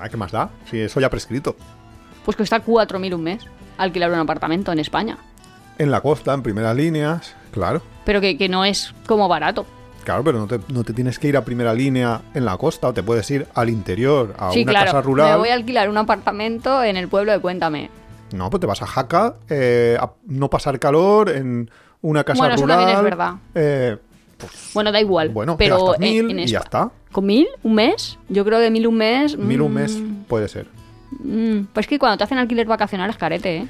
Ah, 0.00 0.08
¿Qué 0.08 0.16
más 0.16 0.32
da? 0.32 0.48
Si 0.70 0.78
eso 0.80 0.98
ya 0.98 1.10
prescrito. 1.10 1.56
pues 2.24 2.36
cuesta 2.38 2.64
4.000 2.64 3.14
un 3.14 3.22
mes 3.22 3.44
alquilar 3.78 4.10
un 4.10 4.18
apartamento 4.18 4.72
en 4.72 4.78
España. 4.80 5.16
En 5.78 5.90
la 5.90 6.00
costa, 6.00 6.34
en 6.34 6.42
primeras 6.42 6.74
líneas, 6.76 7.34
claro. 7.52 7.80
Pero 8.04 8.20
que, 8.20 8.36
que 8.36 8.48
no 8.48 8.64
es 8.64 8.92
como 9.06 9.28
barato. 9.28 9.64
Claro, 10.04 10.24
pero 10.24 10.38
no 10.38 10.46
te, 10.46 10.58
no 10.72 10.84
te 10.84 10.92
tienes 10.94 11.18
que 11.18 11.28
ir 11.28 11.36
a 11.36 11.44
primera 11.44 11.74
línea 11.74 12.22
en 12.34 12.44
la 12.44 12.56
costa, 12.56 12.88
o 12.88 12.94
te 12.94 13.02
puedes 13.02 13.30
ir 13.30 13.46
al 13.54 13.68
interior, 13.68 14.34
a 14.38 14.50
sí, 14.52 14.62
una 14.62 14.72
claro. 14.72 14.86
casa 14.86 15.02
rural. 15.02 15.30
Me 15.32 15.36
voy 15.38 15.48
a 15.50 15.54
alquilar 15.54 15.88
un 15.90 15.98
apartamento 15.98 16.82
en 16.82 16.96
el 16.96 17.08
pueblo 17.08 17.32
de 17.32 17.40
Cuéntame. 17.40 17.90
No, 18.32 18.48
pues 18.50 18.60
te 18.60 18.66
vas 18.66 18.82
a 18.82 18.86
Jaca, 18.86 19.36
eh, 19.48 19.96
a 20.00 20.10
no 20.26 20.48
pasar 20.50 20.78
calor 20.78 21.28
en 21.30 21.70
una 22.00 22.24
casa 22.24 22.38
Bueno, 22.40 22.54
eso 22.54 22.62
rural. 22.62 22.78
también 22.78 22.98
es 22.98 23.04
verdad. 23.04 23.34
eh, 23.54 23.96
Bueno, 24.74 24.92
da 24.92 25.00
igual. 25.00 25.28
bueno, 25.30 25.56
te 25.56 25.64
pero 25.64 25.76
gastas 25.84 26.00
mil 26.00 26.30
en 26.30 26.38
y 26.40 26.46
ya 26.46 26.58
está. 26.60 26.90
¿Con 27.12 27.26
mil? 27.26 27.46
¿Un 27.62 27.74
mes? 27.74 28.18
Yo 28.28 28.44
creo 28.44 28.58
que 28.60 28.70
mil 28.70 28.86
un 28.86 28.96
mes. 28.96 29.36
Mil 29.36 29.60
un 29.62 29.72
mm, 29.72 29.74
mes 29.74 29.98
puede 30.28 30.48
ser. 30.48 30.66
Mm, 31.10 31.60
pues 31.72 31.86
que 31.86 31.98
cuando 31.98 32.18
te 32.18 32.24
hacen 32.24 32.38
alquiler 32.38 32.66
vacacional 32.66 33.10
es 33.10 33.16
carete, 33.16 33.56
¿eh? 33.58 33.68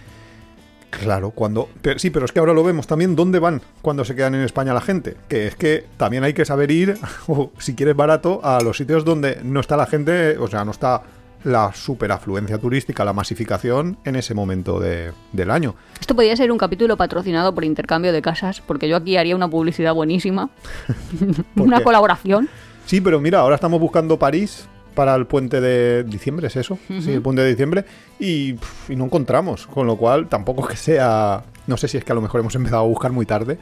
Claro, 0.90 1.30
cuando. 1.32 1.68
pero- 1.82 1.98
sí, 1.98 2.08
pero 2.10 2.24
es 2.24 2.32
que 2.32 2.38
ahora 2.40 2.54
lo 2.54 2.64
vemos 2.64 2.86
también 2.86 3.14
dónde 3.14 3.38
van 3.38 3.60
cuando 3.82 4.04
se 4.06 4.14
quedan 4.16 4.34
en 4.34 4.40
España 4.42 4.72
la 4.72 4.80
gente. 4.80 5.16
Que 5.28 5.46
es 5.46 5.54
que 5.54 5.84
también 5.98 6.24
hay 6.24 6.32
que 6.32 6.44
saber 6.46 6.70
ir, 6.70 6.96
o 7.28 7.50
si 7.58 7.74
quieres 7.74 7.94
barato, 7.94 8.40
a 8.42 8.60
los 8.62 8.76
sitios 8.78 9.04
donde 9.04 9.38
no 9.44 9.60
está 9.60 9.76
la 9.76 9.84
gente, 9.86 10.38
o 10.38 10.48
sea, 10.48 10.64
no 10.64 10.70
está 10.70 11.02
la 11.44 11.72
superafluencia 11.74 12.58
turística, 12.58 13.04
la 13.04 13.12
masificación 13.12 13.98
en 14.04 14.16
ese 14.16 14.34
momento 14.34 14.80
de- 14.80 15.12
del 15.32 15.50
año. 15.50 15.74
Esto 16.00 16.14
podría 16.16 16.34
ser 16.36 16.50
un 16.50 16.58
capítulo 16.58 16.96
patrocinado 16.96 17.54
por 17.54 17.64
intercambio 17.64 18.12
de 18.12 18.22
casas, 18.22 18.60
porque 18.62 18.88
yo 18.88 18.96
aquí 18.96 19.16
haría 19.18 19.36
una 19.36 19.48
publicidad 19.48 19.92
buenísima. 19.94 20.48
¿Por 21.54 21.66
una 21.66 21.82
colaboración. 21.82 22.48
Sí, 22.86 23.00
pero 23.02 23.20
mira, 23.20 23.40
ahora 23.40 23.56
estamos 23.56 23.78
buscando 23.78 24.18
París 24.18 24.66
para 24.98 25.14
el 25.14 25.28
puente 25.28 25.60
de 25.60 26.02
diciembre, 26.02 26.48
¿es 26.48 26.56
eso? 26.56 26.76
Sí, 26.88 27.12
el 27.12 27.22
puente 27.22 27.40
de 27.40 27.50
diciembre. 27.50 27.84
Y, 28.18 28.56
y 28.88 28.96
no 28.96 29.04
encontramos, 29.04 29.68
con 29.68 29.86
lo 29.86 29.94
cual 29.94 30.26
tampoco 30.26 30.62
es 30.62 30.70
que 30.70 30.76
sea... 30.76 31.44
No 31.68 31.76
sé 31.76 31.86
si 31.86 31.98
es 31.98 32.04
que 32.04 32.10
a 32.10 32.16
lo 32.16 32.20
mejor 32.20 32.40
hemos 32.40 32.56
empezado 32.56 32.82
a 32.82 32.86
buscar 32.88 33.12
muy 33.12 33.24
tarde 33.24 33.58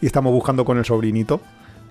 y 0.00 0.06
estamos 0.06 0.32
buscando 0.32 0.64
con 0.64 0.78
el 0.78 0.84
sobrinito, 0.84 1.40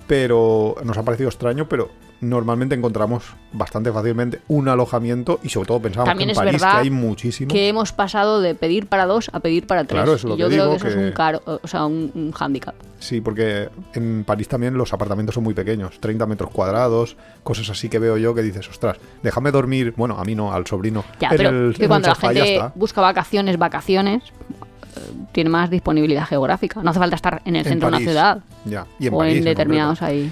pero 0.08 0.76
nos 0.84 0.98
ha 0.98 1.04
parecido 1.04 1.30
extraño, 1.30 1.70
pero 1.70 1.90
normalmente 2.22 2.76
encontramos 2.76 3.24
bastante 3.52 3.92
fácilmente 3.92 4.40
un 4.48 4.70
alojamiento 4.70 5.40
y 5.44 5.50
sobre 5.50 5.68
todo 5.68 5.82
pensamos 5.82 6.06
También 6.08 6.28
que 6.28 6.32
en 6.32 6.32
es 6.32 6.38
París, 6.38 6.54
verdad 6.62 6.72
que 6.74 6.78
hay 6.84 6.90
muchísimo. 6.90 7.52
Que 7.52 7.68
hemos 7.68 7.92
pasado 7.92 8.42
de 8.42 8.56
pedir 8.56 8.88
para 8.88 9.06
dos 9.06 9.30
a 9.34 9.40
pedir 9.40 9.68
para 9.68 9.84
tres. 9.84 9.98
Claro, 10.02 10.14
eso 10.16 10.28
es 10.28 10.30
lo 10.30 10.36
y 10.36 10.38
yo 10.38 10.48
que 10.50 10.54
creo 10.56 10.66
digo, 10.66 10.78
que 10.78 10.88
eso 10.88 11.00
es 11.00 11.06
un 11.08 11.12
caro, 11.14 11.42
o 11.46 11.68
sea, 11.68 11.86
un, 11.86 12.12
un 12.14 12.32
hándicap. 12.32 12.76
Sí, 13.00 13.20
porque 13.22 13.70
en 13.94 14.24
París 14.24 14.48
también 14.48 14.76
los 14.76 14.94
apartamentos 14.94 15.34
son 15.36 15.44
muy 15.44 15.54
pequeños, 15.56 16.00
30 16.00 16.26
metros 16.28 16.52
cuadrados, 16.52 17.18
cosas 17.44 17.70
así 17.70 17.90
que 17.90 17.98
veo 18.00 18.18
yo 18.18 18.36
que 18.36 18.44
dices, 18.44 18.70
ostras, 18.70 18.98
déjame 19.24 19.52
dormir, 19.52 19.94
bueno, 19.98 20.18
a 20.20 20.24
mí 20.24 20.36
no, 20.36 20.54
al 20.54 20.68
sobrino. 20.68 21.04
Ya, 21.20 21.30
en 21.30 21.38
pero 21.38 21.50
el- 21.50 21.76
que 21.76 21.88
cuando 21.88 22.08
la 22.10 22.16
gente 22.16 22.62
busca 22.76 23.02
vacaciones, 23.02 23.58
vacaciones, 23.58 24.22
eh, 24.26 25.00
tiene 25.32 25.50
más 25.50 25.70
disponibilidad 25.72 26.28
geográfica. 26.28 26.84
No 26.84 26.92
hace 26.92 27.00
falta 27.00 27.16
estar 27.16 27.42
en 27.46 27.56
el 27.56 27.66
En 27.66 27.72
centro 27.72 27.90
de 27.90 27.96
una 27.98 28.06
ciudad 28.06 28.40
Ya, 28.66 28.86
y 29.00 29.08
en 29.08 29.14
o 29.14 29.18
París, 29.18 29.38
en 29.38 29.46
determinados 29.46 30.02
ahí. 30.04 30.32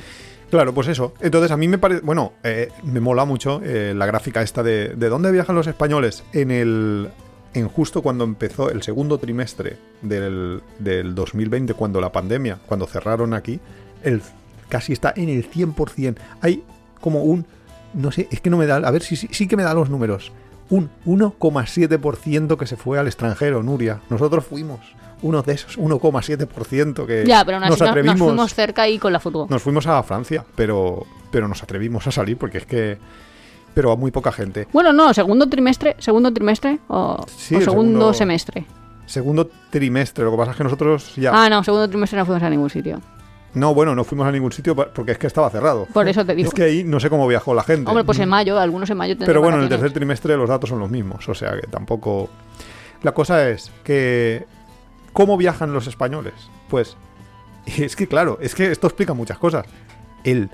Claro, 0.50 0.74
pues 0.74 0.88
eso. 0.88 1.14
Entonces 1.20 1.52
a 1.52 1.58
mí 1.58 1.68
me 1.68 1.78
parece, 1.78 2.02
bueno, 2.02 2.34
eh, 2.44 2.70
me 2.84 3.00
mola 3.00 3.26
mucho 3.26 3.62
eh, 3.64 3.94
la 3.96 4.06
gráfica 4.06 4.42
esta 4.42 4.64
de, 4.64 4.90
de 4.90 5.10
dónde 5.10 5.32
viajan 5.32 5.56
los 5.56 5.68
españoles 5.68 6.24
en 6.34 6.52
el... 6.52 7.10
En 7.52 7.68
justo 7.68 8.04
cuando 8.04 8.26
empezó 8.26 8.70
el 8.70 8.84
segundo 8.84 9.18
trimestre 9.18 9.78
del, 10.04 10.62
del 10.78 11.16
2020, 11.16 11.74
cuando 11.74 12.00
la 12.00 12.12
pandemia, 12.12 12.60
cuando 12.68 12.86
cerraron 12.86 13.34
aquí, 13.34 13.60
el, 14.04 14.22
casi 14.70 14.94
está 14.94 15.14
en 15.16 15.30
el 15.30 15.50
100%. 15.50 16.18
Hay 16.42 16.64
como 17.02 17.24
un, 17.24 17.48
no 17.96 18.12
sé, 18.12 18.28
es 18.32 18.40
que 18.40 18.52
no 18.52 18.58
me 18.58 18.68
da, 18.68 18.76
a 18.76 18.92
ver 18.92 19.02
si 19.02 19.16
sí, 19.16 19.30
sí 19.32 19.48
que 19.48 19.58
me 19.58 19.64
da 19.64 19.74
los 19.74 19.90
números. 19.90 20.32
Un 20.70 20.92
1,7% 21.08 22.56
que 22.56 22.68
se 22.68 22.78
fue 22.78 23.00
al 23.00 23.08
extranjero, 23.08 23.64
Nuria. 23.64 24.00
Nosotros 24.12 24.46
fuimos 24.46 24.80
uno 25.22 25.42
de 25.42 25.54
esos 25.54 25.78
1,7% 25.78 27.06
que 27.06 27.26
Ya, 27.26 27.44
pero 27.46 27.60
nos 27.60 27.70
no- 27.70 27.76
nos, 27.78 27.82
atrevimos. 27.82 28.18
fuimos 28.20 28.54
cerca 28.54 28.88
y 28.88 28.98
con 29.00 29.14
la 29.14 29.20
fútbol. 29.20 29.48
Nos 29.50 29.62
fuimos 29.62 29.88
a 29.88 30.02
Francia, 30.04 30.46
pero, 30.56 31.06
pero 31.32 31.48
nos 31.48 31.62
atrevimos 31.64 32.06
a 32.08 32.12
salir 32.12 32.38
porque 32.38 32.60
es 32.60 32.66
que. 32.66 32.98
Pero 33.74 33.92
a 33.92 33.96
muy 33.96 34.12
poca 34.12 34.32
gente. 34.32 34.68
Bueno, 34.74 34.92
no, 34.92 35.14
segundo 35.14 35.48
trimestre, 35.48 35.96
segundo 36.00 36.34
trimestre 36.34 36.80
o, 36.88 37.24
Sí, 37.38 37.56
o 37.56 37.60
el 37.60 37.64
segundo, 37.64 37.92
segundo- 37.92 38.14
semestre. 38.14 38.66
Segundo 39.06 39.50
trimestre, 39.70 40.24
lo 40.24 40.32
que 40.32 40.38
pasa 40.38 40.52
es 40.52 40.58
que 40.58 40.64
nosotros 40.64 41.16
ya. 41.16 41.32
Ah, 41.34 41.50
no, 41.50 41.64
segundo 41.64 41.88
trimestre 41.88 42.18
no 42.20 42.26
fuimos 42.26 42.44
a 42.44 42.50
ningún 42.50 42.70
sitio. 42.70 43.00
No, 43.56 43.74
bueno, 43.74 43.96
no 43.96 44.04
fuimos 44.04 44.28
a 44.28 44.32
ningún 44.32 44.52
sitio 44.52 44.76
porque 44.76 45.14
es 45.14 45.18
que 45.18 45.26
estaba 45.28 45.50
cerrado. 45.50 45.88
Por 45.92 46.08
eso 46.08 46.24
te 46.24 46.36
digo. 46.36 46.50
Es 46.50 46.54
que 46.54 46.64
ahí 46.64 46.84
no 46.84 47.00
sé 47.00 47.10
cómo 47.10 47.28
viajó 47.28 47.54
la 47.56 47.64
gente. 47.64 47.90
Hombre, 47.90 48.04
pues 48.04 48.20
en 48.20 48.30
mayo, 48.30 48.60
algunos 48.60 48.88
en 48.92 48.98
mayo 48.98 49.14
tendrán 49.14 49.28
Pero 49.28 49.42
bueno, 49.42 49.58
en 49.58 49.64
el 49.64 49.70
tercer 49.70 49.92
trimestre 49.92 50.38
los 50.38 50.48
datos 50.48 50.70
son 50.70 50.78
los 50.80 50.90
mismos, 50.90 51.28
o 51.28 51.34
sea 51.34 51.52
que 51.60 51.66
tampoco... 51.68 52.30
La 53.02 53.14
cosa 53.14 53.50
es 53.50 53.72
que... 53.84 54.46
¿Cómo 55.14 55.38
viajan 55.38 55.74
los 55.74 55.88
españoles? 55.88 56.34
Pues 56.70 56.96
es 57.66 57.96
que 57.96 58.08
claro, 58.08 58.38
es 58.42 58.56
que 58.56 58.72
esto 58.72 58.88
explica 58.88 59.14
muchas 59.14 59.38
cosas. 59.38 59.66
El 60.24 60.50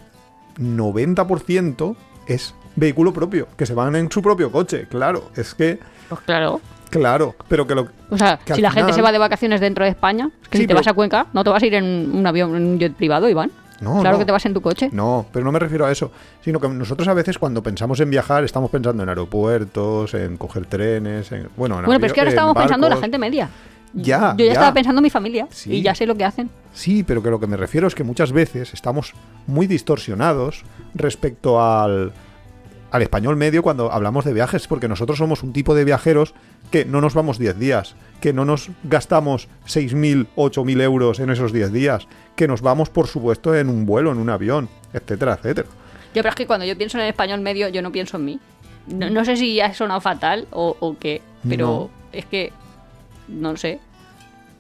90% 0.60 1.96
es 2.28 2.54
vehículo 2.76 3.14
propio, 3.14 3.48
que 3.58 3.66
se 3.66 3.74
van 3.74 3.96
en 3.96 4.12
su 4.12 4.22
propio 4.22 4.52
coche, 4.52 4.88
claro, 4.90 5.30
es 5.36 5.54
que... 5.54 5.80
Pues 6.10 6.22
claro. 6.22 6.62
Claro, 6.90 7.36
pero 7.50 7.66
que 7.68 7.76
lo... 7.76 7.88
O 8.10 8.18
sea, 8.18 8.40
si 8.54 8.62
la 8.62 8.72
gente 8.72 8.94
se 8.94 9.02
va 9.02 9.12
de 9.12 9.18
vacaciones 9.18 9.60
dentro 9.60 9.84
de 9.84 9.92
España, 9.92 10.30
es 10.44 10.48
que 10.50 10.58
Sí, 10.58 10.64
si 10.64 10.68
te 10.68 10.74
pero- 10.74 10.80
vas 10.80 10.88
a 10.88 10.94
Cuenca, 10.94 11.28
no 11.34 11.44
te 11.44 11.50
vas 11.50 11.62
a 11.62 11.66
ir 11.66 11.74
en 11.74 12.12
un 12.16 12.26
avión, 12.26 12.56
en 12.56 12.66
un 12.66 12.80
jet 12.80 12.94
privado, 12.94 13.28
Iván. 13.28 13.52
No, 13.82 14.00
claro 14.00 14.14
no. 14.16 14.20
que 14.20 14.26
te 14.26 14.32
vas 14.32 14.46
en 14.46 14.54
tu 14.54 14.62
coche. 14.62 14.90
No, 14.94 15.26
pero 15.34 15.44
no 15.44 15.52
me 15.52 15.60
refiero 15.60 15.86
a 15.86 15.92
eso, 15.92 16.12
sino 16.42 16.62
que 16.62 16.70
nosotros 16.70 17.08
a 17.10 17.14
veces 17.14 17.38
cuando 17.38 17.62
pensamos 17.62 18.00
en 18.00 18.10
viajar 18.10 18.46
estamos 18.46 18.70
pensando 18.72 19.04
en 19.04 19.10
aeropuertos, 19.10 20.14
en 20.14 20.38
coger 20.38 20.66
trenes, 20.68 21.30
en... 21.34 21.50
Bueno, 21.58 21.80
en 21.80 21.86
bueno, 21.86 22.00
pero 22.00 22.08
es 22.08 22.14
que 22.14 22.22
ahora 22.22 22.30
estábamos 22.30 22.56
pensando 22.56 22.88
en 22.88 22.94
la 22.94 23.02
gente 23.02 23.18
media. 23.18 23.50
Ya, 23.94 24.36
Yo 24.38 24.40
ya, 24.40 24.46
ya. 24.46 24.52
estaba 24.54 24.74
pensando 24.74 25.00
en 25.00 25.04
mi 25.04 25.10
familia 25.10 25.48
Sí. 25.52 25.74
y 25.76 25.82
ya 25.82 25.96
sé 25.96 26.06
lo 26.06 26.16
que 26.16 26.26
hacen. 26.26 26.50
Sí, 26.74 27.04
pero 27.04 27.24
que 27.24 27.30
lo 27.30 27.40
que 27.40 27.48
me 27.48 27.56
refiero 27.58 27.88
es 27.88 27.96
que 27.96 28.04
muchas 28.04 28.32
veces 28.34 28.74
estamos 28.74 29.14
muy 29.48 29.68
distorsionados 29.68 30.64
respecto 30.94 31.62
al, 31.62 32.12
al 32.92 33.02
español 33.02 33.38
medio 33.38 33.64
cuando 33.64 33.92
hablamos 33.92 34.26
de 34.26 34.34
viajes, 34.34 34.68
porque 34.68 34.88
nosotros 34.90 35.18
somos 35.18 35.44
un 35.44 35.54
tipo 35.54 35.74
de 35.76 35.86
viajeros 35.86 36.34
que 36.72 36.84
no 36.84 37.00
nos 37.00 37.14
vamos 37.14 37.38
10 37.40 37.58
días, 37.58 37.96
que 38.20 38.34
no 38.34 38.44
nos 38.44 38.70
gastamos 38.84 39.48
6.000, 39.68 40.28
8.000 40.36 40.82
euros 40.82 41.20
en 41.20 41.30
esos 41.30 41.54
10 41.54 41.72
días, 41.72 42.08
que 42.36 42.48
nos 42.48 42.62
vamos, 42.62 42.90
por 42.90 43.08
supuesto, 43.08 43.56
en 43.56 43.70
un 43.70 43.86
vuelo, 43.86 44.12
en 44.12 44.18
un 44.18 44.30
avión, 44.30 44.68
etcétera, 44.94 45.36
etcétera. 45.36 45.68
Ya, 46.14 46.22
pero 46.22 46.30
es 46.30 46.36
que 46.36 46.48
cuando 46.48 46.66
yo 46.66 46.78
pienso 46.78 46.98
en 46.98 47.04
el 47.04 47.10
español 47.10 47.40
medio, 47.42 47.68
yo 47.70 47.82
no 47.82 47.92
pienso 47.92 48.18
en 48.18 48.26
mí. 48.26 48.40
No, 48.88 49.10
no 49.10 49.24
sé 49.26 49.36
si 49.38 49.60
ha 49.62 49.74
sonado 49.74 50.02
fatal 50.02 50.48
o, 50.52 50.76
o 50.80 50.98
qué, 50.98 51.22
pero 51.48 51.68
No. 51.68 51.90
es 52.12 52.26
que 52.26 52.52
no 53.28 53.56
sé. 53.58 53.80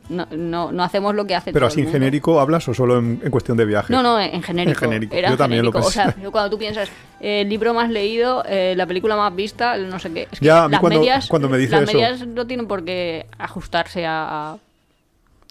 No, 0.07 0.27
no, 0.29 0.71
no 0.71 0.83
hacemos 0.83 1.15
lo 1.15 1.25
que 1.25 1.33
hace 1.33 1.51
Pero 1.51 1.65
todo 1.65 1.73
así 1.73 1.81
el 1.81 1.87
en 1.87 1.93
genérico 1.93 2.39
hablas 2.39 2.67
o 2.69 2.75
solo 2.75 2.99
en, 2.99 3.19
en 3.23 3.31
cuestión 3.31 3.57
de 3.57 3.65
viajes. 3.65 3.89
No, 3.89 4.03
no, 4.03 4.19
en 4.21 4.43
genérico. 4.43 4.71
En 4.85 4.91
genérico. 4.91 5.15
Era 5.15 5.29
Yo 5.31 5.37
también 5.37 5.65
lo 5.65 5.71
genérico. 5.71 5.87
O 5.87 5.91
sea, 5.91 6.11
pensé. 6.11 6.29
cuando 6.29 6.49
tú 6.51 6.59
piensas 6.59 6.89
eh, 7.19 7.41
el 7.41 7.49
libro 7.49 7.73
más 7.73 7.89
leído, 7.89 8.43
eh, 8.47 8.75
la 8.77 8.85
película 8.85 9.15
más 9.15 9.35
vista, 9.35 9.77
no 9.77 9.97
sé 9.97 10.11
qué. 10.13 10.27
Es 10.31 10.39
que 10.39 10.45
Ya, 10.45 10.67
las 10.67 10.79
cuando- 10.79 10.99
medias, 10.99 11.27
cuando 11.27 11.49
me 11.49 11.57
dice 11.57 11.71
las 11.71 11.81
eso- 11.89 11.93
medias 11.93 12.27
no 12.27 12.45
tienen 12.45 12.67
por 12.67 12.85
qué 12.85 13.25
ajustarse 13.39 14.05
a, 14.05 14.51
a 14.53 14.57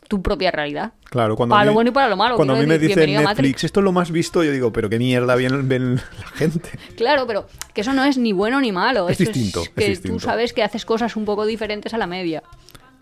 tu 0.06 0.22
propia 0.22 0.52
realidad. 0.52 0.92
Claro, 1.10 1.34
cuando 1.34 1.54
Para 1.54 1.62
a 1.62 1.66
lo 1.66 1.72
bueno 1.72 1.90
y 1.90 1.92
para 1.92 2.08
lo 2.08 2.16
malo, 2.16 2.36
Cuando 2.36 2.54
a 2.54 2.58
mí 2.60 2.66
me 2.66 2.78
dicen 2.78 3.12
Netflix, 3.12 3.64
esto 3.64 3.80
es 3.80 3.84
lo 3.84 3.90
más 3.90 4.12
visto, 4.12 4.44
yo 4.44 4.52
digo, 4.52 4.72
pero 4.72 4.88
qué 4.88 4.98
mierda 4.98 5.34
ven, 5.34 5.68
ven 5.68 5.96
la 5.96 6.28
gente. 6.36 6.70
Claro, 6.96 7.26
pero 7.26 7.48
que 7.72 7.80
eso 7.80 7.92
no 7.92 8.04
es 8.04 8.18
ni 8.18 8.32
bueno 8.32 8.60
ni 8.60 8.70
malo. 8.70 9.08
Es 9.08 9.18
distinto, 9.18 9.62
Es 9.62 9.66
es 9.68 9.74
que 9.74 9.88
distinto. 9.88 10.16
tú 10.18 10.20
sabes 10.20 10.52
que 10.52 10.62
haces 10.62 10.84
cosas 10.84 11.16
un 11.16 11.24
poco 11.24 11.44
diferentes 11.44 11.92
a 11.92 11.98
la 11.98 12.06
media. 12.06 12.44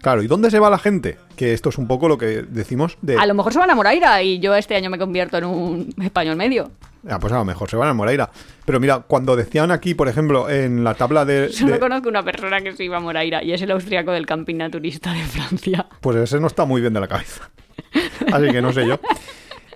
Claro, 0.03 0.23
¿y 0.23 0.27
dónde 0.27 0.51
se 0.51 0.59
va 0.59 0.69
la 0.69 0.79
gente? 0.79 1.17
Que 1.37 1.53
esto 1.55 1.69
es 1.71 1.79
un 1.79 1.87
poco 1.87 2.09
lo 2.09 2.19
que 2.19 2.43
decimos 2.43 2.99
de... 3.03 3.17
A 3.17 3.25
lo 3.25 3.35
mejor 3.35 3.53
se 3.53 3.59
van 3.61 3.71
a 3.71 3.75
Moraira 3.75 4.21
y 4.23 4.41
yo 4.41 4.55
este 4.55 4.75
año 4.75 4.91
me 4.91 4.99
convierto 4.99 5.39
en 5.39 5.45
un 5.45 5.95
español 6.03 6.37
medio. 6.37 6.71
Ah, 7.09 7.19
pues 7.21 7.33
a 7.33 7.37
lo 7.39 7.45
mejor 7.45 7.71
se 7.71 7.77
van 7.77 7.89
a 7.89 7.95
Moreira. 7.95 8.29
Pero 8.65 8.79
mira, 8.81 8.99
cuando 9.07 9.35
decían 9.37 9.71
aquí, 9.71 9.95
por 9.95 10.09
ejemplo, 10.09 10.51
en 10.51 10.83
la 10.85 10.95
tabla 10.95 11.25
de... 11.25 11.49
Solo 11.53 11.75
de- 11.75 11.79
conozco 11.81 12.09
una 12.09 12.25
persona 12.25 12.61
que 12.61 12.73
se 12.77 12.85
iba 12.85 12.97
a 12.97 13.01
Moraira 13.01 13.43
y 13.45 13.53
es 13.53 13.63
el 13.63 13.71
austriaco 13.71 14.11
del 14.13 14.27
camping 14.27 14.57
naturista 14.57 15.13
de 15.13 15.23
Francia. 15.23 15.87
Pues 16.01 16.17
ese 16.17 16.41
no 16.41 16.49
está 16.49 16.65
muy 16.65 16.81
bien 16.81 16.93
de 16.95 17.01
la 17.01 17.09
cabeza. 17.09 17.49
Así 18.33 18.51
que 18.51 18.61
no 18.61 18.73
sé 18.73 18.87
yo. 18.87 18.99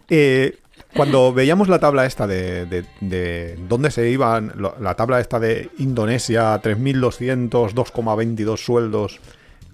Eh, 0.08 0.56
cuando 0.94 1.32
veíamos 1.32 1.68
la 1.68 1.78
tabla 1.78 2.06
esta 2.06 2.26
de, 2.26 2.66
de- 2.66 2.84
de 3.00 3.56
dónde 3.68 3.90
se 3.92 4.08
iban, 4.10 4.52
la 4.80 4.94
tabla 4.94 5.20
esta 5.20 5.38
de 5.38 5.70
Indonesia, 5.78 6.60
3.200, 6.62 7.48
2,22 7.74 8.56
sueldos, 8.56 9.20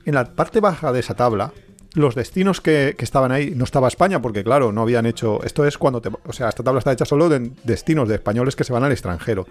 en 0.04 0.14
la 0.14 0.24
parte 0.24 0.60
baja 0.60 0.92
de 0.92 1.00
esa 1.00 1.14
tabla, 1.14 1.52
los 1.94 2.14
destinos 2.14 2.60
que, 2.60 2.94
que 2.96 3.04
estaban 3.04 3.32
ahí, 3.32 3.52
no 3.54 3.64
estaba 3.64 3.88
España, 3.88 4.22
porque 4.22 4.42
claro, 4.42 4.72
no 4.72 4.82
habían 4.82 5.06
hecho, 5.06 5.42
esto 5.44 5.66
es 5.66 5.76
cuando 5.78 6.00
te, 6.00 6.08
o 6.08 6.32
sea, 6.32 6.48
esta 6.48 6.62
tabla 6.62 6.78
está 6.78 6.92
hecha 6.92 7.04
solo 7.04 7.28
de 7.28 7.52
destinos 7.64 8.08
de 8.08 8.14
españoles 8.14 8.56
que 8.56 8.64
se 8.64 8.72
van 8.72 8.84
al 8.84 8.92
extranjero. 8.92 9.46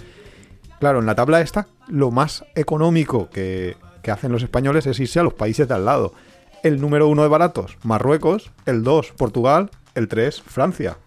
Claro, 0.79 0.99
en 0.99 1.05
la 1.05 1.13
tabla 1.13 1.41
esta, 1.41 1.67
lo 1.87 2.09
más 2.09 2.43
económico 2.55 3.29
que, 3.29 3.77
que 4.01 4.11
hacen 4.11 4.31
los 4.31 4.43
españoles 4.43 4.87
es 4.87 4.99
irse 4.99 5.19
a 5.19 5.23
los 5.23 5.33
países 5.33 5.67
de 5.67 5.75
al 5.75 5.85
lado. 5.85 6.13
El 6.63 6.81
número 6.81 7.07
uno 7.07 7.23
de 7.23 7.27
baratos, 7.27 7.77
Marruecos. 7.83 8.51
El 8.65 8.83
2, 8.83 9.13
Portugal. 9.17 9.69
El 9.95 10.07
3, 10.07 10.41
Francia. 10.41 10.97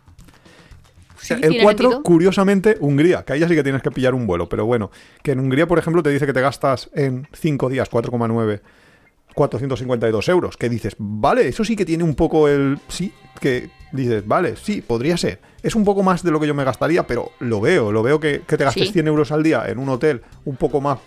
Sí, 1.16 1.34
el 1.34 1.40
tiene 1.40 1.62
4, 1.62 1.82
sentido. 1.82 2.02
curiosamente, 2.02 2.76
Hungría, 2.80 3.24
que 3.24 3.32
ahí 3.32 3.40
ya 3.40 3.48
sí 3.48 3.54
que 3.54 3.62
tienes 3.62 3.82
que 3.82 3.90
pillar 3.90 4.14
un 4.14 4.26
vuelo. 4.26 4.48
Pero 4.48 4.66
bueno, 4.66 4.90
que 5.22 5.32
en 5.32 5.40
Hungría, 5.40 5.66
por 5.66 5.78
ejemplo, 5.78 6.02
te 6.02 6.10
dice 6.10 6.26
que 6.26 6.32
te 6.32 6.40
gastas 6.40 6.90
en 6.94 7.28
5 7.32 7.68
días 7.68 7.90
4,9, 7.90 8.60
452 9.34 10.28
euros. 10.28 10.56
Que 10.56 10.68
dices, 10.68 10.94
vale, 10.98 11.48
eso 11.48 11.64
sí 11.64 11.76
que 11.76 11.84
tiene 11.84 12.04
un 12.04 12.14
poco 12.14 12.48
el... 12.48 12.78
Sí, 12.88 13.12
que 13.40 13.70
dices, 13.92 14.26
vale, 14.26 14.56
sí, 14.56 14.80
podría 14.80 15.16
ser. 15.16 15.40
Es 15.62 15.74
un 15.74 15.84
poco 15.84 16.02
más 16.02 16.22
de 16.22 16.30
lo 16.30 16.40
que 16.40 16.46
yo 16.46 16.54
me 16.54 16.64
gastaría, 16.64 17.06
pero 17.06 17.32
lo 17.40 17.60
veo, 17.60 17.90
lo 17.92 18.02
veo 18.02 18.20
que, 18.20 18.42
que 18.46 18.56
te 18.56 18.64
gastes 18.64 18.88
Sí. 18.88 18.92
100 18.92 19.06
euros 19.08 19.32
al 19.32 19.42
día 19.42 19.64
en 19.68 19.78
un 19.78 19.88
hotel 19.88 20.22
un 20.44 20.56
poco 20.56 20.80
más 20.80 20.98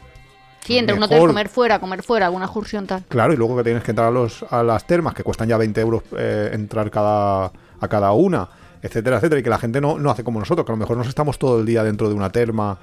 Sí, 0.66 0.78
entre 0.78 0.96
un 0.98 1.04
hotel, 1.04 1.18
Mejor. 1.20 1.30
comer 1.30 1.48
fuera, 1.48 1.80
comer 1.80 2.04
fuera, 2.04 2.26
alguna 2.26 2.44
excursión 2.46 2.86
tal. 2.88 3.06
Claro, 3.08 3.32
y 3.32 3.38
luego 3.38 3.56
que 3.56 3.64
tienes 3.64 3.84
que 3.84 3.92
entrar 3.92 4.10
a, 4.10 4.12
los, 4.12 4.44
a 4.50 4.64
las 4.64 4.86
termas, 4.86 5.14
que 5.14 5.24
cuestan 5.24 5.48
ya 5.48 5.56
20 5.56 5.80
euros 5.80 6.04
eh, 6.18 6.50
entrar 6.52 6.92
cada, 6.92 7.46
a 7.80 7.88
cada 7.88 8.12
una, 8.12 8.50
etcétera, 8.82 9.16
etcétera, 9.16 9.40
y 9.40 9.44
que 9.44 9.50
la 9.50 9.60
gente 9.60 9.80
no, 9.80 9.98
no 9.98 10.12
hace 10.12 10.26
como 10.26 10.40
nosotros, 10.40 10.66
que 10.66 10.72
a 10.74 10.76
lo 10.76 10.80
mejor 10.80 10.98
nos 10.98 11.08
estamos 11.08 11.40
todo 11.40 11.62
el 11.62 11.66
día 11.66 11.84
dentro 11.86 12.10
de 12.10 12.16
una 12.16 12.32
terma. 12.34 12.78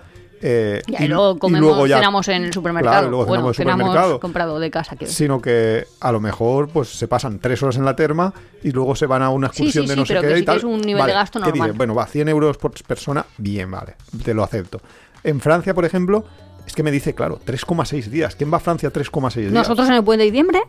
Eh, 0.47 0.83
Ya, 0.87 1.03
y, 1.03 1.09
luego 1.09 1.39
comemos, 1.39 1.69
luego 1.71 1.87
ya- 1.87 1.97
cenamos 1.97 2.29
en 2.29 2.45
el 2.45 2.53
supermercado. 2.53 2.93
Claro, 2.93 3.07
y 3.07 3.11
luego 3.11 3.25
bueno, 3.27 3.55
cenamos 3.55 3.59
en 3.59 3.71
el 3.71 3.87
supermercado. 3.87 4.21
comprado 4.21 4.59
de 4.61 4.71
casa. 4.71 4.97
Sino 5.07 5.41
que 5.41 5.87
a 6.01 6.13
lo 6.13 6.21
mejor 6.21 6.69
pues 6.69 6.91
se 6.91 7.09
pasan 7.09 7.39
tres 7.39 7.63
horas 7.63 7.77
en 7.79 7.87
la 7.87 7.97
terma 7.97 8.35
y 8.63 8.71
luego 8.73 8.95
se 8.95 9.07
van 9.07 9.23
a 9.23 9.31
una 9.31 9.49
Sí, 9.49 9.63
excursión 9.63 9.85
sí, 9.85 9.89
de 9.89 9.95
sí, 9.95 10.01
no 10.01 10.07
sé 10.07 10.13
pero 10.15 10.21
qué 10.21 10.27
que 10.29 10.33
y 10.35 10.37
sí 10.37 10.41
que 10.43 10.47
tal. 10.47 10.57
es 10.59 10.65
un 10.65 10.81
nivel 10.83 10.97
de 10.97 11.01
Vale, 11.01 11.13
gasto 11.15 11.41
¿qué 11.41 11.49
normal. 11.49 11.73
Bueno, 11.73 11.95
va, 11.95 12.07
100 12.07 12.29
euros 12.29 12.59
por 12.59 12.73
persona, 12.85 13.25
bien, 13.39 13.71
vale, 13.71 13.95
te 14.23 14.35
lo 14.35 14.45
acepto. 14.45 14.81
En 15.23 15.41
Francia, 15.41 15.73
por 15.73 15.87
ejemplo, 15.87 16.27
es 16.67 16.75
que 16.75 16.83
me 16.83 16.91
dice, 16.91 17.15
claro, 17.15 17.41
3,6 17.43 18.05
días. 18.11 18.37
¿Quién 18.37 18.53
va 18.53 18.59
a 18.59 18.61
Francia 18.61 18.93
3,6 18.93 19.35
días? 19.37 19.53
Nosotros 19.53 19.89
en 19.89 19.95
el 19.95 20.05
puente 20.05 20.25
de 20.25 20.31
diciembre, 20.31 20.61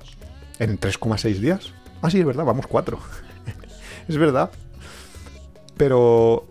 ¿En 0.57 0.79
3,6 0.79 1.39
días? 1.39 1.73
Ah, 2.01 2.09
sí, 2.09 2.19
es 2.21 2.25
verdad, 2.25 2.45
vamos 2.45 2.65
4. 2.67 2.97
es 4.07 4.17
verdad. 4.17 4.49
Pero 5.77 6.45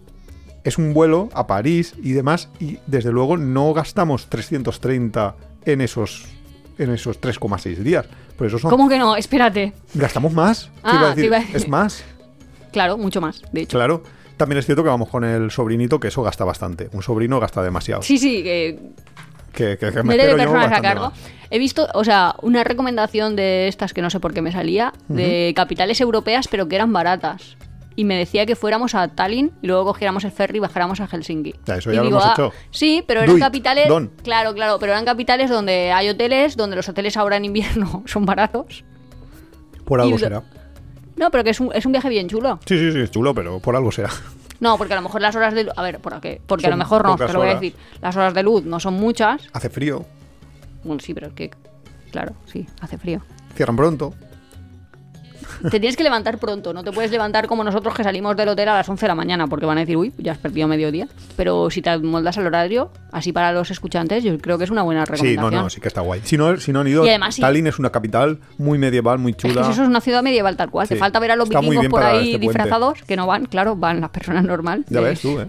es 0.64 0.79
un 0.79 0.94
vuelo 0.94 1.29
a 1.35 1.46
París 1.46 1.94
y 2.03 2.12
demás, 2.12 2.48
y 2.59 2.79
desde 2.87 3.12
luego 3.12 3.37
no 3.37 3.72
gastamos 3.74 4.27
330 4.29 5.35
en 5.66 5.81
esos 5.81 6.24
en 6.79 6.90
esos 6.92 7.20
3,6 7.20 7.77
días. 7.79 8.07
Por 8.37 8.48
eso 8.48 8.59
son. 8.59 8.70
¿cómo 8.70 8.88
que 8.88 8.98
no? 8.98 9.14
Espérate. 9.16 9.72
¿Gastamos 9.94 10.33
más? 10.33 10.64
Te 10.74 10.81
Ah, 10.83 10.92
iba 10.96 11.00
a 11.11 11.14
te 11.14 11.20
decir, 11.20 11.24
iba 11.27 11.37
a 11.37 11.40
decir. 11.40 11.57
Es 11.57 11.68
más. 11.68 12.05
Claro, 12.72 12.98
mucho 12.98 13.20
más, 13.20 13.42
de 13.53 13.61
hecho. 13.62 13.79
Claro. 13.79 14.03
También 14.37 14.59
es 14.59 14.66
cierto 14.66 14.83
que 14.83 14.88
vamos 14.88 15.09
con 15.09 15.22
el 15.22 15.53
sobrinito, 15.53 16.00
que 16.00 16.09
eso 16.09 16.22
gasta 16.24 16.44
bastante. 16.44 16.88
Un 16.92 17.03
sobrino 17.05 17.38
gasta 17.38 17.62
demasiado. 17.62 18.03
Sí, 18.03 18.18
sí, 18.18 18.42
que 18.42 18.81
Que, 19.53 19.79
que- 19.79 19.92
que 19.92 20.03
me 20.03 20.16
me 20.16 20.24
personas 20.35 20.72
a 20.72 20.81
cargo. 20.83 21.11
más. 21.11 21.18
He 21.50 21.61
visto, 21.61 21.87
o 21.94 22.03
sea, 22.03 22.35
una 22.42 22.64
recomendación 22.64 23.37
de 23.37 23.68
estas 23.68 23.94
que 23.94 24.03
no 24.03 24.11
sé 24.11 24.18
por 24.18 24.35
qué 24.35 24.42
me 24.42 24.50
salía, 24.50 24.92
de 25.07 25.53
capitales 25.55 26.00
europeas, 26.00 26.48
pero 26.48 26.66
que 26.66 26.74
eran 26.74 26.92
baratas. 26.92 27.56
Y 27.97 28.05
me 28.05 28.17
decía 28.17 28.45
que 28.45 28.57
fuéramos 28.57 28.95
a 28.97 29.07
Tallinn 29.09 29.53
y 29.63 29.69
luego 29.69 29.85
cogiéramos 29.85 30.25
el 30.25 30.33
ferry 30.33 30.57
y 30.57 30.61
bajáramos 30.61 31.01
a 31.01 31.07
Helsinki. 31.07 31.55
Ya, 31.65 31.77
eso 31.77 31.90
Y 31.92 31.95
ya 31.95 32.01
lo 32.01 32.07
digo, 32.07 32.19
hemos 32.19 32.29
ah, 32.29 32.33
hecho. 32.33 32.53
Sí, 32.73 33.05
pero 33.07 33.21
Do 33.21 33.25
eran 33.25 33.37
it, 33.37 33.42
capitales. 33.42 33.88
don. 33.88 34.11
Claro, 34.25 34.53
claro, 34.55 34.79
pero 34.81 34.92
eran 34.92 35.05
capitales 35.05 35.49
donde 35.49 35.92
hay 35.92 36.09
hoteles, 36.09 36.57
donde 36.57 36.75
los 36.77 36.88
hoteles 36.88 37.17
ahora 37.17 37.37
en 37.37 37.45
invierno 37.45 38.03
son 38.07 38.25
baratos. 38.27 38.85
Por 39.85 40.01
algo 40.01 40.17
y- 40.17 40.19
será. 40.19 40.42
No, 41.17 41.31
pero 41.31 41.45
que 41.45 41.51
es 41.51 41.61
un, 41.61 41.71
es 41.73 41.87
un 41.87 41.92
viaje 41.92 42.09
bien 42.09 42.29
chulo. 42.29 42.59
Sí, 42.67 42.77
sí, 42.77 42.90
sí, 42.90 42.99
es 42.99 43.11
chulo, 43.13 43.33
pero 43.35 43.61
por 43.61 43.77
algo 43.77 43.92
será. 43.92 44.11
No, 44.61 44.79
porque 44.79 44.95
a 44.95 44.97
lo 44.97 45.03
mejor 45.03 45.21
las 45.21 45.35
horas 45.37 45.53
de 45.53 45.65
luz. 45.65 45.73
A 45.77 45.83
ver, 45.83 45.99
¿por 45.99 46.19
qué? 46.21 46.40
Porque 46.47 46.69
a 46.69 46.71
lo 46.71 46.77
mejor 46.77 47.05
no, 47.05 47.17
te 47.17 47.31
lo 47.33 47.40
voy 47.40 47.49
a 47.49 47.55
decir. 47.55 47.75
Las 48.01 48.17
horas 48.17 48.33
de 48.33 48.42
luz 48.45 48.65
no 48.65 48.79
son 48.81 48.95
muchas. 48.95 49.42
Hace 49.53 49.69
frío, 49.69 50.07
Bueno, 50.85 51.01
sí, 51.01 51.13
pero 51.13 51.27
es 51.27 51.33
que. 51.35 51.51
Claro, 52.13 52.35
sí, 52.51 52.65
hace 52.81 52.97
frío. 52.97 53.21
cierran 53.57 53.77
pronto. 53.77 54.15
Te 55.63 55.81
tienes 55.81 55.97
que 55.97 56.03
levantar 56.03 56.38
pronto, 56.38 56.73
no 56.73 56.83
te 56.85 56.92
puedes 56.92 57.11
levantar 57.11 57.47
como 57.47 57.65
nosotros 57.65 57.95
que 57.95 58.05
salimos 58.05 58.37
del 58.37 58.49
hotel 58.49 58.69
a 58.69 58.75
las 58.75 58.88
11 58.88 59.05
de 59.05 59.09
la 59.09 59.15
mañana, 59.15 59.47
porque 59.47 59.67
van 59.67 59.79
a 59.79 59.81
decir, 59.81 59.97
uy, 59.97 60.13
ya 60.19 60.33
has 60.33 60.38
perdido 60.38 60.69
medio 60.69 60.90
día. 60.92 61.09
Pero 61.37 61.71
si 61.71 61.83
te 61.83 61.97
moldas 61.99 62.37
al 62.38 62.47
horario, 62.47 62.90
así 63.13 63.33
para 63.33 63.53
los 63.53 63.71
escuchantes, 63.71 64.23
yo 64.25 64.37
creo 64.38 64.59
que 64.59 64.65
es 64.65 64.71
una 64.71 64.83
buena 64.83 65.05
Sí, 65.07 65.13
recomendación. 65.13 65.55
no, 65.55 65.63
no, 65.63 65.71
sí 65.71 65.81
que 65.81 65.88
está 65.88 66.01
guay. 66.01 66.21
Si 66.25 66.37
no, 66.37 66.57
si 66.59 66.73
no 66.73 66.81
han 66.81 66.88
ido, 66.88 67.05
Y 67.05 67.09
además 67.09 67.35
sí. 67.35 67.40
Tallinn 67.40 67.67
es 67.67 67.79
una 67.79 67.90
capital 67.90 68.38
muy 68.59 68.79
medieval, 68.79 69.19
muy 69.19 69.33
Es 69.33 69.37
que 69.37 69.49
chula. 69.49 69.61
eso 69.63 69.71
es 69.71 69.79
una 69.88 70.01
ciudad 70.01 70.23
medieval 70.23 70.57
tal 70.57 70.71
cual. 70.71 70.87
Sí. 70.87 70.95
Te 70.95 71.01
falta 71.01 71.19
ver 71.21 71.33
a 71.33 71.37
los 71.37 71.49
Está 71.49 71.61
vikingos 71.61 71.87
por 71.88 72.03
ahí 72.03 72.35
este 72.35 72.38
puente. 72.38 72.47
disfrazados, 72.47 73.03
que 73.03 73.17
no 73.17 73.27
van, 73.27 73.47
claro, 73.47 73.77
van 73.77 74.01
las 74.01 74.11
personas 74.11 74.45
normal. 74.45 74.85
Ya 74.88 75.01
ves 75.01 75.21
tú, 75.21 75.38
¿eh? 75.40 75.47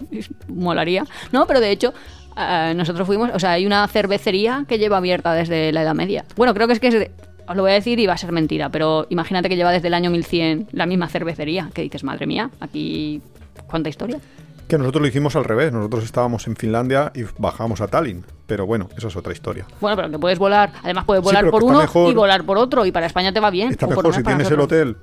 Molaría. 0.48 1.06
No, 1.32 1.46
pero 1.48 1.60
de 1.60 1.72
hecho, 1.72 1.94
eh, 2.38 2.74
nosotros 2.76 3.06
fuimos, 3.08 3.30
o 3.34 3.40
sea, 3.40 3.52
hay 3.52 3.66
una 3.66 3.88
cervecería 3.88 4.66
que 4.68 4.78
lleva 4.78 4.98
abierta 4.98 5.34
desde 5.34 5.72
la 5.72 5.82
Edad 5.84 5.96
Media. 5.96 6.26
Bueno, 6.36 6.54
creo 6.54 6.68
que 6.68 6.74
es 6.74 6.80
que 6.80 6.88
es 6.88 6.94
de- 6.94 7.12
os 7.48 7.56
lo 7.56 7.62
voy 7.64 7.72
a 7.72 7.76
decir 7.76 8.00
y 8.00 8.08
va 8.08 8.14
a 8.14 8.18
ser 8.18 8.32
mentira, 8.32 8.70
pero 8.70 9.08
imagínate 9.10 9.50
que 9.50 9.56
lleva 9.56 9.72
desde 9.72 9.88
el 9.88 9.94
año 9.94 10.10
1100 10.12 10.70
la 10.72 10.86
misma 10.86 11.08
cervecería, 11.08 11.70
que 11.74 11.82
dices, 11.82 12.04
madre 12.04 12.26
mía, 12.28 12.50
aquí 12.60 13.22
cuánta 13.68 13.90
historia. 13.90 14.20
Que 14.68 14.80
nosotros 14.80 15.02
lo 15.04 15.08
hicimos 15.08 15.36
al 15.36 15.44
revés. 15.44 15.72
Nosotros 15.72 16.04
estábamos 16.04 16.48
en 16.48 16.56
Finlandia 16.56 17.12
y 17.14 17.22
bajamos 17.38 17.82
a 17.82 17.88
Tallinn. 17.88 18.26
Pero 18.48 18.66
bueno, 18.66 18.90
eso 18.98 19.10
es 19.10 19.16
otra 19.16 19.32
historia. 19.32 19.64
Bueno, 19.80 19.96
pero 19.96 20.10
que 20.10 20.18
puedes 20.18 20.40
volar, 20.40 20.72
además 20.82 21.06
puedes 21.06 21.24
volar 21.24 21.48
por 21.52 21.64
uno 21.64 21.82
mejor- 21.82 22.12
y 22.12 22.16
volar 22.16 22.44
por 22.44 22.58
otro, 22.58 22.84
y 22.84 22.92
para 22.92 23.06
España 23.06 23.32
te 23.32 23.40
va 23.40 23.52
bien. 23.52 23.70
Está 23.70 23.86
mejor 23.86 24.12
si 24.16 24.24
tienes 24.24 24.50
el 24.50 24.60
hotel. 24.60 24.98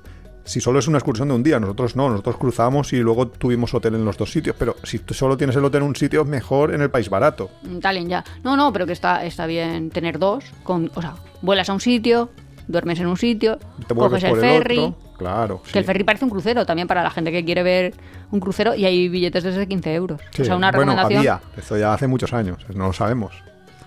Si 0.45 0.59
solo 0.59 0.79
es 0.79 0.87
una 0.89 0.97
excursión 0.97 1.29
de 1.29 1.35
un 1.35 1.43
día, 1.43 1.59
nosotros 1.59 1.95
no, 1.95 2.09
nosotros 2.09 2.35
cruzamos 2.37 2.91
y 2.93 2.97
luego 2.99 3.27
tuvimos 3.29 3.73
hotel 3.73 3.95
en 3.95 4.03
los 4.03 4.17
dos 4.17 4.29
sitios. 4.31 4.55
Pero 4.59 4.75
si 4.83 4.99
tú 4.99 5.13
solo 5.13 5.37
tienes 5.37 5.55
el 5.55 5.63
hotel 5.63 5.81
en 5.83 5.87
un 5.87 5.95
sitio, 5.95 6.25
mejor 6.25 6.73
en 6.73 6.81
el 6.81 6.89
país 6.89 7.09
barato. 7.09 7.49
Mm, 7.61 7.79
Tallinn 7.79 8.09
ya. 8.09 8.23
No, 8.43 8.57
no, 8.57 8.73
pero 8.73 8.85
que 8.85 8.91
está, 8.93 9.23
está 9.25 9.45
bien 9.45 9.89
tener 9.89 10.19
dos. 10.19 10.43
Con, 10.63 10.91
o 10.95 11.01
sea, 11.01 11.15
vuelas 11.41 11.69
a 11.69 11.73
un 11.73 11.79
sitio, 11.79 12.29
duermes 12.67 12.99
en 12.99 13.07
un 13.07 13.15
sitio, 13.17 13.57
Te 13.87 13.95
coges 13.95 14.23
el 14.25 14.35
ferry. 14.37 14.79
el. 14.83 14.93
Claro. 15.17 15.61
Que 15.63 15.71
sí. 15.71 15.77
el 15.77 15.85
ferry 15.85 16.03
parece 16.03 16.25
un 16.25 16.31
crucero 16.31 16.65
también 16.65 16.87
para 16.89 17.01
la 17.03 17.09
gente 17.09 17.31
que 17.31 17.45
quiere 17.45 17.63
ver 17.63 17.93
un 18.31 18.41
crucero 18.41 18.75
y 18.75 18.83
hay 18.83 19.07
billetes 19.07 19.43
desde 19.45 19.65
15 19.67 19.93
euros. 19.93 20.21
Sí, 20.31 20.41
O 20.41 20.45
sea, 20.45 20.55
una 20.57 20.71
bueno, 20.71 20.91
recomendación. 20.91 21.19
había. 21.19 21.41
Esto 21.55 21.77
ya 21.77 21.93
hace 21.93 22.07
muchos 22.07 22.33
años. 22.33 22.65
No 22.75 22.87
lo 22.87 22.93
sabemos 22.93 23.33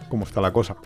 cómo 0.09 0.25
está 0.25 0.41
la 0.41 0.53
cosa. 0.53 0.77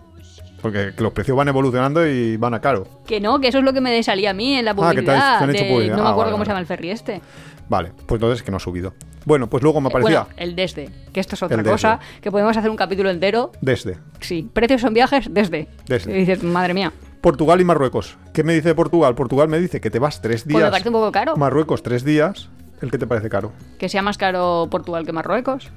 Porque 0.62 0.92
que 0.96 1.02
los 1.02 1.12
precios 1.12 1.36
van 1.36 1.48
evolucionando 1.48 2.06
y 2.06 2.36
van 2.36 2.54
a 2.54 2.60
caro. 2.60 2.86
Que 3.06 3.20
no, 3.20 3.40
que 3.40 3.48
eso 3.48 3.58
es 3.58 3.64
lo 3.64 3.72
que 3.72 3.80
me 3.80 4.02
salía 4.02 4.30
a 4.30 4.34
mí 4.34 4.54
en 4.54 4.64
la 4.64 4.72
Ah, 4.72 4.74
que 4.74 4.80
te 4.80 4.88
han- 4.88 4.94
publicidad. 4.94 5.38
te 5.38 5.44
han 5.44 5.50
hecho 5.50 5.64
de- 5.64 5.70
publicidad. 5.70 5.96
No 5.96 6.02
me 6.02 6.08
Ah, 6.08 6.12
acuerdo 6.12 6.30
vale, 6.30 6.32
cómo 6.32 6.38
vale. 6.40 6.44
se 6.46 6.50
llama 6.50 6.60
el 6.60 6.66
ferry 6.66 6.90
este. 6.90 7.22
Vale, 7.68 7.92
pues 8.06 8.18
entonces 8.20 8.42
que 8.42 8.50
no 8.50 8.56
ha 8.56 8.60
subido. 8.60 8.94
Bueno, 9.24 9.48
pues 9.48 9.62
luego 9.62 9.80
me 9.80 9.88
Eh, 9.88 9.92
aparecía 9.92 10.20
Bueno, 10.22 10.34
el 10.38 10.56
desde, 10.56 10.90
que 11.12 11.20
esto 11.20 11.34
es 11.36 11.42
otra 11.42 11.56
El 11.56 11.62
desde. 11.62 11.72
cosa, 11.72 12.00
que 12.20 12.30
podemos 12.30 12.56
hacer 12.56 12.68
un 12.70 12.76
capítulo 12.76 13.10
entero. 13.10 13.52
desde 13.60 13.98
Sí, 14.20 14.48
precios 14.52 14.80
son 14.80 14.92
viajes 14.92 15.28
desde. 15.30 15.68
Desde. 15.86 16.10
Y 16.10 16.20
dices, 16.20 16.42
madre 16.42 16.74
mía. 16.74 16.92
Portugal 17.20 17.60
y 17.60 17.64
Marruecos. 17.64 18.16
¿Qué 18.32 18.42
me 18.44 18.54
dice 18.54 18.68
de 18.70 18.74
Portugal? 18.74 19.14
Portugal 19.14 19.48
me 19.48 19.58
dice 19.60 19.80
que 19.80 19.90
te 19.90 19.98
vas 19.98 20.20
tres 20.22 20.46
días. 20.46 20.54
Pues 20.54 20.64
me 20.64 20.70
parece 20.70 20.88
un 20.88 20.94
poco 20.94 21.12
caro. 21.12 21.36
Marruecos 21.36 21.82
tres 21.82 22.02
días. 22.04 22.48
¿El 22.80 22.90
que 22.90 22.96
te 22.98 23.06
parece 23.06 23.28
caro? 23.28 23.52
Que 23.78 23.88
sea 23.90 24.00
más 24.02 24.16
caro 24.18 24.68
Portugal 24.70 25.04
que 25.04 25.12
Marruecos. 25.12 25.68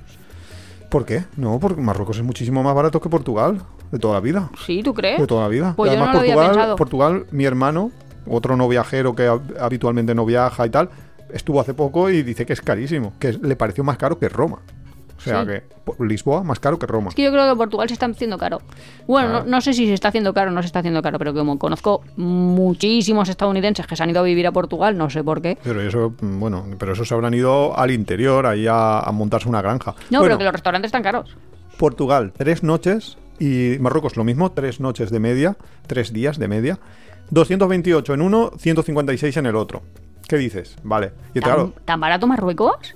¿Por 0.89 1.05
qué? 1.05 1.25
No, 1.35 1.59
porque 1.59 1.81
Marruecos 1.81 2.17
es 2.17 2.23
muchísimo 2.23 2.63
más 2.63 2.73
barato 2.73 3.01
que 3.01 3.09
Portugal. 3.09 3.61
De 3.93 3.99
toda 3.99 4.15
la 4.15 4.19
vida. 4.21 4.49
Sí, 4.65 4.81
¿tú 4.81 4.91
crees? 4.93 5.19
De 5.21 5.27
toda 5.27 5.43
la 5.43 5.47
vida. 5.49 5.73
Pues 5.77 5.91
yo 5.91 5.97
no 5.99 6.05
además, 6.05 6.15
lo 6.15 6.19
había 6.21 6.35
Portugal. 6.35 6.75
Portugal, 6.75 7.25
mi 7.29 7.45
hermano, 7.45 7.91
otro 8.27 8.57
no 8.57 8.67
viajero 8.67 9.13
que 9.13 9.29
hab- 9.29 9.55
habitualmente 9.59 10.15
no 10.15 10.25
viaja 10.25 10.65
y 10.65 10.69
tal, 10.71 10.89
estuvo 11.31 11.61
hace 11.61 11.75
poco 11.75 12.09
y 12.09 12.23
dice 12.23 12.45
que 12.45 12.53
es 12.53 12.61
carísimo. 12.61 13.13
Que 13.19 13.33
le 13.33 13.55
pareció 13.55 13.83
más 13.83 13.97
caro 13.97 14.17
que 14.17 14.29
Roma. 14.29 14.59
O 15.15 15.21
sea 15.21 15.41
Sí. 15.41 15.47
que 15.47 15.63
Lisboa 16.03 16.43
más 16.43 16.59
caro 16.59 16.79
que 16.79 16.87
Roma. 16.87 17.09
Es 17.09 17.15
que 17.15 17.23
yo 17.23 17.31
creo 17.31 17.49
que 17.49 17.55
Portugal 17.55 17.87
se 17.87 17.93
está 17.93 18.07
haciendo 18.07 18.37
caro. 18.37 18.61
Bueno, 19.07 19.29
Claro. 19.29 19.45
no, 19.45 19.51
no 19.51 19.61
sé 19.61 19.73
si 19.73 19.85
se 19.85 19.93
está 19.93 20.07
haciendo 20.07 20.33
caro 20.33 20.49
o 20.49 20.53
no 20.53 20.61
se 20.63 20.65
está 20.65 20.79
haciendo 20.79 21.01
caro, 21.01 21.19
pero 21.19 21.33
como 21.33 21.59
conozco 21.59 22.01
muchísimos 22.17 23.29
estadounidenses 23.29 23.85
que 23.87 23.95
se 23.95 24.03
han 24.03 24.09
ido 24.09 24.19
a 24.21 24.23
vivir 24.23 24.47
a 24.47 24.51
Portugal, 24.51 24.97
no 24.97 25.09
sé 25.09 25.23
por 25.23 25.41
qué. 25.41 25.57
Pero 25.63 25.81
eso, 25.81 26.13
mm, 26.19 26.39
bueno, 26.39 26.65
pero 26.79 26.93
eso 26.93 27.05
se 27.05 27.13
habrán 27.13 27.33
ido 27.33 27.77
al 27.77 27.91
interior, 27.91 28.45
ahí 28.47 28.65
a, 28.67 28.99
a 28.99 29.11
montarse 29.11 29.47
una 29.47 29.61
granja. 29.61 29.91
No, 30.09 30.19
Bueno, 30.19 30.23
pero 30.23 30.37
que 30.39 30.43
los 30.45 30.53
restaurantes 30.53 30.87
están 30.89 31.03
caros. 31.03 31.37
Portugal, 31.77 32.33
tres 32.35 32.63
noches 32.63 33.17
y 33.39 33.77
Marruecos 33.79 34.17
lo 34.17 34.23
mismo, 34.23 34.51
tres 34.51 34.79
noches 34.79 35.09
de 35.09 35.19
media, 35.19 35.57
tres 35.87 36.13
días 36.13 36.37
de 36.39 36.47
media. 36.47 36.79
228 37.31 38.13
en 38.13 38.21
uno, 38.21 38.51
156 38.57 39.37
en 39.37 39.45
el 39.45 39.55
otro. 39.55 39.81
¿Qué 40.27 40.37
dices? 40.37 40.75
Vale. 40.83 41.11
Y 41.33 41.39
¿Tan, 41.39 41.53
claro, 41.53 41.73
tan 41.85 41.99
barato 41.99 42.27
Marruecos? 42.27 42.95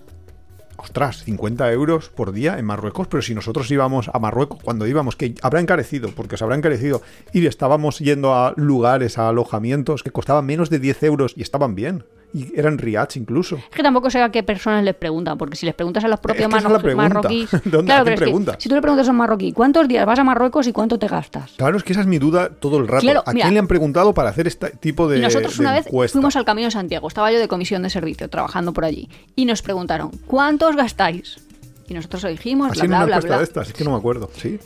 ostras, 0.77 1.23
50 1.23 1.71
euros 1.71 2.09
por 2.09 2.31
día 2.31 2.57
en 2.57 2.65
Marruecos, 2.65 3.07
pero 3.07 3.21
si 3.21 3.35
nosotros 3.35 3.69
íbamos 3.69 4.09
a 4.13 4.19
Marruecos 4.19 4.59
cuando 4.63 4.87
íbamos, 4.87 5.15
que 5.15 5.35
habrá 5.41 5.59
encarecido, 5.59 6.09
porque 6.15 6.37
se 6.37 6.43
habrá 6.43 6.55
encarecido, 6.55 7.01
y 7.33 7.45
estábamos 7.45 7.99
yendo 7.99 8.33
a 8.33 8.53
lugares, 8.55 9.17
a 9.17 9.27
alojamientos 9.27 10.03
que 10.03 10.11
costaban 10.11 10.45
menos 10.45 10.69
de 10.69 10.79
10 10.79 11.03
euros 11.03 11.33
y 11.35 11.41
estaban 11.41 11.75
bien. 11.75 12.05
Y 12.37 12.51
eran 12.55 12.77
riats 12.77 13.15
incluso. 13.17 13.55
Es 13.55 13.63
que 13.75 13.81
tampoco 13.81 14.09
sé 14.11 14.21
a 14.21 14.29
qué 14.29 14.43
personas 14.43 14.83
les 14.83 14.93
preguntan, 14.93 15.37
porque 15.37 15.55
si 15.55 15.65
les 15.65 15.73
preguntas 15.73 16.03
a 16.03 16.07
los 16.07 16.19
propios 16.19 16.47
que 16.47 16.57
es 16.57 16.63
pregunta. 16.83 17.15
marroquíes. 17.15 17.51
¿De 17.51 17.59
dónde- 17.71 17.85
claro, 17.85 18.03
pero 18.05 18.13
es 18.15 18.19
que 18.21 18.25
si 18.59 18.69
tú 18.69 18.75
le 18.75 18.81
preguntas 18.81 19.07
a 19.07 19.11
un 19.11 19.17
marroquí, 19.17 19.51
¿cuántos 19.53 19.87
días 19.87 20.05
vas 20.05 20.19
a 20.19 20.23
Marruecos 20.23 20.67
y 20.67 20.71
cuánto 20.71 20.99
te 20.99 21.07
gastas? 21.07 21.53
Claro, 21.57 21.77
es 21.77 21.83
que 21.83 21.93
esa 21.93 22.01
es 22.01 22.07
mi 22.07 22.19
duda 22.19 22.49
todo 22.49 22.77
el 22.77 22.87
rato. 22.87 23.01
Claro, 23.01 23.23
¿A 23.25 23.33
mira. 23.33 23.45
quién 23.45 23.53
le 23.55 23.59
han 23.59 23.67
preguntado 23.67 24.13
para 24.13 24.29
hacer 24.29 24.45
este 24.47 24.69
tipo 24.71 25.07
de 25.07 25.19
nosotros 25.19 25.57
de 25.57 25.61
una 25.63 25.73
vez 25.73 25.87
encuesta? 25.87 26.13
fuimos 26.17 26.35
al 26.35 26.45
Camino 26.45 26.65
de 26.67 26.71
Santiago, 26.71 27.07
estaba 27.07 27.31
yo 27.31 27.39
de 27.39 27.47
comisión 27.47 27.81
de 27.81 27.89
servicio 27.89 28.29
trabajando 28.29 28.73
por 28.73 28.85
allí, 28.85 29.09
y 29.35 29.45
nos 29.45 29.61
preguntaron, 29.61 30.11
¿cuántos 30.27 30.75
gastáis? 30.75 31.39
Y 31.89 31.93
nosotros 31.93 32.21
lo 32.23 32.29
dijimos, 32.29 32.71
Así 32.71 32.85
bla, 32.85 33.05
bla, 33.05 33.19
bla, 33.19 33.19
bla. 33.21 33.37
de 33.37 33.61
es 33.61 33.73
que 33.73 33.83
no 33.85 33.91
me 33.91 33.97
acuerdo. 33.97 34.29
¿Sí? 34.35 34.59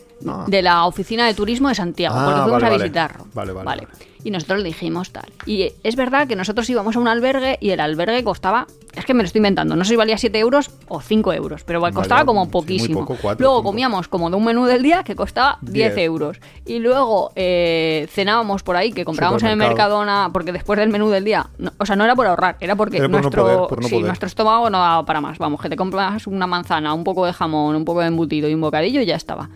De 0.47 0.61
la 0.63 0.85
oficina 0.85 1.27
de 1.27 1.33
turismo 1.35 1.69
de 1.69 1.75
Santiago, 1.75 2.15
Ah, 2.17 2.23
porque 2.25 2.41
fuimos 2.41 2.61
vale, 2.61 2.65
a 2.65 2.69
vale. 2.69 2.83
visitarlo. 2.83 3.27
Vale, 3.33 3.51
vale, 3.53 3.65
vale. 3.65 3.87
Y 4.23 4.29
nosotros 4.31 4.59
le 4.59 4.65
dijimos 4.65 5.11
tal. 5.11 5.25
Y 5.47 5.71
es 5.83 5.95
verdad 5.95 6.27
que 6.27 6.35
nosotros 6.35 6.69
íbamos 6.69 6.95
a 6.95 6.99
un 6.99 7.07
albergue 7.07 7.57
y 7.59 7.71
el 7.71 7.79
albergue 7.79 8.23
costaba, 8.23 8.67
es 8.93 9.03
que 9.05 9.13
me 9.15 9.23
lo 9.23 9.25
estoy 9.27 9.39
inventando, 9.39 9.75
no 9.75 9.83
sé 9.83 9.89
si 9.91 9.95
valía 9.95 10.17
7 10.17 10.37
euros 10.37 10.69
o 10.87 11.01
5 11.01 11.33
euros, 11.33 11.63
pero 11.63 11.81
costaba 11.91 12.23
como 12.25 12.49
poquísimo. 12.51 13.05
poco, 13.05 13.17
luego 13.39 13.63
comíamos 13.63 14.07
como 14.07 14.29
de 14.29 14.35
un 14.35 14.45
menú 14.45 14.65
del 14.65 14.83
día 14.83 15.03
que 15.03 15.15
costaba 15.15 15.57
10 15.61 15.95
Diez. 15.95 15.97
euros. 16.05 16.37
Y 16.65 16.77
luego 16.79 17.31
eh, 17.35 18.07
cenábamos 18.11 18.61
por 18.63 18.75
ahí, 18.75 18.91
que 18.91 19.05
comprábamos 19.05 19.41
en 19.43 19.49
el. 19.49 19.55
Mercadona, 19.57 20.29
porque 20.31 20.51
después 20.51 20.77
del 20.77 20.89
menú 20.89 21.09
del 21.09 21.23
día, 21.23 21.49
no- 21.57 21.71
o 21.79 21.85
sea, 21.85 21.95
no 21.95 22.03
era 22.03 22.15
por 22.15 22.27
ahorrar, 22.27 22.57
era 22.59 22.75
porque 22.75 22.97
Era 22.97 23.05
por 23.07 23.11
no 23.11 23.21
nuestro, 23.21 23.43
poder, 23.43 23.57
por 23.69 23.81
no 23.81 23.87
sí, 23.87 23.99
nuestro 24.01 24.27
estómago 24.27 24.69
no 24.69 24.77
daba 24.77 25.05
para 25.05 25.19
más. 25.21 25.37
Vamos, 25.39 25.61
que 25.61 25.69
te 25.69 25.75
compras 25.75 26.27
una 26.27 26.45
manzana, 26.45 26.93
un 26.93 27.03
poco 27.03 27.25
de 27.25 27.33
jamón, 27.33 27.75
un 27.75 27.85
poco 27.85 28.01
de 28.01 28.07
embutido 28.07 28.47
y 28.49 28.53
un 28.53 28.61
bocadillo 28.61 29.01
y 29.01 29.05
ya 29.05 29.15
estaba 29.15 29.49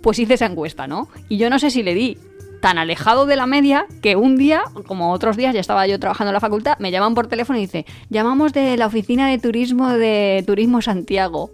pues 0.00 0.20
hice 0.20 0.34
esa 0.34 0.46
encuesta, 0.46 0.86
¿no? 0.86 1.08
Y 1.28 1.38
yo 1.38 1.50
no 1.50 1.58
sé 1.58 1.70
si 1.72 1.82
le 1.82 1.92
di 1.92 2.16
tan 2.60 2.78
alejado 2.78 3.26
de 3.26 3.36
la 3.36 3.46
media 3.46 3.86
que 4.02 4.16
un 4.16 4.36
día, 4.36 4.62
como 4.86 5.12
otros 5.12 5.36
días, 5.36 5.54
ya 5.54 5.60
estaba 5.60 5.86
yo 5.86 5.98
trabajando 5.98 6.30
en 6.30 6.34
la 6.34 6.40
facultad, 6.40 6.78
me 6.78 6.90
llaman 6.90 7.14
por 7.14 7.26
teléfono 7.26 7.58
y 7.58 7.62
dice, 7.62 7.86
llamamos 8.10 8.52
de 8.52 8.76
la 8.76 8.86
oficina 8.86 9.28
de 9.28 9.38
turismo 9.38 9.90
de 9.90 10.42
Turismo 10.46 10.82
Santiago. 10.82 11.50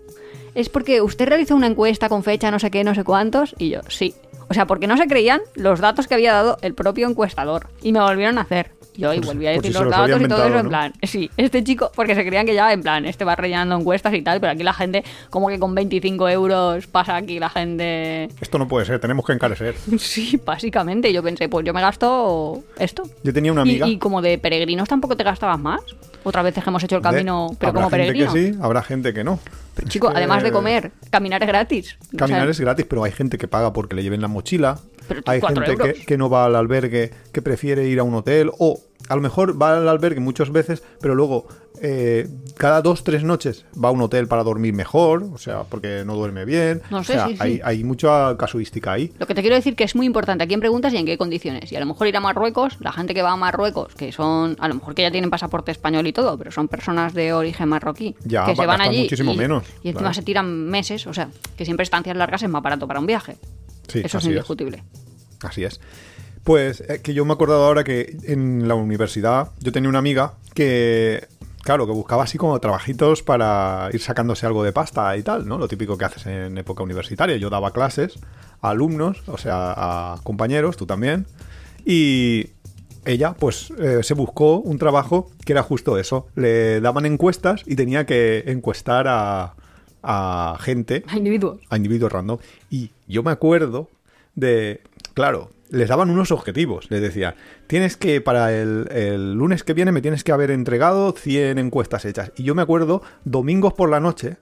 Es 0.54 0.68
porque 0.68 1.02
usted 1.02 1.28
realizó 1.28 1.56
una 1.56 1.66
encuesta 1.66 2.08
con 2.08 2.22
fecha 2.22 2.50
no 2.50 2.58
sé 2.58 2.70
qué, 2.70 2.84
no 2.84 2.94
sé 2.94 3.04
cuántos, 3.04 3.54
y 3.58 3.70
yo, 3.70 3.80
sí. 3.88 4.14
O 4.48 4.54
sea, 4.54 4.66
porque 4.66 4.86
no 4.86 4.96
se 4.96 5.06
creían 5.06 5.40
los 5.54 5.80
datos 5.80 6.06
que 6.06 6.14
había 6.14 6.32
dado 6.32 6.58
el 6.62 6.74
propio 6.74 7.08
encuestador. 7.08 7.68
Y 7.82 7.92
me 7.92 8.00
volvieron 8.00 8.38
a 8.38 8.42
hacer. 8.42 8.70
Yo 8.96 9.12
y 9.12 9.16
Por- 9.18 9.34
volví 9.34 9.48
a 9.48 9.54
por 9.54 9.62
decir 9.62 9.76
si 9.76 9.82
los 9.82 9.90
datos 9.90 10.22
y 10.22 10.28
todo 10.28 10.44
eso 10.46 10.58
en 10.60 10.68
plan, 10.68 10.92
sí, 11.02 11.28
este 11.36 11.64
chico, 11.64 11.90
porque 11.96 12.14
se 12.14 12.24
creían 12.24 12.46
que 12.46 12.54
ya 12.54 12.72
en 12.72 12.80
plan, 12.80 13.04
este 13.06 13.24
va 13.24 13.34
rellenando 13.34 13.74
encuestas 13.76 14.14
y 14.14 14.22
tal, 14.22 14.40
pero 14.40 14.52
aquí 14.52 14.62
la 14.62 14.72
gente, 14.72 15.02
como 15.30 15.48
que 15.48 15.58
con 15.58 15.74
25 15.74 16.28
euros 16.28 16.86
pasa 16.86 17.16
aquí 17.16 17.40
la 17.40 17.50
gente 17.50 18.28
Esto 18.40 18.56
no 18.56 18.68
puede 18.68 18.86
ser, 18.86 19.00
tenemos 19.00 19.26
que 19.26 19.32
encarecer. 19.32 19.74
Sí, 19.98 20.40
básicamente. 20.44 21.12
Yo 21.12 21.24
pensé, 21.24 21.48
pues 21.48 21.66
yo 21.66 21.74
me 21.74 21.80
gasto 21.80 22.62
esto. 22.78 23.02
Yo 23.24 23.32
tenía 23.32 23.50
una 23.50 23.62
amiga. 23.62 23.88
Y, 23.88 23.98
como 23.98 24.22
de 24.22 24.38
peregrinos 24.38 24.88
tampoco 24.88 25.16
te 25.16 25.24
gastabas 25.24 25.58
más. 25.58 25.80
Otra 26.22 26.42
vez 26.42 26.54
que 26.54 26.60
hemos 26.64 26.84
hecho 26.84 26.96
el 26.96 27.02
camino, 27.02 27.48
de- 27.50 27.56
pero 27.56 27.70
habrá 27.70 27.80
como 27.82 27.90
gente 27.90 28.04
peregrinos. 28.12 28.32
que 28.34 28.52
sí, 28.52 28.58
habrá 28.62 28.82
gente 28.82 29.12
que 29.12 29.24
no. 29.24 29.40
Pero, 29.74 29.88
chico, 29.88 30.10
que- 30.10 30.16
además 30.18 30.42
de 30.42 30.52
comer, 30.52 30.92
caminar 31.10 31.42
es 31.42 31.48
gratis. 31.48 31.96
O 32.12 32.16
Caminar 32.16 32.42
sea, 32.42 32.50
es 32.50 32.60
gratis, 32.60 32.86
pero 32.88 33.04
hay 33.04 33.12
gente 33.12 33.38
que 33.38 33.48
paga 33.48 33.72
porque 33.72 33.94
le 33.96 34.02
lleven 34.02 34.20
la 34.20 34.28
mochila. 34.28 34.78
Pero 35.08 35.20
hay 35.26 35.40
gente 35.40 35.76
que, 35.76 35.92
que 36.06 36.16
no 36.16 36.30
va 36.30 36.46
al 36.46 36.56
albergue, 36.56 37.10
que 37.32 37.42
prefiere 37.42 37.86
ir 37.88 37.98
a 37.98 38.04
un 38.04 38.14
hotel. 38.14 38.50
O 38.58 38.80
a 39.08 39.16
lo 39.16 39.20
mejor 39.20 39.60
va 39.60 39.76
al 39.76 39.88
albergue 39.88 40.20
muchas 40.20 40.50
veces, 40.50 40.82
pero 41.00 41.14
luego 41.14 41.46
eh, 41.82 42.28
cada 42.56 42.80
dos, 42.82 43.04
tres 43.04 43.24
noches 43.24 43.66
va 43.82 43.88
a 43.88 43.92
un 43.92 44.00
hotel 44.00 44.28
para 44.28 44.44
dormir 44.44 44.72
mejor. 44.72 45.24
O 45.32 45.38
sea, 45.38 45.64
porque 45.64 46.02
no 46.06 46.14
duerme 46.14 46.44
bien. 46.44 46.82
No 46.90 46.98
o 46.98 47.04
sé, 47.04 47.14
sea, 47.14 47.26
sí, 47.26 47.32
sí. 47.34 47.38
Hay, 47.40 47.60
hay 47.62 47.84
mucha 47.84 48.36
casuística 48.36 48.92
ahí. 48.92 49.12
Lo 49.18 49.26
que 49.26 49.34
te 49.34 49.42
quiero 49.42 49.56
decir 49.56 49.74
que 49.76 49.84
es 49.84 49.94
muy 49.94 50.06
importante 50.06 50.44
a 50.44 50.46
quién 50.46 50.60
preguntas 50.60 50.92
y 50.92 50.96
en 50.96 51.06
qué 51.06 51.18
condiciones. 51.18 51.70
Y 51.72 51.76
a 51.76 51.80
lo 51.80 51.86
mejor 51.86 52.06
ir 52.06 52.16
a 52.16 52.20
Marruecos, 52.20 52.76
la 52.80 52.92
gente 52.92 53.12
que 53.12 53.22
va 53.22 53.32
a 53.32 53.36
Marruecos, 53.36 53.94
que 53.94 54.12
son, 54.12 54.56
a 54.60 54.68
lo 54.68 54.74
mejor 54.74 54.94
que 54.94 55.02
ya 55.02 55.10
tienen 55.10 55.30
pasaporte 55.30 55.72
español 55.72 56.06
y 56.06 56.12
todo, 56.12 56.38
pero 56.38 56.50
son 56.50 56.68
personas 56.68 57.12
de 57.12 57.32
origen 57.32 57.68
marroquí, 57.68 58.14
Ya, 58.24 58.46
que 58.46 58.56
se 58.56 58.66
van 58.66 58.80
allí 58.80 59.02
muchísimo 59.02 59.32
y, 59.32 59.36
menos, 59.36 59.64
y 59.82 59.88
encima 59.88 60.00
claro. 60.00 60.14
se 60.14 60.22
tiran 60.22 60.68
meses, 60.68 61.06
o 61.06 61.12
sea, 61.12 61.28
que 61.56 61.64
siempre 61.64 61.82
estancias 61.82 62.16
largas 62.16 62.42
es 62.42 62.48
más 62.48 62.62
barato 62.62 62.86
para 62.86 63.00
un 63.00 63.06
viaje. 63.06 63.36
Sí, 63.88 64.00
Eso 64.04 64.18
es 64.18 64.24
indiscutible. 64.24 64.82
Así 65.42 65.64
es. 65.64 65.80
Pues 66.44 66.82
eh, 66.82 67.00
que 67.02 67.14
yo 67.14 67.24
me 67.24 67.32
he 67.32 67.34
acordado 67.34 67.64
ahora 67.64 67.84
que 67.84 68.16
en 68.24 68.68
la 68.68 68.74
universidad 68.74 69.50
yo 69.60 69.72
tenía 69.72 69.88
una 69.88 69.98
amiga 69.98 70.34
que, 70.54 71.26
claro, 71.62 71.86
que 71.86 71.92
buscaba 71.92 72.24
así 72.24 72.36
como 72.38 72.58
trabajitos 72.60 73.22
para 73.22 73.88
ir 73.92 74.00
sacándose 74.00 74.46
algo 74.46 74.62
de 74.62 74.72
pasta 74.72 75.16
y 75.16 75.22
tal, 75.22 75.48
¿no? 75.48 75.58
Lo 75.58 75.68
típico 75.68 75.96
que 75.96 76.04
haces 76.04 76.26
en 76.26 76.58
época 76.58 76.82
universitaria. 76.82 77.36
Yo 77.38 77.48
daba 77.50 77.72
clases 77.72 78.18
a 78.60 78.70
alumnos, 78.70 79.22
o 79.26 79.38
sea, 79.38 79.72
a 79.76 80.20
compañeros, 80.22 80.76
tú 80.76 80.84
también. 80.86 81.26
Y 81.86 82.50
ella, 83.06 83.34
pues, 83.34 83.70
eh, 83.78 84.00
se 84.02 84.14
buscó 84.14 84.58
un 84.58 84.78
trabajo 84.78 85.30
que 85.46 85.52
era 85.52 85.62
justo 85.62 85.98
eso. 85.98 86.26
Le 86.34 86.80
daban 86.82 87.06
encuestas 87.06 87.62
y 87.66 87.74
tenía 87.76 88.04
que 88.06 88.44
encuestar 88.46 89.06
a, 89.08 89.54
a 90.02 90.58
gente 90.60 91.04
A 91.08 91.16
individuos. 91.16 91.60
a 91.70 91.76
individuos 91.78 92.12
random. 92.12 92.38
Y 92.70 92.90
yo 93.08 93.22
me 93.22 93.30
acuerdo 93.30 93.88
de, 94.34 94.82
claro, 95.14 95.50
les 95.74 95.88
daban 95.88 96.10
unos 96.10 96.30
objetivos. 96.30 96.86
Les 96.90 97.02
decía, 97.02 97.34
tienes 97.66 97.96
que, 97.96 98.20
para 98.20 98.52
el, 98.54 98.88
el 98.90 99.34
lunes 99.34 99.64
que 99.64 99.74
viene 99.74 99.92
me 99.92 100.00
tienes 100.02 100.24
que 100.24 100.32
haber 100.32 100.50
entregado 100.50 101.12
100 101.12 101.58
encuestas 101.58 102.04
hechas. 102.04 102.32
Y 102.36 102.44
yo 102.44 102.54
me 102.54 102.62
acuerdo, 102.62 103.02
domingos 103.24 103.74
por 103.74 103.90
la 103.90 104.00
noche, 104.00 104.36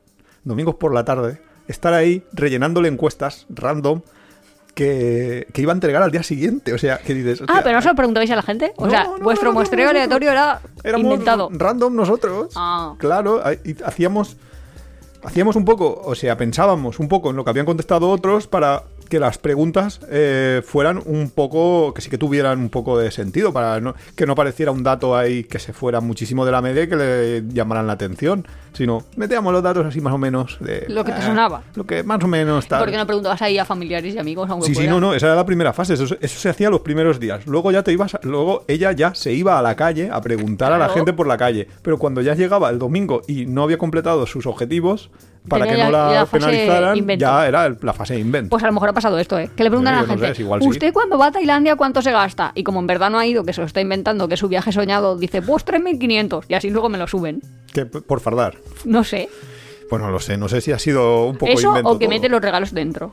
domingos 0.45 0.76
por 0.76 0.95
la 0.95 1.05
tarde, 1.05 1.41
estar 1.68 1.95
ahí 1.95 2.22
rellenándole 2.33 2.89
encuestas 2.89 3.47
random 3.51 4.03
que, 4.74 5.47
que 5.53 5.62
iba 5.62 5.72
a 5.72 5.74
entregar 5.74 6.03
al 6.03 6.11
día 6.11 6.22
siguiente. 6.22 6.72
O 6.72 6.78
sea, 6.78 6.99
que 6.99 7.14
dices... 7.14 7.43
Ah, 7.49 7.61
pero 7.62 7.76
no 7.76 7.83
se 7.83 7.89
lo 7.89 7.95
preguntabais 7.95 8.30
a 8.30 8.37
la 8.37 8.43
gente. 8.43 8.72
O 8.76 8.87
No, 8.87 8.91
sea, 8.91 9.05
no, 9.05 9.18
vuestro 9.18 9.49
no, 9.49 9.55
muestreo 9.55 9.91
aleatorio 9.91 10.30
era 10.30 10.61
éramos 10.85 11.05
inventado. 11.05 11.49
random 11.53 11.95
nosotros. 11.95 12.53
Ah. 12.57 12.95
Claro, 12.99 13.43
y 13.64 13.83
hacíamos 13.83 14.37
hacíamos 15.24 15.55
un 15.55 15.64
poco, 15.64 16.03
o 16.05 16.14
sea, 16.16 16.37
pensábamos 16.37 16.99
un 16.99 17.09
poco 17.09 17.30
en 17.30 17.37
lo 17.37 17.45
que 17.45 17.51
habían 17.51 17.66
contestado 17.66 18.11
otros 18.11 18.49
para 18.49 18.83
que 19.13 19.21
las 19.21 19.37
preguntas 19.37 20.01
eh, 20.09 20.63
fueran 20.65 20.99
un 21.05 21.29
poco, 21.29 21.93
que 21.93 22.01
sí 22.01 22.09
que 22.09 22.17
tuvieran 22.17 22.59
un 22.59 22.71
poco 22.71 22.97
de 22.97 23.11
sentido, 23.11 23.53
para 23.53 23.79
no- 23.79 23.95
que 24.17 24.25
no 24.25 24.35
pareciera 24.35 24.71
un 24.73 24.83
dato 24.83 25.15
ahí 25.15 25.45
que 25.45 25.59
se 25.59 25.75
fuera 25.75 26.01
muchísimo 26.01 26.47
de 26.47 26.53
la 26.53 26.63
media 26.63 26.85
y 26.85 26.89
que 26.89 26.97
le 26.97 27.43
llamaran 27.53 27.87
la 27.87 27.93
atención, 27.93 28.47
sino 28.73 29.05
metíamos 29.17 29.53
los 29.53 29.63
datos 29.63 29.85
así 29.85 30.01
más 30.01 30.15
o 30.15 30.17
menos 30.17 30.57
de... 30.61 30.87
Lo 30.89 31.05
que 31.05 31.13
te 31.13 31.19
eh, 31.19 31.23
sonaba. 31.25 31.63
Lo 31.75 31.85
que 31.85 32.03
más 32.03 32.25
o 32.25 32.27
menos 32.27 32.67
tal. 32.69 32.81
¿Por 32.81 32.91
qué 32.91 32.97
no 32.97 33.07
preguntabas 33.07 33.43
ahí 33.43 33.59
a 33.59 33.67
familiares 33.67 34.15
y 34.15 34.19
amigos? 34.19 34.49
Aunque 34.49 34.69
Sí, 34.69 34.75
sí, 34.75 34.87
no, 34.89 34.99
no, 34.99 35.13
esa 35.13 35.27
era 35.27 35.37
la 35.37 35.45
primera 35.45 35.75
fase, 35.75 35.93
eso, 35.93 36.05
eso 36.05 36.39
se 36.41 36.49
hacía 36.49 36.71
los 36.71 36.81
primeros 36.81 37.21
días. 37.21 37.47
Luego 37.47 37.71
ya 37.71 37.83
te 37.83 37.93
ibas, 37.93 38.17
luego 38.23 38.65
ella 38.67 38.93
ya 38.93 39.15
se 39.15 39.35
iba 39.35 39.59
a 39.59 39.63
la 39.63 39.77
calle 39.77 40.09
a 40.11 40.23
preguntar 40.23 40.73
a 40.73 40.79
la 40.79 40.89
gente 40.89 41.13
por 41.13 41.27
la 41.27 41.37
calle. 41.37 41.69
Pero 41.83 41.99
cuando 41.99 42.23
ya 42.23 42.35
llegaba 42.35 42.71
el 42.71 42.79
domingo 42.79 43.21
y 43.29 43.45
no 43.45 43.63
había 43.63 43.77
completado 43.77 44.25
sus 44.25 44.47
objetivos, 44.47 45.11
para 45.49 45.66
que 45.66 45.72
no 45.76 45.90
la 45.90 46.12
la 46.12 46.26
penalizaran, 46.26 46.97
invento. 46.97 47.20
ya 47.20 47.47
era 47.49 47.66
el- 47.66 47.78
la 47.82 47.93
fase 47.93 48.14
de 48.14 48.20
invento. 48.20 48.51
Pues 48.51 48.62
a 48.62 48.66
lo 48.66 48.72
mejor 48.72 48.90
ha 48.90 48.93
pasado 48.93 49.18
esto, 49.18 49.38
¿eh? 49.38 49.51
Que 49.57 49.64
le 49.64 49.70
preguntan 49.70 49.95
a 49.95 50.03
la 50.03 50.07
no 50.07 50.18
sé, 50.18 50.24
gente, 50.26 50.43
igual 50.43 50.62
sí. 50.62 50.68
¿usted 50.68 50.93
cuando 50.93 51.18
va 51.18 51.26
a 51.26 51.32
Tailandia 51.32 51.76
cuánto 51.76 52.01
se 52.03 52.12
gasta? 52.12 52.53
Y 52.55 52.62
como 52.62 52.80
en 52.80 52.86
verdad 52.86 53.11
no 53.11 53.18
ha 53.18 53.26
ido, 53.26 53.45
que 53.45 53.53
se 53.53 53.61
lo 53.61 53.66
está 53.66 53.80
inventando, 53.80 54.28
que 54.28 54.36
su 54.36 54.49
viaje 54.49 54.70
soñado, 54.72 55.16
dice, 55.16 55.43
pues 55.43 55.64
3.500. 55.64 56.45
Y 56.49 56.55
así 56.55 56.70
luego 56.70 56.88
me 56.88 56.99
lo 56.99 57.07
suben. 57.07 57.40
Que, 57.72 57.86
por 57.86 58.20
fardar. 58.20 58.57
No 58.84 59.03
sé. 59.05 59.28
Pues 59.90 60.01
no 60.01 60.11
lo 60.11 60.20
sé, 60.20 60.36
no 60.38 60.49
sé 60.49 60.61
si 60.61 60.72
ha 60.72 60.78
sido 60.78 61.26
un 61.26 61.36
poco 61.36 61.53
Eso 61.53 61.68
invento 61.68 61.90
o 61.90 61.99
que 61.99 62.07
todo. 62.07 62.14
mete 62.14 62.28
los 62.28 62.40
regalos 62.40 62.72
dentro. 62.72 63.12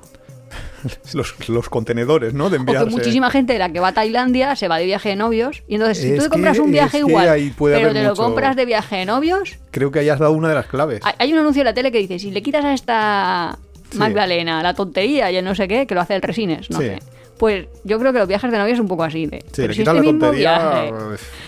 los, 1.13 1.49
los 1.49 1.69
contenedores, 1.69 2.33
¿no? 2.33 2.49
De 2.49 2.57
O 2.57 2.59
que 2.65 2.71
enviarse. 2.71 2.89
muchísima 2.91 3.29
gente 3.29 3.53
de 3.53 3.59
la 3.59 3.71
que 3.71 3.79
va 3.79 3.89
a 3.89 3.93
Tailandia 3.93 4.55
se 4.55 4.67
va 4.67 4.77
de 4.77 4.85
viaje 4.85 5.09
de 5.09 5.15
novios. 5.15 5.63
Y 5.67 5.75
entonces, 5.75 5.97
si 5.99 6.09
Es 6.11 6.17
tú 6.17 6.23
te 6.23 6.29
compras 6.29 6.55
que- 6.57 6.61
un 6.61 6.71
viaje 6.71 6.99
igual, 6.99 7.53
pero 7.57 7.93
te 7.93 8.03
lo 8.03 8.15
compras 8.15 8.55
de 8.55 8.65
viaje 8.65 8.97
de 8.97 9.05
novios, 9.05 9.57
Creo 9.71 9.91
que 9.91 9.99
hayas 9.99 10.19
dado 10.19 10.33
una 10.33 10.49
de 10.49 10.55
las 10.55 10.65
claves. 10.67 11.01
hay- 11.17 11.33
un 11.33 11.39
anuncio 11.39 11.61
en 11.61 11.65
la 11.65 11.73
tele 11.73 11.91
que 11.91 11.99
dice, 11.99 12.19
si 12.19 12.31
le 12.31 12.41
quitas 12.41 12.63
a 12.65 12.73
esta 12.73 13.57
Sí. 13.91 13.97
Magdalena 13.97 14.61
la 14.61 14.73
tontería 14.75 15.31
y 15.31 15.37
el 15.37 15.45
no 15.45 15.55
sé 15.55 15.67
qué, 15.67 15.87
que 15.87 15.95
lo 15.95 16.01
hace 16.01 16.15
el 16.15 16.21
Resines, 16.21 16.69
no 16.69 16.79
Sí. 16.79 16.85
sé. 16.85 16.99
Pues 17.39 17.67
yo 17.85 17.97
creo 17.99 18.11
que 18.13 18.19
los 18.19 18.27
viajes 18.27 18.51
de 18.51 18.57
novios 18.57 18.75
es 18.75 18.79
un 18.81 18.87
poco 18.89 19.03
así. 19.03 19.25
De, 19.25 19.39
Sí, 19.39 19.45
pero 19.55 19.67
le 19.69 19.73
si 19.73 19.81
este 19.81 19.93
la 19.93 20.01
mismo 20.01 20.19
tontería, 20.19 20.57
viaje, 20.59 20.91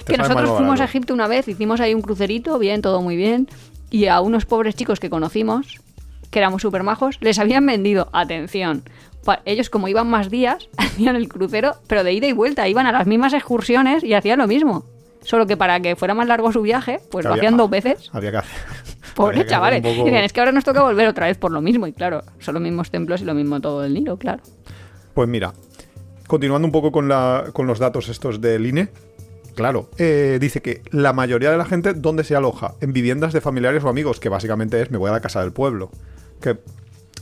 te 0.06 0.14
que 0.14 0.18
nosotros 0.18 0.50
fuimos 0.58 0.80
a. 0.80 0.86
Egipto 0.86 1.14
una 1.14 1.28
vez, 1.28 1.48
hicimos 1.48 1.82
ahí 1.82 1.94
un 1.94 2.02
crucerito, 2.02 2.58
bien, 2.58 2.82
todo 2.82 3.02
muy 3.02 3.16
bien, 3.18 3.48
y 3.90 4.08
a 4.08 4.22
unos 4.22 4.46
pobres 4.46 4.74
chicos 4.76 5.00
que 5.02 5.10
conocimos, 5.10 5.80
que 6.32 6.40
éramos 6.40 6.62
súper 6.62 6.82
majos, 6.84 7.18
les 7.20 7.38
habían 7.40 7.66
vendido, 7.66 8.08
atención, 8.14 8.84
ellos 9.46 9.70
como 9.70 9.88
iban 9.88 10.08
más 10.10 10.30
días, 10.30 10.70
hacían 10.78 11.16
el 11.16 11.28
crucero, 11.30 11.76
pero 11.88 12.04
de 12.04 12.14
ida 12.14 12.28
y 12.28 12.34
vuelta, 12.34 12.68
iban 12.68 12.86
a 12.88 12.92
las 12.92 13.08
mismas 13.08 13.34
excursiones 13.34 14.04
y 14.04 14.14
hacían 14.14 14.40
lo 14.40 14.48
mismo. 14.48 14.86
Solo 15.24 15.46
que 15.46 15.56
para 15.56 15.80
que 15.80 15.96
fuera 15.96 16.14
más 16.16 16.28
largo 16.28 16.52
su 16.52 16.62
viaje, 16.64 17.00
pues 17.12 17.26
lo 17.26 17.32
Había- 17.32 17.42
hacían 17.44 17.58
dos 17.58 17.70
veces. 17.70 18.10
Había 18.12 18.32
que 18.32 18.38
hacer. 18.38 18.60
Hacer 19.32 19.46
chavales. 19.46 19.82
poco- 19.82 20.06
Dicen, 20.06 20.16
es 20.24 20.34
que 20.34 20.40
ahora 20.40 20.52
nos 20.52 20.64
toca 20.64 20.82
volver 20.82 21.08
otra 21.08 21.28
vez 21.28 21.38
por 21.38 21.52
lo 21.52 21.62
mismo. 21.62 21.86
Y 21.86 21.94
claro, 21.94 22.24
son 22.40 22.56
los 22.56 22.64
mismos 22.64 22.90
templos 22.90 23.22
y 23.22 23.26
lo 23.26 23.34
mismo 23.36 23.60
todo 23.62 23.84
el 23.84 23.94
Nilo, 23.94 24.18
claro. 24.18 24.42
Pues 25.14 25.28
mira, 25.30 25.54
continuando 26.28 26.66
un 26.66 26.72
poco 26.72 26.92
con, 26.92 27.08
la, 27.08 27.46
con 27.54 27.68
los 27.68 27.78
datos 27.78 28.08
estos 28.10 28.42
del 28.42 28.66
INE, 28.66 28.88
claro, 29.54 29.90
eh, 30.00 30.38
dice 30.42 30.62
que 30.62 30.82
la 30.92 31.14
mayoría 31.14 31.52
de 31.52 31.58
la 31.58 31.66
gente, 31.66 31.94
¿dónde 31.94 32.24
se 32.24 32.36
aloja? 32.36 32.74
En 32.82 32.94
viviendas 32.94 33.34
de 33.34 33.42
familiares 33.42 33.84
o 33.84 33.90
amigos, 33.90 34.20
que 34.20 34.30
básicamente 34.30 34.82
es 34.82 34.90
me 34.90 34.98
voy 34.98 35.10
a 35.10 35.14
la 35.14 35.20
casa 35.22 35.42
del 35.42 35.52
pueblo. 35.52 35.92
Que, 36.42 36.58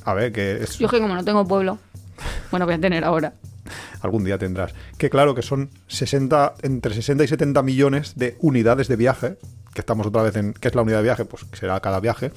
a 0.05 0.13
ver, 0.13 0.31
que 0.31 0.63
es, 0.63 0.77
Yo 0.77 0.87
que 0.87 1.01
como 1.01 1.15
no 1.15 1.25
tengo 1.25 1.45
pueblo, 1.45 1.79
bueno, 2.51 2.65
voy 2.65 2.75
a 2.75 2.79
tener 2.79 3.03
ahora. 3.03 3.33
algún 4.01 4.23
día 4.23 4.37
tendrás. 4.37 4.73
Que 4.97 5.09
claro, 5.09 5.35
que 5.35 5.41
son 5.41 5.69
60, 5.87 6.55
entre 6.63 6.93
60 6.93 7.23
y 7.23 7.27
70 7.27 7.61
millones 7.63 8.13
de 8.15 8.37
unidades 8.39 8.87
de 8.87 8.95
viaje, 8.95 9.37
que 9.73 9.81
estamos 9.81 10.07
otra 10.07 10.23
vez 10.23 10.35
en, 10.35 10.53
¿qué 10.53 10.67
es 10.67 10.75
la 10.75 10.81
unidad 10.81 10.97
de 10.97 11.03
viaje? 11.03 11.25
Pues 11.25 11.45
será 11.53 11.79
cada 11.79 11.99
viaje. 11.99 12.31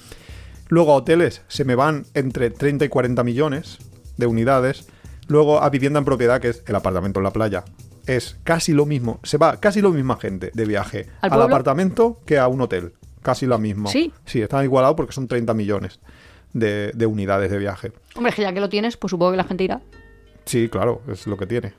Luego 0.69 0.93
a 0.93 0.97
hoteles 0.97 1.43
se 1.49 1.65
me 1.65 1.75
van 1.75 2.07
entre 2.15 2.51
30 2.51 2.85
y 2.85 2.89
40 2.89 3.23
millones 3.25 3.79
de 4.17 4.27
unidades. 4.27 4.87
Luego 5.29 5.63
a 5.63 5.71
vivienda 5.71 5.99
en 5.99 6.05
propiedad, 6.05 6.41
que 6.41 6.49
es 6.49 6.63
el 6.67 6.75
apartamento 6.75 7.21
en 7.21 7.25
la 7.25 7.33
playa. 7.33 7.65
Es 8.07 8.37
casi 8.43 8.73
lo 8.73 8.85
mismo, 8.85 9.21
se 9.23 9.39
va 9.39 9.59
casi 9.59 9.81
la 9.81 9.91
misma 9.91 10.17
gente 10.17 10.51
de 10.53 10.65
viaje 10.65 11.07
¿Al 11.21 11.41
apartamento 11.41 12.21
que 12.27 12.39
a 12.39 12.49
un 12.49 12.61
hotel. 12.61 12.95
Casi 13.23 13.47
lo 13.47 13.59
mismo. 13.59 13.89
¿Sí? 13.89 14.13
Sí, 14.27 14.43
están 14.43 14.65
igualados 14.65 14.97
porque 14.97 15.13
son 15.13 15.29
30 15.29 15.55
millones 15.55 16.01
de, 16.53 16.93
de 16.95 17.07
unidades 17.07 17.51
de 17.51 17.59
viaje. 17.59 17.93
Hombre, 18.15 18.31
es 18.31 18.37
que 18.37 18.43
ya 18.43 18.53
que 18.53 18.61
lo 18.61 18.69
tienes, 18.69 18.97
pues 18.97 19.11
supongo 19.11 19.33
que 19.33 19.37
la 19.37 19.45
gente 19.45 19.65
irá. 19.65 19.81
Sí, 20.45 20.69
claro, 20.69 21.03
es 21.09 21.27
lo 21.27 21.37
que 21.37 21.47
tiene. 21.47 21.73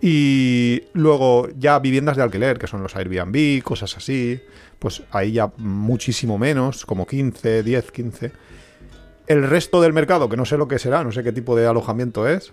Y 0.00 0.82
luego 0.94 1.48
ya 1.56 1.78
viviendas 1.78 2.16
de 2.16 2.22
alquiler, 2.22 2.58
que 2.58 2.66
son 2.66 2.82
los 2.82 2.96
Airbnb, 2.96 3.62
cosas 3.62 3.96
así, 3.96 4.40
pues 4.78 5.02
ahí 5.10 5.32
ya 5.32 5.52
muchísimo 5.58 6.38
menos, 6.38 6.86
como 6.86 7.06
15, 7.06 7.62
10, 7.62 7.92
15. 7.92 8.32
El 9.26 9.48
resto 9.48 9.80
del 9.82 9.92
mercado, 9.92 10.28
que 10.28 10.36
no 10.36 10.44
sé 10.44 10.56
lo 10.56 10.68
que 10.68 10.78
será, 10.78 11.04
no 11.04 11.12
sé 11.12 11.22
qué 11.22 11.32
tipo 11.32 11.54
de 11.54 11.66
alojamiento 11.66 12.26
es, 12.26 12.52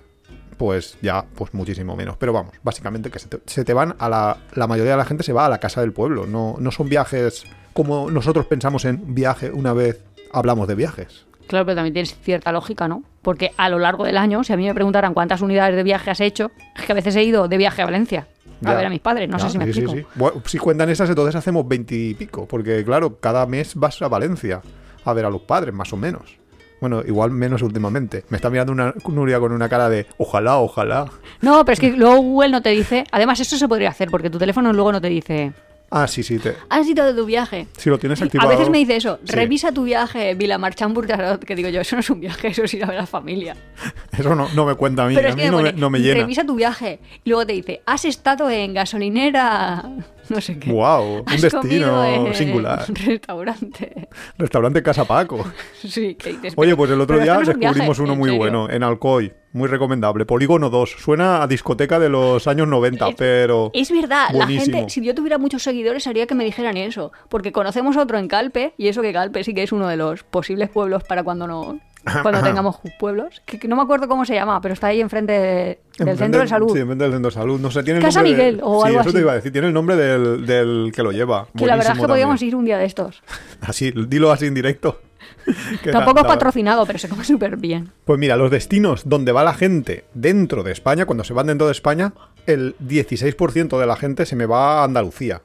pues 0.57 0.97
ya, 1.01 1.25
pues 1.35 1.53
muchísimo 1.53 1.95
menos. 1.95 2.17
Pero 2.17 2.33
vamos, 2.33 2.53
básicamente 2.63 3.09
que 3.09 3.19
se 3.19 3.29
te, 3.29 3.39
se 3.45 3.63
te 3.63 3.73
van 3.73 3.95
a 3.97 4.09
la... 4.09 4.37
La 4.53 4.67
mayoría 4.67 4.91
de 4.91 4.97
la 4.97 5.05
gente 5.05 5.23
se 5.23 5.33
va 5.33 5.45
a 5.45 5.49
la 5.49 5.59
casa 5.59 5.81
del 5.81 5.93
pueblo, 5.93 6.27
no, 6.27 6.57
no 6.59 6.71
son 6.71 6.89
viajes 6.89 7.45
como 7.77 8.09
nosotros 8.09 8.47
pensamos 8.47 8.85
en 8.85 9.13
viaje 9.13 9.51
una 9.51 9.71
vez 9.71 10.03
hablamos 10.31 10.67
de 10.67 10.73
viajes. 10.73 11.26
Claro, 11.47 11.65
pero 11.65 11.75
también 11.75 11.93
tienes 11.93 12.15
cierta 12.19 12.51
lógica, 12.51 12.87
¿no? 12.87 13.03
Porque 13.21 13.51
a 13.57 13.69
lo 13.69 13.79
largo 13.79 14.05
del 14.05 14.17
año, 14.17 14.43
si 14.43 14.53
a 14.53 14.57
mí 14.57 14.65
me 14.65 14.73
preguntaran 14.73 15.13
cuántas 15.13 15.41
unidades 15.41 15.75
de 15.75 15.83
viaje 15.83 16.11
has 16.11 16.19
hecho, 16.21 16.51
es 16.77 16.85
que 16.85 16.91
a 16.91 16.95
veces 16.95 17.15
he 17.15 17.23
ido 17.23 17.47
de 17.47 17.57
viaje 17.57 17.81
a 17.81 17.85
Valencia 17.85 18.27
a 18.65 18.73
ver 18.73 18.85
a 18.87 18.89
mis 18.89 18.99
padres. 19.01 19.29
No 19.29 19.37
Ya, 19.37 19.45
sé 19.45 19.51
si 19.51 19.57
me 19.59 19.65
sí, 19.67 19.73
sí, 19.73 19.79
explico. 19.81 20.09
sí. 20.09 20.13
Bueno, 20.19 20.41
si 20.45 20.57
cuentan 20.57 20.89
esas, 20.89 21.09
entonces 21.09 21.35
hacemos 21.35 21.67
20 21.67 21.93
y 21.95 22.13
pico. 22.15 22.47
Porque, 22.47 22.83
claro, 22.83 23.19
cada 23.19 23.45
mes 23.45 23.75
vas 23.75 24.01
a 24.01 24.07
Valencia 24.07 24.61
a 25.05 25.13
ver 25.13 25.25
a 25.25 25.29
los 25.29 25.41
padres, 25.41 25.73
más 25.73 25.93
o 25.93 25.97
menos. 25.97 26.37
Bueno, 26.81 27.01
igual 27.05 27.31
menos 27.31 27.61
últimamente. 27.61 28.23
Me 28.29 28.37
está 28.37 28.49
mirando 28.49 28.71
una 28.71 28.93
Nuria 29.07 29.39
con 29.39 29.51
una 29.51 29.67
cara 29.69 29.89
de 29.89 30.05
ojalá, 30.17 30.57
ojalá. 30.57 31.05
No, 31.41 31.63
pero 31.65 31.73
es 31.73 31.79
que 31.79 31.91
luego 31.91 32.17
Google 32.21 32.49
no 32.49 32.61
te 32.61 32.69
dice. 32.69 33.03
Además, 33.11 33.39
eso 33.39 33.57
se 33.57 33.67
podría 33.67 33.89
hacer 33.89 34.09
porque 34.09 34.29
tu 34.29 34.37
teléfono 34.37 34.71
luego 34.73 34.91
no 34.91 35.01
te 35.01 35.09
dice. 35.09 35.53
Ah, 35.89 36.05
sí, 36.07 36.21
sí. 36.21 36.37
Te... 36.37 36.53
Has 36.69 36.85
ido 36.87 37.05
de 37.05 37.13
tu 37.13 37.25
viaje. 37.25 37.67
Si 37.77 37.89
lo 37.89 37.97
tienes 37.97 38.21
A 38.21 38.25
activado. 38.25 38.49
veces 38.49 38.69
me 38.69 38.77
dice 38.79 38.97
eso, 38.97 39.19
Sí. 39.23 39.31
revisa 39.33 39.71
tu 39.71 39.83
viaje 39.85 40.35
Vilamarchán-Burtarot, 40.35 41.39
que 41.45 41.55
digo 41.55 41.69
yo, 41.69 41.79
eso 41.79 41.95
no 41.95 42.01
es 42.01 42.09
un 42.09 42.19
viaje, 42.19 42.49
eso 42.49 42.63
es 42.63 42.73
ir 42.73 42.83
a 42.83 42.87
ver 42.87 42.97
a 42.97 43.01
la 43.01 43.07
familia. 43.07 43.55
Eso 44.17 44.35
no, 44.35 44.49
no 44.55 44.65
me 44.65 44.73
cuenta 44.75 45.05
a 45.05 45.07
mí. 45.07 45.15
Pero 45.15 45.31
a 45.31 45.35
mí 45.35 45.43
no, 45.45 45.61
me, 45.61 45.71
no 45.73 45.89
me 45.91 45.99
llena. 45.99 46.21
revisa 46.21 46.43
tu 46.43 46.55
viaje. 46.55 46.99
Y 47.23 47.29
luego 47.29 47.45
te 47.45 47.53
dice, 47.53 47.81
has 47.85 48.03
estado 48.03 48.49
en 48.49 48.73
gasolinera, 48.73 49.83
no 50.35 50.41
sé 50.41 50.59
qué. 50.59 50.71
Wow, 50.71 51.19
un 51.19 51.41
destino 51.41 52.33
singular. 52.33 52.85
restaurante. 53.05 54.07
Restaurante 54.37 54.83
Casa 54.83 55.05
Paco. 55.05 55.45
Sí, 55.87 56.15
que 56.15 56.31
dices, 56.33 56.53
Oye, 56.57 56.75
pues 56.75 56.91
el 56.91 56.99
otro 57.01 57.19
día 57.19 57.33
un 57.37 57.45
descubrimos 57.45 57.75
viaje, 57.97 58.01
uno 58.01 58.13
¿en 58.13 58.19
muy 58.19 58.29
serio? 58.29 58.39
bueno, 58.39 58.69
en 58.69 58.83
Alcoy. 58.83 59.33
Muy 59.53 59.67
recomendable. 59.69 60.25
Polígono 60.25 60.69
2. 60.69 60.95
Suena 60.99 61.41
a 61.41 61.47
discoteca 61.47 61.97
de 61.99 62.09
los 62.09 62.47
años 62.47 62.67
90, 62.67 63.09
Es- 63.09 63.15
pero. 63.15 63.71
Es 63.73 63.91
verdad, 63.91 64.27
la 64.33 64.45
gente, 64.45 64.85
si 64.89 65.03
yo 65.03 65.15
tuviera 65.15 65.37
muchos 65.37 65.63
seguidores, 65.63 66.05
haría 66.05 66.27
que 66.27 66.35
me 66.35 66.43
dijeran 66.43 66.77
eso. 66.77 67.11
Porque 67.29 67.51
conocemos 67.51 67.95
otro 67.97 68.17
en 68.19 68.27
Calpe, 68.27 68.73
y 68.77 68.87
eso 68.89 69.01
que 69.01 69.13
Calpe 69.13 69.43
sí 69.43 69.53
que 69.53 69.63
es 69.63 69.71
uno 69.71 69.87
de 69.87 69.97
los 69.97 70.23
posibles 70.23 70.69
pueblos 70.69 71.03
para 71.05 71.23
cuando 71.23 71.47
no 71.47 71.79
cuando 72.21 72.41
tengamos 72.41 72.77
pueblos. 72.99 73.41
Que, 73.45 73.59
que 73.59 73.67
no 73.67 73.75
me 73.75 73.81
acuerdo 73.81 74.07
cómo 74.07 74.25
se 74.25 74.33
llama, 74.35 74.59
pero 74.61 74.73
está 74.73 74.87
ahí 74.87 75.01
enfrente 75.01 75.33
de- 75.33 75.79
del 76.03 76.17
centro 76.17 76.41
de 76.41 76.47
salud. 76.47 76.71
Sí, 76.73 76.79
enfrente 76.79 77.03
del 77.03 77.13
centro 77.13 77.29
de 77.29 77.33
salud. 77.35 77.59
No 77.59 77.71
sé, 77.71 77.83
tiene 77.83 77.99
el 77.99 78.05
Casa 78.05 78.21
nombre 78.21 78.37
de- 78.37 78.51
Miguel 78.51 78.59
o 78.63 78.81
sí, 78.81 78.87
algo 78.87 78.99
eso 79.01 79.09
así. 79.09 79.15
te 79.15 79.21
iba 79.21 79.31
a 79.31 79.35
decir. 79.35 79.51
Tiene 79.51 79.67
el 79.67 79.73
nombre 79.73 79.95
del, 79.95 80.45
del 80.45 80.91
que 80.95 81.03
lo 81.03 81.11
lleva. 81.11 81.47
que 81.57 81.65
la 81.65 81.75
verdad 81.75 81.93
es 81.93 81.99
que 81.99 81.99
Buenísimo 81.99 82.07
podíamos 82.07 82.33
también. 82.39 82.47
ir 82.49 82.55
un 82.55 82.65
día 82.65 82.77
de 82.77 82.85
estos. 82.85 83.23
Así, 83.61 83.91
dilo 84.07 84.31
así 84.31 84.45
en 84.45 84.53
directo. 84.53 85.01
Tampoco 85.91 86.19
es 86.21 86.25
patrocinado, 86.25 86.85
pero 86.85 86.99
se 86.99 87.07
come 87.09 87.23
súper 87.23 87.57
bien. 87.57 87.91
Pues 88.05 88.19
mira, 88.19 88.35
los 88.35 88.51
destinos 88.51 89.03
donde 89.07 89.31
va 89.31 89.43
la 89.43 89.53
gente 89.53 90.05
dentro 90.13 90.63
de 90.63 90.71
España, 90.73 91.05
cuando 91.05 91.23
se 91.23 91.33
van 91.33 91.47
dentro 91.47 91.67
de 91.67 91.71
España, 91.71 92.13
el 92.45 92.75
16% 92.79 93.79
de 93.79 93.85
la 93.85 93.95
gente 93.95 94.25
se 94.25 94.35
me 94.35 94.45
va 94.45 94.81
a 94.81 94.83
Andalucía. 94.83 95.41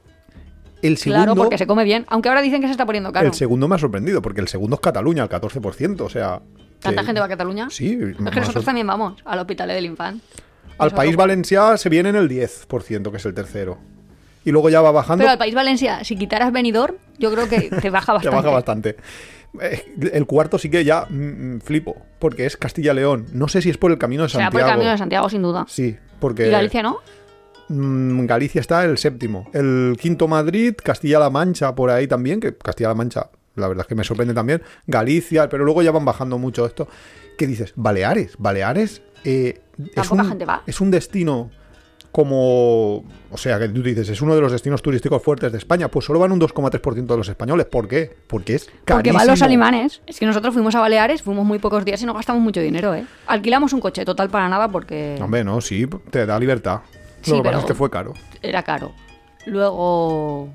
El 0.83 0.97
segundo, 0.97 1.23
Claro, 1.23 1.35
porque 1.35 1.57
se 1.57 1.65
come 1.65 1.83
bien. 1.83 2.05
Aunque 2.09 2.29
ahora 2.29 2.41
dicen 2.41 2.61
que 2.61 2.67
se 2.67 2.71
está 2.71 2.85
poniendo 2.85 3.11
caro. 3.11 3.25
el 3.27 3.33
segundo 3.33 3.67
me 3.67 3.75
ha 3.75 3.79
sorprendido, 3.79 4.21
porque 4.21 4.41
el 4.41 4.47
segundo 4.47 4.75
es 4.75 4.81
Cataluña, 4.81 5.23
al 5.23 5.29
14%. 5.29 6.01
O 6.01 6.09
sea. 6.09 6.41
¿Tanta 6.79 7.01
que- 7.01 7.05
gente 7.07 7.19
va 7.21 7.25
a 7.27 7.29
Cataluña? 7.29 7.67
Sí, 7.69 7.97
Es 8.01 8.31
que 8.31 8.39
nosotros 8.41 8.65
también 8.65 8.85
vamos 8.85 9.21
al 9.25 9.39
hospital 9.39 9.69
del 9.69 9.85
infant. 9.85 10.21
Al 10.77 10.87
Eso 10.87 10.95
País 10.95 11.15
Valencià 11.15 11.77
se 11.77 11.87
viene 11.89 12.09
en 12.09 12.15
el 12.17 12.27
10%, 12.27 13.11
que 13.11 13.17
es 13.17 13.25
el 13.25 13.33
tercero. 13.33 13.77
Y 14.45 14.51
luego 14.51 14.69
ya 14.69 14.81
va 14.81 14.91
bajando. 14.91 15.21
Pero 15.21 15.31
al 15.31 15.37
País 15.37 15.55
Valencia, 15.55 16.03
si 16.03 16.17
quitaras 16.17 16.51
Benidorm, 16.51 16.95
yo 17.17 17.31
creo 17.31 17.47
que 17.47 17.69
te 17.69 17.89
baja 17.89 18.07
Te 18.19 18.27
bastante. 18.27 18.35
baja 18.35 18.49
bastante. 18.49 18.95
Eh, 19.61 19.85
El 20.11 20.25
cuarto 20.25 20.57
sí 20.57 20.69
que 20.69 20.83
ya 20.83 21.05
mm, 21.09 21.55
mm, 21.55 21.61
flipo, 21.61 21.95
porque 22.19 22.45
es 22.45 22.57
Castilla-León. 22.57 23.27
No 23.33 23.47
sé 23.47 23.61
si 23.61 23.69
es 23.69 23.77
por 23.77 23.91
el 23.91 23.97
camino 23.99 24.23
de 24.23 24.29
Santiago. 24.29 24.51
por 24.51 24.61
el 24.61 24.67
camino 24.67 24.89
de 24.91 24.97
Santiago, 24.97 25.29
sin 25.29 25.43
duda. 25.43 25.65
Sí, 25.69 25.95
porque 26.19 26.47
¿Y 26.47 26.51
Galicia 26.51 26.81
no? 26.83 26.97
Mm, 27.73 28.25
Galicia 28.25 28.61
está 28.61 28.83
el 28.85 28.97
séptimo. 28.97 29.49
El 29.53 29.97
quinto 29.99 30.27
Madrid, 30.27 30.75
Castilla-La 30.81 31.29
Mancha 31.29 31.75
por 31.75 31.89
ahí 31.89 32.07
también, 32.07 32.39
que 32.39 32.55
Castilla-La 32.55 32.95
Mancha, 32.95 33.29
la 33.55 33.67
verdad 33.67 33.83
es 33.83 33.87
que 33.87 33.95
me 33.95 34.03
sorprende 34.03 34.33
también. 34.33 34.61
Galicia, 34.87 35.49
pero 35.49 35.63
luego 35.63 35.81
ya 35.81 35.91
van 35.91 36.05
bajando 36.05 36.37
mucho 36.37 36.65
esto. 36.65 36.87
¿Qué 37.37 37.47
dices? 37.47 37.73
Baleares. 37.75 38.35
Baleares 38.37 39.01
eh, 39.23 39.61
es, 39.95 40.11
un, 40.11 40.25
gente 40.25 40.45
va. 40.45 40.63
es 40.65 40.81
un 40.81 40.91
destino 40.91 41.51
como... 42.11 43.03
O 43.31 43.37
sea, 43.37 43.57
que 43.57 43.67
tú 43.69 43.81
dices, 43.81 44.07
es 44.07 44.21
uno 44.21 44.35
de 44.35 44.41
los 44.41 44.51
destinos 44.51 44.81
turísticos 44.81 45.21
fuertes 45.21 45.51
de 45.51 45.57
España. 45.57 45.87
Pues 45.89 46.05
solo 46.05 46.19
van 46.19 46.31
un 46.31 46.39
2,3% 46.39 47.05
de 47.07 47.17
los 47.17 47.27
españoles. 47.27 47.65
¿Por 47.65 47.87
qué? 47.87 48.15
Porque 48.27 48.55
es 48.55 48.69
Porque 48.85 49.11
van 49.11 49.25
los 49.25 49.41
alemanes. 49.41 50.01
Es 50.05 50.19
que 50.19 50.25
nosotros 50.27 50.53
fuimos 50.53 50.75
a 50.75 50.79
Baleares, 50.79 51.23
fuimos 51.23 51.45
muy 51.45 51.57
pocos 51.57 51.83
días 51.83 52.01
y 52.03 52.05
no 52.05 52.13
gastamos 52.13 52.43
mucho 52.43 52.61
dinero, 52.61 52.93
¿eh? 52.93 53.05
Alquilamos 53.25 53.73
un 53.73 53.79
coche 53.79 54.05
total 54.05 54.29
para 54.29 54.47
nada 54.47 54.67
porque 54.67 55.17
Hombre, 55.19 55.43
no, 55.43 55.59
sí, 55.61 55.87
te 56.11 56.25
da 56.27 56.39
libertad. 56.39 56.81
Sí, 57.23 57.31
Lo 57.31 57.37
que 57.37 57.43
pero- 57.43 57.51
pasa 57.53 57.59
es 57.59 57.65
que 57.65 57.73
fue 57.73 57.89
caro. 57.89 58.13
era 58.41 58.61
caro. 58.63 58.91
Luego... 59.45 60.49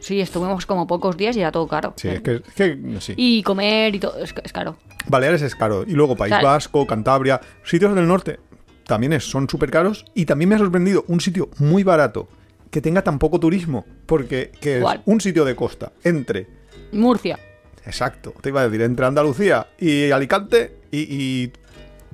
Sí, 0.00 0.18
estuvimos 0.20 0.64
como 0.64 0.86
pocos 0.86 1.14
días 1.16 1.36
y 1.36 1.40
era 1.40 1.52
todo 1.52 1.68
caro. 1.68 1.92
Sí, 1.96 2.08
es 2.08 2.20
que, 2.22 2.36
es 2.36 2.42
que 2.54 2.78
sí. 3.00 3.12
Y 3.18 3.42
comer 3.42 3.94
y 3.94 3.98
todo, 4.00 4.16
es, 4.18 4.34
es 4.42 4.52
caro. 4.52 4.76
Baleares 5.06 5.42
es 5.42 5.54
caro. 5.54 5.84
Y 5.86 5.92
luego 5.92 6.16
País. 6.16 6.34
Vasco, 6.42 6.86
Cantabria, 6.86 7.38
sitios 7.64 7.94
del 7.94 8.08
norte 8.08 8.40
también 8.86 9.12
es- 9.12 9.24
son 9.30 9.48
súper 9.48 9.70
caros. 9.70 10.06
Y 10.14 10.24
también 10.24 10.48
me 10.48 10.54
ha 10.54 10.58
sorprendido 10.58 11.04
un 11.08 11.20
sitio 11.20 11.50
muy 11.58 11.84
barato 11.84 12.28
que 12.70 12.80
tenga 12.80 13.02
tan 13.02 13.18
poco 13.18 13.38
turismo. 13.40 13.84
Porque 14.06 14.50
que 14.58 14.76
es 14.78 14.82
¿Cuál? 14.82 15.02
un 15.04 15.20
sitio 15.20 15.44
de 15.44 15.54
costa 15.54 15.92
entre, 16.02 16.46
Murcia. 16.92 17.38
exacto, 17.84 18.32
te 18.40 18.48
iba 18.48 18.62
a 18.62 18.68
decir, 18.68 18.80
entre 18.80 19.04
Andalucía 19.04 19.66
y 19.78 20.10
Alicante 20.12 20.76
y, 20.90 21.00
y 21.00 21.52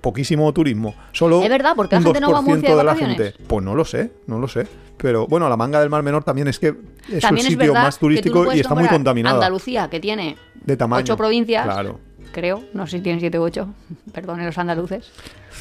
poquísimo 0.01 0.53
turismo. 0.53 0.95
Solo 1.13 1.43
¿Es 1.43 1.49
verdad? 1.49 1.75
¿Por 1.75 1.89
qué 1.89 1.97
la 1.97 2.03
gente 2.03 2.21
no 2.21 2.31
va 2.33 2.39
a 2.39 2.43
2% 2.43 2.45
Murcia 2.45 2.77
de 2.77 2.85
la 2.85 2.95
gente. 2.95 3.35
Pues 3.47 3.65
no 3.65 3.75
lo 3.75 3.85
sé, 3.85 4.13
no 4.27 4.39
lo 4.39 4.49
sé. 4.49 4.67
Pero 4.97 5.27
bueno, 5.27 5.49
la 5.49 5.57
manga 5.57 5.81
del 5.81 5.91
Mar 5.91 6.03
Menor 6.03 6.25
también 6.25 6.49
es 6.49 6.59
que 6.59 6.75
es 7.11 7.21
También 7.21 7.47
el 7.47 7.53
es 7.53 7.59
sitio 7.59 7.75
más 7.75 7.97
no 7.97 8.01
turístico 8.01 8.45
y 8.55 8.61
está 8.61 8.71
muy 8.71 8.85
comparar 8.85 8.91
contaminada. 8.97 9.35
Andalucía, 9.37 9.89
que 9.91 10.01
tiene 10.01 10.37
de 10.65 10.77
tamaño. 10.77 11.03
ocho 11.03 11.17
provincias, 11.17 11.65
Claro. 11.65 12.01
creo, 12.33 12.63
no 12.73 12.87
sé 12.87 12.99
si 12.99 13.03
tiene 13.03 13.21
siete 13.21 13.39
u 13.39 13.43
ocho, 13.43 13.69
perdonen 14.13 14.47
los 14.47 14.57
andaluces. 14.59 15.11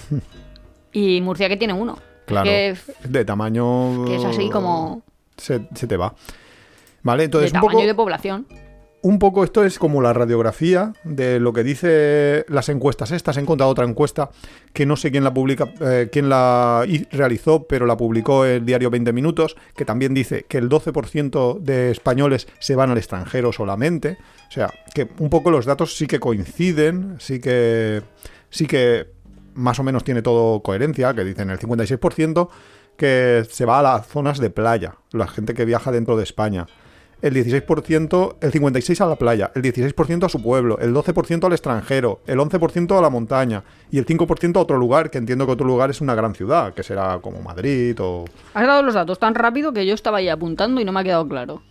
y 0.93 1.21
Murcia 1.21 1.49
que 1.49 1.57
tiene 1.57 1.73
uno. 1.73 1.97
Claro. 2.25 2.45
Que, 2.45 2.75
de 3.03 3.25
tamaño. 3.25 4.05
que 4.05 4.15
es 4.15 4.25
así 4.25 4.49
como 4.49 5.03
Se, 5.37 5.67
se 5.75 5.85
te 5.87 5.97
va. 5.97 6.15
Vale, 7.03 7.21
de 7.21 7.25
entonces 7.25 7.51
un 7.51 7.53
tamaño 7.55 7.71
poco, 7.71 7.83
y 7.83 7.87
de 7.87 7.93
población. 7.95 8.47
Un 9.05 9.19
poco 9.19 9.43
esto 9.43 9.63
es 9.63 9.77
como 9.77 10.01
la 10.01 10.13
radiografía 10.13 10.93
de 11.03 11.39
lo 11.39 11.53
que 11.53 11.63
dice 11.63 12.43
las 12.49 12.69
encuestas 12.69 13.11
estas. 13.11 13.37
He 13.37 13.39
encontrado 13.39 13.71
otra 13.71 13.85
encuesta 13.85 14.31
que 14.73 14.87
no 14.87 14.95
sé 14.95 15.11
quién 15.11 15.23
la 15.23 15.31
publica, 15.31 15.71
eh, 15.79 16.09
quién 16.11 16.27
la 16.27 16.83
realizó, 17.11 17.67
pero 17.67 17.85
la 17.85 17.97
publicó 17.97 18.45
el 18.45 18.65
diario 18.65 18.89
20 18.89 19.13
Minutos, 19.13 19.57
que 19.75 19.85
también 19.85 20.15
dice 20.15 20.47
que 20.49 20.57
el 20.57 20.69
12% 20.69 21.59
de 21.59 21.91
españoles 21.91 22.47
se 22.57 22.75
van 22.75 22.89
al 22.89 22.97
extranjero 22.97 23.53
solamente. 23.53 24.17
O 24.47 24.51
sea, 24.51 24.73
que 24.95 25.07
un 25.19 25.29
poco 25.29 25.51
los 25.51 25.67
datos 25.67 25.95
sí 25.95 26.07
que 26.07 26.19
coinciden, 26.19 27.17
sí 27.19 27.39
que 27.39 28.01
sí 28.49 28.65
que 28.65 29.05
más 29.53 29.77
o 29.77 29.83
menos 29.83 30.03
tiene 30.03 30.23
todo 30.23 30.61
coherencia, 30.61 31.13
que 31.13 31.23
dicen 31.23 31.51
el 31.51 31.59
56% 31.59 32.49
que 32.97 33.45
se 33.51 33.65
va 33.65 33.81
a 33.81 33.83
las 33.83 34.07
zonas 34.07 34.39
de 34.39 34.49
playa, 34.49 34.95
la 35.11 35.27
gente 35.27 35.53
que 35.53 35.63
viaja 35.63 35.91
dentro 35.91 36.17
de 36.17 36.23
España. 36.23 36.65
El 37.21 37.33
16%, 37.33 38.35
el 38.41 38.51
56% 38.51 39.01
a 39.01 39.07
la 39.07 39.15
playa, 39.15 39.51
el 39.55 39.61
16% 39.63 40.25
a 40.25 40.29
su 40.29 40.41
pueblo, 40.43 40.77
el 40.79 40.93
12% 40.93 41.45
al 41.45 41.53
extranjero, 41.53 42.21
el 42.27 42.37
11% 42.39 42.97
a 42.97 43.01
la 43.01 43.09
montaña 43.09 43.63
y 43.89 43.97
el 43.97 44.05
5% 44.05 44.57
a 44.57 44.59
otro 44.59 44.77
lugar, 44.77 45.09
que 45.09 45.17
entiendo 45.17 45.45
que 45.45 45.53
otro 45.53 45.65
lugar 45.65 45.89
es 45.89 46.01
una 46.01 46.13
gran 46.13 46.35
ciudad, 46.35 46.73
que 46.73 46.83
será 46.83 47.19
como 47.21 47.41
Madrid 47.41 47.97
o... 47.99 48.25
Has 48.53 48.67
dado 48.67 48.83
los 48.83 48.93
datos 48.93 49.17
tan 49.17 49.33
rápido 49.33 49.73
que 49.73 49.85
yo 49.85 49.93
estaba 49.93 50.17
ahí 50.17 50.29
apuntando 50.29 50.81
y 50.81 50.85
no 50.85 50.91
me 50.91 50.99
ha 50.99 51.03
quedado 51.03 51.27
claro. 51.27 51.61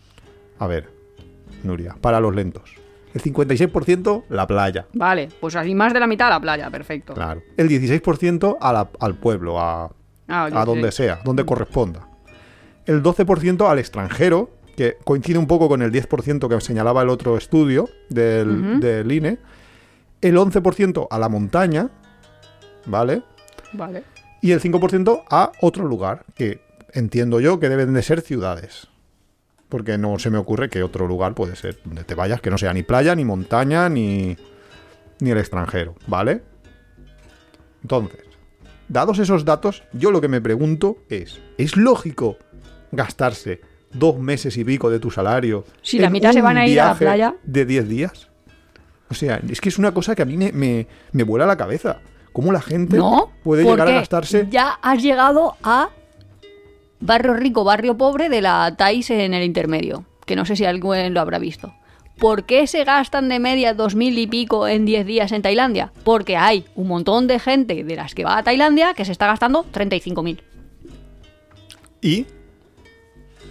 A 0.59 0.67
ver, 0.67 0.89
Nuria, 1.63 1.95
para 2.01 2.21
los 2.21 2.35
lentos. 2.35 2.75
El 3.13 3.23
56% 3.23 4.25
la 4.31 4.47
playa, 4.47 4.87
Vale, 4.93 5.29
pues 5.41 5.55
así 5.55 5.73
más 5.75 5.93
de 5.93 6.01
la 6.01 6.07
mitad 6.09 6.27
a 6.29 6.31
la 6.31 6.41
playa, 6.41 6.69
perfecto. 6.71 7.15
claro. 7.15 7.43
El 7.57 7.69
16% 7.69 8.57
a 8.61 8.73
la- 8.73 8.89
al 8.99 9.15
pueblo, 9.15 9.61
a, 9.61 9.91
Ah, 10.27 10.49
a 10.53 10.65
donde 10.65 10.91
sea, 10.91 11.21
donde 11.23 11.45
corresponda. 11.45 12.09
El 12.87 13.03
12% 13.03 13.69
al 13.71 13.79
extranjero, 13.79 14.51
que 14.75 14.97
coincide 15.05 15.39
un 15.39 15.47
poco 15.47 15.69
con 15.69 15.83
el 15.83 15.93
10% 15.93 16.49
que 16.49 16.61
señalaba 16.61 17.03
el 17.03 17.09
otro 17.09 17.37
estudio 17.37 17.89
del, 18.09 18.49
Ujú. 18.51 18.81
del 18.81 19.11
INE. 19.13 19.39
El 20.21 20.37
11% 20.37 21.07
a 21.11 21.19
la 21.19 21.29
montaña, 21.29 21.91
¿vale? 22.87 23.23
Vale. 23.73 24.05
Y 24.41 24.53
el 24.53 24.61
5% 24.61 25.25
a 25.31 25.53
otro 25.61 25.87
lugar, 25.87 26.25
que 26.35 26.61
entiendo 26.93 27.41
yo 27.41 27.59
que 27.61 27.69
deben 27.69 27.93
de 27.95 28.03
ser 28.03 28.21
ciudades. 28.21 28.89
Porque 29.69 29.99
no 29.99 30.19
se 30.19 30.31
me 30.31 30.39
ocurre 30.39 30.69
que 30.69 30.83
otro 30.83 31.07
lugar 31.07 31.35
puede 31.35 31.57
ser 31.57 31.79
donde 31.85 32.05
te 32.05 32.15
vayas, 32.15 32.41
que 32.41 32.51
no 32.51 32.59
sea 32.59 32.73
ni 32.73 32.83
playa, 32.83 33.15
ni 33.15 33.25
montaña, 33.25 33.89
ni, 33.89 34.37
ni 35.21 35.31
el 35.31 35.39
extranjero, 35.39 35.95
¿vale? 36.07 36.43
Entonces, 37.83 38.21
dados 38.89 39.19
esos 39.19 39.45
datos, 39.45 39.83
yo 39.93 40.11
lo 40.11 40.21
que 40.21 40.29
me 40.29 40.41
pregunto 40.41 40.99
es, 41.09 41.41
¿es 41.59 41.77
lógico 41.77 42.37
gastarse 42.93 43.61
dos 43.95 44.19
meses 44.19 44.57
y 44.57 44.65
pico 44.65 44.91
de 44.91 44.99
tu 44.99 45.11
salario 45.11 45.65
Si 45.83 45.99
la 45.99 46.11
mitad 46.11 46.33
se 46.33 46.43
van 46.43 46.57
a 46.59 46.67
ir 46.67 46.81
a 46.81 46.89
la 46.89 46.95
playa. 46.95 47.35
de 47.45 47.65
10 47.65 47.89
días? 47.89 48.29
O 49.11 49.15
sea, 49.15 49.41
es 49.51 49.61
que 49.61 49.69
es 49.69 49.79
una 49.79 49.93
cosa 49.95 50.15
que 50.15 50.23
a 50.23 50.25
mí 50.25 50.37
me, 50.37 50.53
me, 50.53 50.87
me 51.13 51.23
vuela 51.23 51.47
la 51.47 51.57
cabeza. 51.57 51.99
¿Cómo 52.33 52.51
la 52.53 52.61
gente 52.61 52.97
No, 52.97 53.31
puede 53.45 53.63
llegar 53.63 53.87
a 53.87 53.93
gastarse 53.93 54.49
Ya 54.51 54.71
has 54.83 55.01
llegado 55.03 55.57
a 55.63 55.91
barrio 57.01 57.35
rico, 57.35 57.63
barrio 57.65 57.97
pobre 57.97 58.29
de 58.29 58.41
la 58.41 58.75
TAIS 58.77 59.11
en 59.11 59.35
el 59.35 59.45
intermedio. 59.45 60.05
Que 60.27 60.35
no 60.37 60.45
sé 60.45 60.57
si 60.57 60.65
alguien 60.65 61.15
lo 61.15 61.21
habrá 61.21 61.39
visto. 61.39 61.75
¿Por 62.19 62.45
qué 62.45 62.67
se 62.67 62.85
gastan 62.85 63.29
de 63.29 63.39
media 63.41 63.75
dos 63.75 63.95
mil 63.95 64.19
y 64.19 64.27
pico 64.27 64.67
en 64.69 64.85
10 64.85 65.05
días 65.07 65.33
en 65.33 65.43
Tailandia? 65.43 65.93
Porque 66.05 66.37
hay 66.37 66.65
un 66.77 66.89
montón 66.89 67.27
de 67.27 67.39
gente 67.39 67.85
de 67.85 67.97
las 67.97 68.15
que 68.15 68.25
va 68.25 68.39
a 68.39 68.43
Tailandia 68.43 68.95
que 68.95 69.05
se 69.05 69.13
está 69.13 69.27
gastando 69.27 69.65
35.000. 69.73 70.41
y 72.01 72.27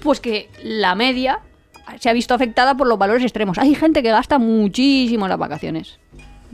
Pues 0.04 0.20
que 0.20 0.50
la 0.64 0.96
media 0.96 1.40
se 2.00 2.10
ha 2.10 2.14
visto 2.14 2.34
afectada 2.34 2.76
por 2.78 2.88
los 2.88 2.98
valores 2.98 3.24
extremos. 3.24 3.58
Hay 3.58 3.74
gente 3.76 4.04
que 4.04 4.10
gasta 4.12 4.38
muchísimo 4.40 5.26
en 5.26 5.30
las 5.30 5.40
vacaciones. 5.40 6.00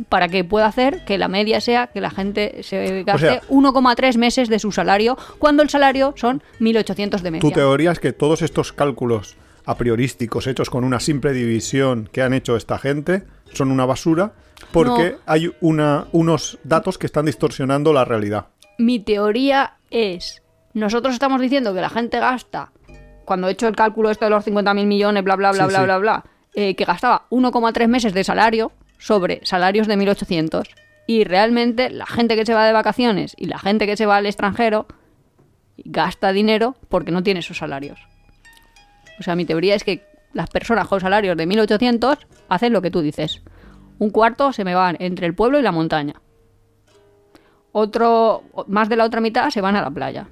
Para 0.08 0.30
que 0.30 0.44
pueda 0.46 0.66
hacer 0.66 1.04
que 1.04 1.18
la 1.18 1.28
media 1.28 1.60
sea 1.60 1.88
que 1.88 2.00
la 2.00 2.10
gente 2.10 2.64
se 2.64 3.04
gaste 3.04 3.28
sea- 3.28 3.42
1,3 3.50 4.18
meses 4.18 4.48
de 4.48 4.58
su 4.60 4.72
salario, 4.72 5.18
cuando 5.40 5.62
el 5.62 5.70
salario 5.70 6.14
son 6.16 6.42
1.800 6.60 7.22
de 7.22 7.32
media. 7.32 7.42
tu 7.42 7.52
teoría 7.52 7.92
es 7.92 8.00
que 8.00 8.14
todos 8.14 8.42
estos 8.42 8.72
cálculos 8.72 9.36
a 9.66 9.76
priorísticos 9.76 10.48
hechos 10.48 10.70
con 10.70 10.86
una 10.86 11.00
simple 11.02 11.34
división 11.34 12.08
que 12.14 12.22
han 12.22 12.34
hecho 12.34 12.56
esta 12.56 12.78
gente 12.80 13.24
son 13.54 13.72
una 13.72 13.86
basura 13.86 14.32
porque 14.72 15.12
No. 15.12 15.18
hay 15.26 15.52
una, 15.60 16.08
unos 16.14 16.60
datos 16.64 16.98
que 16.98 17.06
están 17.06 17.26
distorsionando 17.26 17.92
la 17.92 18.06
realidad. 18.06 18.48
Mi 18.78 19.00
teoría 19.00 19.74
es, 19.92 20.42
nosotros 20.74 21.14
estamos 21.14 21.42
diciendo 21.42 21.74
que 21.74 21.82
la 21.82 21.90
gente 21.90 22.20
gasta, 22.20 22.72
cuando 23.30 23.48
he 23.48 23.52
hecho 23.52 23.68
el 23.68 23.76
cálculo 23.76 24.10
esto 24.10 24.26
de 24.26 24.32
los 24.32 24.44
50.000 24.44 24.88
millones, 24.88 25.24
bla, 25.24 25.36
bla, 25.36 25.52
bla, 25.52 25.66
Sí, 25.66 25.70
bla, 25.70 25.80
sí. 25.80 25.86
bla, 25.86 25.98
bla, 26.00 26.24
eh, 26.56 26.76
que 26.76 26.84
gastaba 26.84 27.28
1,3 27.30 27.88
meses 27.88 28.12
de 28.16 28.24
salario 28.24 28.72
sobre 28.98 29.40
salarios 29.46 29.86
de 29.86 29.96
1.800. 29.98 30.68
Y 31.06 31.26
realmente 31.26 31.92
la 31.92 32.08
gente 32.08 32.36
que 32.36 32.44
se 32.44 32.56
va 32.56 32.66
de 32.66 32.74
vacaciones 32.74 33.36
y 33.38 33.46
la 33.46 33.60
gente 33.60 33.86
que 33.86 33.96
se 33.96 34.08
va 34.08 34.18
al 34.18 34.26
extranjero 34.26 34.88
gasta 35.78 36.32
dinero 36.34 36.76
porque 36.90 37.12
no 37.12 37.22
tiene 37.22 37.42
esos 37.42 37.60
salarios. 37.60 38.00
O 39.20 39.24
sea, 39.24 39.36
mi 39.36 39.46
teoría 39.46 39.76
es 39.76 39.84
que 39.84 40.04
las 40.34 40.50
personas 40.50 40.88
con 40.88 41.00
salarios 41.00 41.38
de 41.38 41.48
1.800 41.48 42.18
hacen 42.50 42.74
lo 42.74 42.82
que 42.82 42.90
tú 42.90 43.02
dices. 43.02 43.44
Un 44.00 44.10
cuarto 44.10 44.54
se 44.54 44.64
me 44.64 44.74
van 44.74 44.98
entre 45.00 45.28
el 45.28 45.36
pueblo 45.36 45.60
y 45.60 45.62
la 45.62 45.72
montaña 45.72 46.16
otro, 47.72 48.44
más 48.68 48.90
de 48.90 48.96
la 48.96 49.06
otra 49.06 49.22
mitad 49.22 49.52
se 49.52 49.62
van 49.62 49.76
a 49.76 49.82
la 49.82 49.92
playa. 49.92 50.28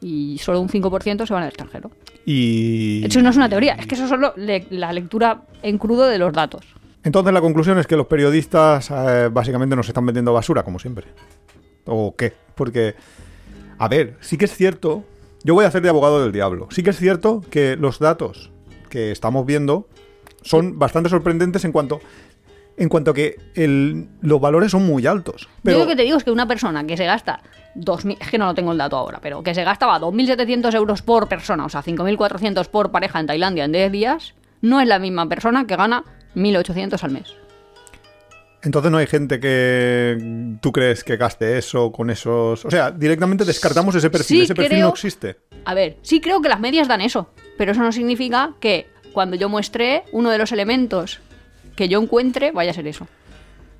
Y 0.00 0.38
solo 0.38 0.60
un 0.60 0.68
5% 0.68 1.26
se 1.26 1.32
van 1.32 1.42
al 1.44 1.48
extranjero. 1.48 1.90
Y 2.24 3.04
Eso 3.06 3.22
no 3.22 3.30
es 3.30 3.36
una 3.36 3.48
teoría, 3.48 3.74
es 3.74 3.86
que 3.86 3.94
eso 3.94 4.04
es 4.04 4.10
solo 4.10 4.32
le- 4.36 4.66
la 4.70 4.92
lectura 4.92 5.42
en 5.62 5.78
crudo 5.78 6.06
de 6.06 6.18
los 6.18 6.32
datos. 6.32 6.64
entonces 7.04 7.32
la 7.32 7.40
conclusión 7.40 7.78
es 7.78 7.86
que 7.86 7.96
los 7.96 8.06
periodistas 8.08 8.90
eh, 8.90 9.28
básicamente 9.32 9.76
nos 9.76 9.86
están 9.88 10.04
vendiendo 10.06 10.32
basura, 10.32 10.64
como 10.64 10.78
siempre. 10.80 11.06
¿O 11.84 12.16
qué? 12.16 12.32
Porque, 12.56 12.96
a 13.78 13.86
ver, 13.88 14.16
sí 14.20 14.36
que 14.36 14.46
es 14.46 14.52
cierto, 14.54 15.04
yo 15.44 15.54
voy 15.54 15.64
a 15.64 15.68
hacer 15.68 15.82
de 15.82 15.88
abogado 15.88 16.20
del 16.22 16.32
diablo, 16.32 16.66
sí 16.72 16.82
que 16.82 16.90
es 16.90 16.96
cierto 16.98 17.42
que 17.48 17.76
los 17.76 18.00
datos 18.00 18.50
que 18.90 19.12
estamos 19.12 19.46
viendo 19.46 19.88
son 20.42 20.78
bastante 20.80 21.08
sorprendentes 21.08 21.64
en 21.64 21.70
cuanto 21.72 22.00
en 22.78 22.88
cuanto 22.90 23.12
a 23.12 23.14
que 23.14 23.36
el- 23.54 24.08
los 24.20 24.38
valores 24.40 24.70
son 24.72 24.84
muy 24.84 25.06
altos. 25.06 25.48
Pero 25.62 25.78
Yo 25.78 25.84
lo 25.84 25.88
que 25.88 25.96
te 25.96 26.02
digo 26.02 26.18
es 26.18 26.24
que 26.24 26.30
una 26.30 26.46
persona 26.48 26.84
que 26.86 26.96
se 26.98 27.06
gasta 27.06 27.40
2.000, 27.76 28.16
es 28.20 28.30
que 28.30 28.38
no 28.38 28.46
lo 28.46 28.54
tengo 28.54 28.72
el 28.72 28.78
dato 28.78 28.96
ahora, 28.96 29.18
pero 29.22 29.42
que 29.42 29.54
se 29.54 29.64
gastaba 29.64 29.98
2.700 30.00 30.74
euros 30.74 31.02
por 31.02 31.28
persona, 31.28 31.64
o 31.64 31.68
sea, 31.68 31.82
5.400 31.82 32.68
por 32.68 32.90
pareja 32.90 33.20
en 33.20 33.26
Tailandia 33.26 33.64
en 33.64 33.72
10 33.72 33.92
días, 33.92 34.34
no 34.62 34.80
es 34.80 34.88
la 34.88 34.98
misma 34.98 35.28
persona 35.28 35.66
que 35.66 35.76
gana 35.76 36.02
1.800 36.34 37.02
al 37.02 37.10
mes. 37.10 37.34
entonces 38.62 38.90
no 38.90 38.98
hay 38.98 39.06
gente 39.06 39.38
que 39.38 40.56
tú 40.60 40.72
crees 40.72 41.04
que 41.04 41.16
gaste 41.16 41.56
eso 41.58 41.92
con 41.92 42.10
esos... 42.10 42.64
O 42.64 42.70
sea, 42.70 42.90
directamente 42.90 43.44
descartamos 43.44 43.94
ese 43.94 44.10
perfil. 44.10 44.38
Sí, 44.38 44.42
ese 44.42 44.54
perfil 44.54 44.70
creo- 44.78 44.86
no 44.88 44.92
existe. 44.92 45.36
A 45.64 45.74
ver, 45.74 45.98
sí 46.02 46.20
creo 46.20 46.40
que 46.40 46.48
las 46.48 46.58
medias 46.60 46.88
dan 46.88 47.00
eso, 47.00 47.30
pero 47.58 47.72
eso 47.72 47.80
no 47.82 47.92
significa 47.92 48.54
que 48.60 48.88
cuando 49.12 49.36
yo 49.36 49.48
muestre 49.48 50.02
uno 50.12 50.30
de 50.30 50.38
los 50.38 50.50
elementos 50.52 51.20
que 51.76 51.88
yo 51.88 52.00
encuentre 52.02 52.50
vaya 52.52 52.70
a 52.72 52.74
ser 52.74 52.86
eso. 52.88 53.06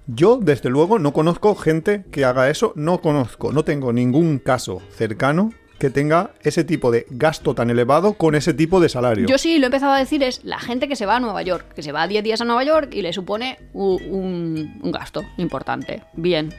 Yo, 0.06 0.38
desde 0.40 0.70
luego, 0.70 0.98
no 0.98 1.12
conozco 1.12 1.54
gente 1.56 2.04
que 2.12 2.24
haga 2.24 2.48
eso. 2.48 2.72
No 2.76 3.00
conozco, 3.00 3.52
no 3.52 3.64
tengo 3.64 3.92
ningún 3.92 4.38
caso 4.38 4.80
cercano 4.90 5.52
que 5.78 5.90
tenga 5.90 6.30
ese 6.42 6.64
tipo 6.64 6.90
de 6.90 7.06
gasto 7.10 7.54
tan 7.54 7.70
elevado 7.70 8.14
con 8.14 8.34
ese 8.34 8.54
tipo 8.54 8.80
de 8.80 8.88
salario. 8.88 9.26
Yo 9.26 9.36
sí 9.36 9.58
lo 9.58 9.64
he 9.64 9.66
empezado 9.66 9.92
a 9.92 9.98
decir 9.98 10.22
es 10.22 10.44
la 10.44 10.58
gente 10.58 10.88
que 10.88 10.96
se 10.96 11.06
va 11.06 11.16
a 11.16 11.20
Nueva 11.20 11.42
York, 11.42 11.74
que 11.74 11.82
se 11.82 11.92
va 11.92 12.06
10 12.06 12.24
días 12.24 12.40
a 12.40 12.44
Nueva 12.44 12.64
York 12.64 12.94
y 12.94 13.02
le 13.02 13.12
supone 13.12 13.58
un, 13.72 14.80
un 14.82 14.92
gasto 14.92 15.22
importante. 15.36 16.02
Bien. 16.14 16.54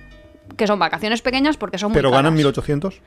Que 0.56 0.68
son 0.68 0.80
vacaciones 0.80 1.22
pequeñas 1.22 1.58
porque 1.58 1.78
son 1.78 1.92
muy 1.92 1.96
Pero 1.96 2.10
ganan 2.10 2.34
caras. 2.34 2.38
1800. 2.38 3.02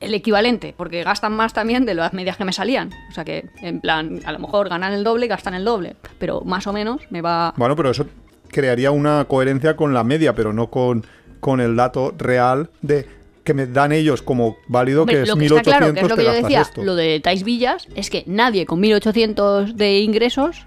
El 0.00 0.14
equivalente, 0.14 0.74
porque 0.76 1.02
gastan 1.04 1.32
más 1.32 1.52
también 1.52 1.86
de 1.86 1.94
las 1.94 2.12
medias 2.12 2.36
que 2.36 2.44
me 2.44 2.52
salían. 2.52 2.90
O 3.10 3.14
sea 3.14 3.24
que, 3.24 3.48
en 3.62 3.80
plan, 3.80 4.20
a 4.24 4.32
lo 4.32 4.38
mejor 4.38 4.68
ganan 4.68 4.92
el 4.92 5.04
doble 5.04 5.26
y 5.26 5.28
gastan 5.28 5.54
el 5.54 5.64
doble. 5.64 5.96
Pero 6.18 6.42
más 6.42 6.66
o 6.66 6.72
menos 6.72 7.02
me 7.10 7.20
va. 7.22 7.54
Bueno, 7.56 7.76
pero 7.76 7.90
eso 7.90 8.06
crearía 8.52 8.92
una 8.92 9.24
coherencia 9.24 9.74
con 9.74 9.92
la 9.92 10.04
media, 10.04 10.34
pero 10.34 10.52
no 10.52 10.70
con, 10.70 11.04
con 11.40 11.60
el 11.60 11.74
dato 11.74 12.14
real 12.16 12.70
de 12.82 13.06
que 13.42 13.54
me 13.54 13.66
dan 13.66 13.90
ellos 13.90 14.22
como 14.22 14.56
válido 14.68 15.04
que 15.04 15.22
es 15.22 15.30
que 15.30 15.36
1800 15.36 15.58
está 15.58 15.78
claro, 15.78 15.94
que 15.94 16.00
es 16.00 16.08
lo 16.08 16.16
que 16.16 16.24
yo 16.24 16.32
decía, 16.32 16.60
esto. 16.60 16.84
lo 16.84 16.94
de 16.94 17.18
Tais 17.18 17.42
Villas, 17.42 17.88
es 17.96 18.08
que 18.08 18.22
nadie 18.26 18.66
con 18.66 18.78
1800 18.78 19.76
de 19.76 19.98
ingresos. 19.98 20.66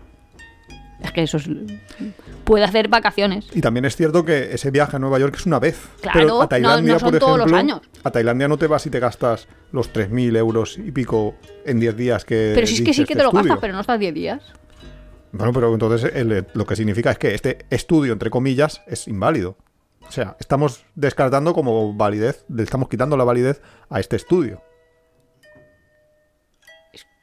Es 1.02 1.12
que 1.12 1.24
eso 1.24 1.38
es. 1.38 1.48
puede 2.44 2.64
hacer 2.64 2.88
vacaciones. 2.88 3.46
Y 3.54 3.62
también 3.62 3.86
es 3.86 3.96
cierto 3.96 4.26
que 4.26 4.54
ese 4.54 4.72
viaje 4.72 4.96
a 4.96 5.00
Nueva 5.00 5.20
York 5.20 5.36
es 5.38 5.46
una 5.46 5.60
vez. 5.60 5.80
Claro, 6.02 6.20
pero 6.20 6.42
a 6.42 6.50
Tailandia, 6.50 6.94
no 6.94 7.00
son 7.00 7.12
por 7.12 7.20
todos 7.20 7.38
los 7.40 7.54
años. 7.54 7.82
A 8.04 8.12
Tailandia 8.12 8.48
no 8.48 8.58
te 8.58 8.68
vas 8.68 8.86
y 8.86 8.90
te 8.90 9.00
gastas 9.00 9.48
los 9.72 9.94
3.000 9.94 10.38
euros 10.38 10.78
y 10.78 10.92
pico 10.92 11.36
en 11.66 11.80
10 11.80 11.96
días 11.96 12.26
que 12.26 12.54
Pero 12.56 12.68
si 12.68 12.76
es 12.76 12.82
que 12.82 12.94
sí 12.94 13.06
que 13.06 13.14
este 13.14 13.16
te 13.16 13.24
lo 13.24 13.30
estudio. 13.30 13.44
gastas, 13.44 13.60
pero 13.62 13.74
no 13.74 13.82
estás 13.82 14.00
10 14.00 14.14
días. 14.14 14.42
Bueno, 15.38 15.54
pero 15.54 15.74
entonces 15.74 16.12
el- 16.14 16.48
lo 16.54 16.66
que 16.66 16.76
significa 16.76 17.12
es 17.12 17.18
que 17.18 17.34
este 17.36 17.66
estudio, 17.70 18.14
entre 18.14 18.30
comillas, 18.30 18.82
es 18.88 19.08
inválido. 19.08 19.58
O 20.08 20.12
sea, 20.12 20.38
estamos 20.40 20.86
descartando 20.96 21.54
como 21.54 21.94
validez, 21.94 22.46
le 22.48 22.64
estamos 22.64 22.90
quitando 22.90 23.18
la 23.18 23.24
validez 23.24 23.62
a 23.90 24.00
este 24.00 24.16
estudio. 24.16 24.62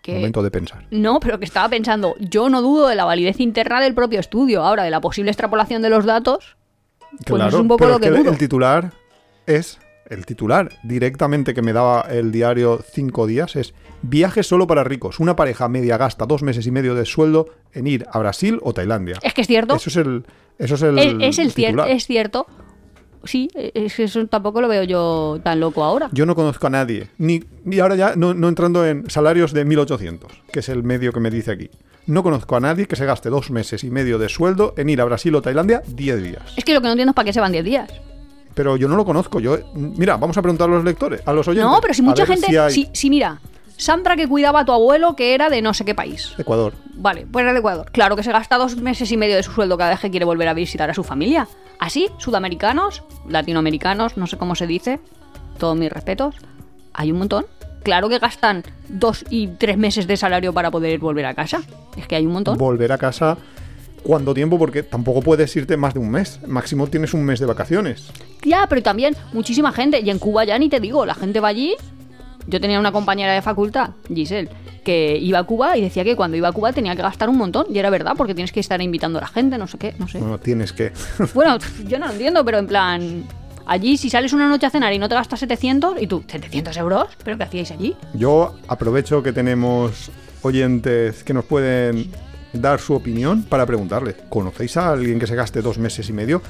Que... 0.02 0.14
Momento 0.14 0.42
de 0.42 0.50
pensar. 0.50 0.84
No, 0.90 1.20
pero 1.20 1.38
que 1.38 1.44
estaba 1.44 1.68
pensando, 1.68 2.16
yo 2.18 2.48
no 2.48 2.60
dudo 2.60 2.88
de 2.88 2.96
la 2.96 3.04
validez 3.04 3.38
interna 3.38 3.80
del 3.80 3.94
propio 3.94 4.18
estudio. 4.18 4.64
Ahora, 4.64 4.82
de 4.82 4.90
la 4.90 5.00
posible 5.00 5.30
extrapolación 5.30 5.80
de 5.80 5.90
los 5.90 6.04
datos, 6.04 6.56
pues 7.24 7.24
claro, 7.26 7.48
es 7.48 7.54
un 7.54 7.68
poco 7.68 7.78
pero 7.78 7.90
lo 7.90 7.96
es 7.96 8.00
que 8.00 8.08
que 8.08 8.14
el- 8.16 8.22
dudo. 8.22 8.32
el 8.32 8.38
titular 8.38 8.92
es 9.46 9.78
el 10.12 10.26
titular 10.26 10.70
directamente 10.82 11.54
que 11.54 11.62
me 11.62 11.72
daba 11.72 12.02
el 12.10 12.30
diario 12.32 12.80
cinco 12.92 13.26
días 13.26 13.56
es 13.56 13.74
viaje 14.02 14.42
solo 14.42 14.66
para 14.66 14.84
ricos. 14.84 15.20
Una 15.20 15.36
pareja 15.36 15.68
media 15.68 15.96
gasta 15.96 16.26
dos 16.26 16.42
meses 16.42 16.66
y 16.66 16.70
medio 16.70 16.94
de 16.94 17.04
sueldo 17.04 17.46
en 17.72 17.86
ir 17.86 18.06
a 18.10 18.18
Brasil 18.18 18.58
o 18.62 18.72
Tailandia. 18.74 19.16
Es 19.22 19.34
que 19.34 19.40
es 19.42 19.46
cierto. 19.46 19.74
Eso 19.76 19.88
es 19.90 19.96
el, 19.96 20.24
eso 20.58 20.74
es 20.74 20.82
el, 20.82 20.98
es, 20.98 21.14
es 21.20 21.38
el 21.38 21.54
cier- 21.54 21.86
es 21.88 22.06
cierto. 22.06 22.46
Sí, 23.24 23.48
es 23.54 23.94
que 23.94 24.02
eso 24.02 24.26
tampoco 24.26 24.60
lo 24.60 24.66
veo 24.66 24.82
yo 24.82 25.38
tan 25.44 25.60
loco 25.60 25.84
ahora. 25.84 26.08
Yo 26.12 26.26
no 26.26 26.34
conozco 26.34 26.66
a 26.66 26.70
nadie, 26.70 27.06
ni, 27.18 27.44
ni 27.64 27.78
ahora 27.78 27.94
ya 27.94 28.16
no, 28.16 28.34
no 28.34 28.48
entrando 28.48 28.84
en 28.84 29.08
salarios 29.08 29.52
de 29.52 29.64
1800, 29.64 30.32
que 30.52 30.58
es 30.58 30.68
el 30.68 30.82
medio 30.82 31.12
que 31.12 31.20
me 31.20 31.30
dice 31.30 31.52
aquí. 31.52 31.70
No 32.08 32.24
conozco 32.24 32.56
a 32.56 32.60
nadie 32.60 32.86
que 32.88 32.96
se 32.96 33.06
gaste 33.06 33.28
dos 33.30 33.52
meses 33.52 33.84
y 33.84 33.90
medio 33.92 34.18
de 34.18 34.28
sueldo 34.28 34.74
en 34.76 34.88
ir 34.90 35.00
a 35.00 35.04
Brasil 35.04 35.32
o 35.36 35.40
Tailandia 35.40 35.82
10 35.86 36.20
días. 36.20 36.42
Es 36.56 36.64
que 36.64 36.74
lo 36.74 36.80
que 36.80 36.86
no 36.88 36.92
entiendo 36.94 37.10
es 37.12 37.14
para 37.14 37.26
qué 37.26 37.32
se 37.32 37.38
van 37.38 37.52
10 37.52 37.64
días. 37.64 37.92
Pero 38.54 38.76
yo 38.76 38.88
no 38.88 38.96
lo 38.96 39.04
conozco. 39.04 39.40
Yo, 39.40 39.56
mira, 39.74 40.16
vamos 40.16 40.36
a 40.36 40.42
preguntar 40.42 40.68
a 40.68 40.72
los 40.72 40.84
lectores, 40.84 41.22
a 41.26 41.32
los 41.32 41.46
oyentes. 41.48 41.70
No, 41.70 41.80
pero 41.80 41.94
si 41.94 42.02
mucha 42.02 42.26
gente. 42.26 42.46
si 42.46 42.56
hay- 42.56 42.72
Si, 42.72 42.88
si 42.92 43.10
mira, 43.10 43.40
Sandra 43.76 44.14
que 44.14 44.28
cuidaba 44.28 44.60
a 44.60 44.64
tu 44.64 44.70
abuelo 44.72 45.16
que 45.16 45.34
era 45.34 45.50
de 45.50 45.60
no 45.60 45.74
sé 45.74 45.84
qué 45.84 45.94
país. 45.94 46.34
Ecuador. 46.38 46.72
Vale, 46.94 47.26
pues 47.30 47.42
era 47.42 47.52
de 47.52 47.58
Ecuador. 47.58 47.90
Claro 47.90 48.14
que 48.14 48.22
se 48.22 48.30
gasta 48.30 48.56
dos 48.56 48.76
meses 48.76 49.10
y 49.10 49.16
medio 49.16 49.34
de 49.34 49.42
su 49.42 49.50
sueldo 49.50 49.76
cada 49.76 49.90
vez 49.90 50.00
que 50.00 50.10
quiere 50.10 50.24
volver 50.24 50.46
a 50.46 50.54
visitar 50.54 50.88
a 50.88 50.94
su 50.94 51.02
familia. 51.02 51.48
Así, 51.80 52.08
sudamericanos, 52.18 53.02
latinoamericanos, 53.28 54.16
no 54.16 54.26
sé 54.28 54.36
cómo 54.36 54.54
se 54.54 54.68
dice, 54.68 55.00
todos 55.58 55.76
mis 55.76 55.90
respetos, 55.90 56.36
hay 56.92 57.10
un 57.10 57.18
montón. 57.18 57.46
Claro 57.82 58.08
que 58.08 58.20
gastan 58.20 58.62
dos 58.88 59.24
y 59.30 59.48
tres 59.48 59.76
meses 59.76 60.06
de 60.06 60.16
salario 60.16 60.52
para 60.52 60.70
poder 60.70 61.00
volver 61.00 61.26
a 61.26 61.34
casa. 61.34 61.62
Es 61.96 62.06
que 62.06 62.14
hay 62.14 62.24
un 62.26 62.32
montón. 62.34 62.56
Volver 62.58 62.92
a 62.92 62.98
casa. 62.98 63.36
¿Cuánto 64.02 64.34
tiempo? 64.34 64.58
Porque 64.58 64.82
tampoco 64.82 65.22
puedes 65.22 65.54
irte 65.54 65.76
más 65.76 65.94
de 65.94 66.00
un 66.00 66.10
mes. 66.10 66.40
Máximo 66.46 66.86
tienes 66.88 67.14
un 67.14 67.24
mes 67.24 67.38
de 67.38 67.46
vacaciones. 67.46 68.10
Ya, 68.44 68.66
pero 68.68 68.82
también 68.82 69.16
muchísima 69.32 69.72
gente. 69.72 70.00
Y 70.00 70.10
en 70.10 70.18
Cuba 70.18 70.44
ya 70.44 70.58
ni 70.58 70.68
te 70.68 70.80
digo, 70.80 71.06
la 71.06 71.14
gente 71.14 71.40
va 71.40 71.48
allí. 71.48 71.74
Yo 72.46 72.60
tenía 72.60 72.80
una 72.80 72.90
compañera 72.90 73.32
de 73.32 73.42
facultad, 73.42 73.90
Giselle, 74.12 74.48
que 74.84 75.16
iba 75.16 75.38
a 75.38 75.44
Cuba 75.44 75.76
y 75.76 75.80
decía 75.80 76.02
que 76.02 76.16
cuando 76.16 76.36
iba 76.36 76.48
a 76.48 76.52
Cuba 76.52 76.72
tenía 76.72 76.96
que 76.96 77.02
gastar 77.02 77.28
un 77.28 77.38
montón. 77.38 77.66
Y 77.72 77.78
era 77.78 77.88
verdad, 77.90 78.14
porque 78.16 78.34
tienes 78.34 78.50
que 78.50 78.58
estar 78.58 78.82
invitando 78.82 79.18
a 79.18 79.22
la 79.22 79.28
gente, 79.28 79.56
no 79.58 79.68
sé 79.68 79.78
qué, 79.78 79.94
no 79.98 80.08
sé. 80.08 80.18
Bueno, 80.18 80.38
tienes 80.38 80.72
que. 80.72 80.92
Bueno, 81.34 81.58
yo 81.86 81.98
no 81.98 82.06
lo 82.06 82.12
entiendo, 82.12 82.44
pero 82.44 82.58
en 82.58 82.66
plan... 82.66 83.24
Allí 83.64 83.96
si 83.96 84.10
sales 84.10 84.32
una 84.32 84.48
noche 84.48 84.66
a 84.66 84.70
cenar 84.70 84.92
y 84.92 84.98
no 84.98 85.08
te 85.08 85.14
gastas 85.14 85.38
700, 85.38 86.02
y 86.02 86.08
tú, 86.08 86.24
¿700 86.26 86.76
euros? 86.78 87.06
¿Pero 87.22 87.38
qué 87.38 87.44
hacíais 87.44 87.70
allí? 87.70 87.94
Yo 88.12 88.56
aprovecho 88.66 89.22
que 89.22 89.32
tenemos 89.32 90.10
oyentes 90.42 91.22
que 91.22 91.32
nos 91.32 91.44
pueden 91.44 92.10
dar 92.52 92.80
su 92.80 92.94
opinión 92.94 93.42
para 93.44 93.66
preguntarles. 93.66 94.16
¿Conocéis 94.28 94.76
a 94.76 94.90
alguien 94.92 95.18
que 95.18 95.26
se 95.26 95.34
gaste 95.36 95.62
dos 95.62 95.78
meses 95.78 96.08
y 96.08 96.12
medio? 96.12 96.42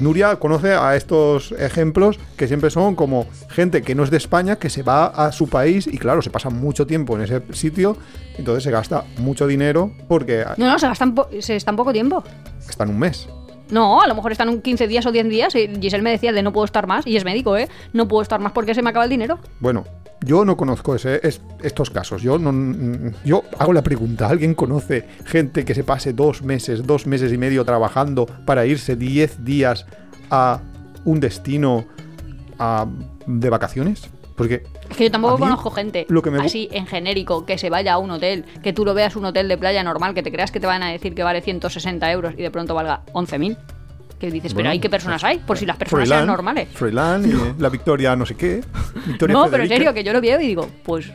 Nuria 0.00 0.36
conoce 0.36 0.72
a 0.74 0.96
estos 0.96 1.52
ejemplos 1.52 2.18
que 2.36 2.48
siempre 2.48 2.68
son 2.68 2.96
como 2.96 3.26
gente 3.48 3.82
que 3.82 3.94
no 3.94 4.02
es 4.02 4.10
de 4.10 4.16
España, 4.16 4.56
que 4.56 4.70
se 4.70 4.82
va 4.82 5.06
a 5.06 5.30
su 5.30 5.48
país 5.48 5.86
y 5.86 5.98
claro, 5.98 6.20
se 6.20 6.30
pasa 6.30 6.50
mucho 6.50 6.86
tiempo 6.86 7.16
en 7.16 7.22
ese 7.22 7.42
sitio, 7.52 7.96
entonces 8.36 8.64
se 8.64 8.72
gasta 8.72 9.04
mucho 9.18 9.46
dinero 9.46 9.92
porque 10.08 10.44
No, 10.56 10.66
no, 10.66 10.78
se 10.80 10.88
gastan, 10.88 11.14
po- 11.14 11.28
se 11.40 11.54
están 11.56 11.76
poco 11.76 11.92
tiempo. 11.92 12.24
está 12.68 12.84
en 12.84 12.90
un 12.90 12.98
mes. 12.98 13.28
No, 13.70 14.00
a 14.00 14.06
lo 14.08 14.14
mejor 14.14 14.32
están 14.32 14.48
un 14.48 14.62
15 14.62 14.88
días 14.88 15.04
o 15.06 15.12
10 15.12 15.28
días 15.28 15.54
y 15.54 15.68
Giselle 15.80 16.02
me 16.02 16.10
decía 16.10 16.32
de 16.32 16.42
no 16.42 16.52
puedo 16.54 16.64
estar 16.64 16.86
más, 16.86 17.06
y 17.06 17.16
es 17.16 17.24
médico, 17.24 17.56
¿eh? 17.56 17.68
No 17.92 18.08
puedo 18.08 18.22
estar 18.22 18.40
más 18.40 18.52
porque 18.52 18.74
se 18.74 18.82
me 18.82 18.90
acaba 18.90 19.04
el 19.04 19.10
dinero. 19.10 19.38
Bueno, 19.60 19.84
yo 20.24 20.44
no 20.44 20.56
conozco 20.56 20.94
ese, 20.94 21.20
es- 21.26 21.40
estos 21.62 21.90
casos. 21.90 22.22
Yo 22.22 22.38
no, 22.38 23.12
yo 23.24 23.42
hago 23.58 23.72
la 23.72 23.82
pregunta. 23.82 24.28
¿Alguien 24.28 24.54
conoce 24.54 25.06
gente 25.24 25.64
que 25.64 25.74
se 25.74 25.84
pase 25.84 26.12
dos 26.12 26.42
meses, 26.42 26.86
dos 26.86 27.06
meses 27.06 27.32
y 27.32 27.38
medio 27.38 27.64
trabajando 27.64 28.26
para 28.26 28.66
irse 28.66 28.96
10 28.96 29.44
días 29.44 29.86
a 30.30 30.60
un 31.04 31.20
destino 31.20 31.84
a- 32.58 32.86
de 33.26 33.50
vacaciones? 33.50 34.08
Porque 34.36 34.62
Es 34.88 34.96
que 34.96 35.04
yo 35.04 35.10
tampoco 35.10 35.36
conozco 35.38 35.70
gente 35.72 36.06
lo 36.08 36.22
que 36.22 36.30
me 36.30 36.38
gu- 36.38 36.46
así 36.46 36.68
en 36.70 36.86
genérico 36.86 37.44
que 37.44 37.58
se 37.58 37.70
vaya 37.70 37.94
a 37.94 37.98
un 37.98 38.10
hotel, 38.12 38.44
que 38.62 38.72
tú 38.72 38.84
lo 38.84 38.94
veas 38.94 39.16
un 39.16 39.24
hotel 39.24 39.48
de 39.48 39.58
playa 39.58 39.82
normal, 39.82 40.14
que 40.14 40.22
te 40.22 40.30
creas 40.30 40.52
que 40.52 40.60
te 40.60 40.66
van 40.68 40.82
a 40.84 40.90
decir 40.92 41.14
que 41.16 41.24
vale 41.24 41.40
160 41.40 42.10
euros 42.12 42.34
y 42.36 42.42
de 42.42 42.50
pronto 42.52 42.72
valga 42.74 43.02
11.000. 43.14 43.56
Que 44.18 44.30
dices, 44.30 44.52
Bueno, 44.52 44.64
pero 44.66 44.72
¿hay 44.72 44.80
qué 44.80 44.90
personas 44.90 45.22
hay? 45.22 45.38
Por 45.38 45.56
si 45.56 45.64
las 45.64 45.76
personas 45.76 46.08
sean 46.08 46.26
normales. 46.26 46.68
Froilán 46.74 47.24
y 47.24 47.32
la 47.60 47.68
Victoria 47.68 48.16
no 48.16 48.26
sé 48.26 48.34
qué. 48.34 48.62
Victoria 49.06 49.32
No, 49.32 49.48
pero 49.48 49.62
en 49.62 49.68
serio, 49.68 49.94
que 49.94 50.02
yo 50.02 50.12
lo 50.12 50.20
veo 50.20 50.40
y 50.40 50.46
digo, 50.46 50.68
pues 50.84 51.10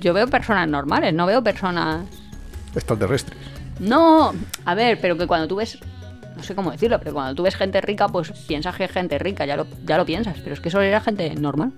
yo 0.00 0.14
veo 0.14 0.28
personas 0.28 0.68
normales, 0.68 1.12
no 1.12 1.26
veo 1.26 1.42
personas... 1.42 2.06
Extraterrestres. 2.74 3.38
No, 3.80 4.32
a 4.64 4.74
ver, 4.74 5.00
pero 5.00 5.16
que 5.16 5.26
cuando 5.26 5.48
tú 5.48 5.56
ves... 5.56 5.78
No 6.36 6.42
sé 6.42 6.54
cómo 6.54 6.70
decirlo, 6.72 6.98
pero 6.98 7.12
cuando 7.12 7.34
tú 7.34 7.44
ves 7.44 7.54
gente 7.54 7.80
rica, 7.80 8.08
pues 8.08 8.30
piensas 8.46 8.76
que 8.76 8.84
es 8.84 8.90
gente 8.90 9.18
rica, 9.18 9.46
ya 9.46 9.56
lo, 9.56 9.66
ya 9.84 9.96
lo 9.96 10.04
piensas. 10.04 10.36
Pero 10.42 10.54
es 10.54 10.60
que 10.60 10.68
eso 10.68 10.80
era 10.80 11.00
gente 11.00 11.32
normal. 11.36 11.72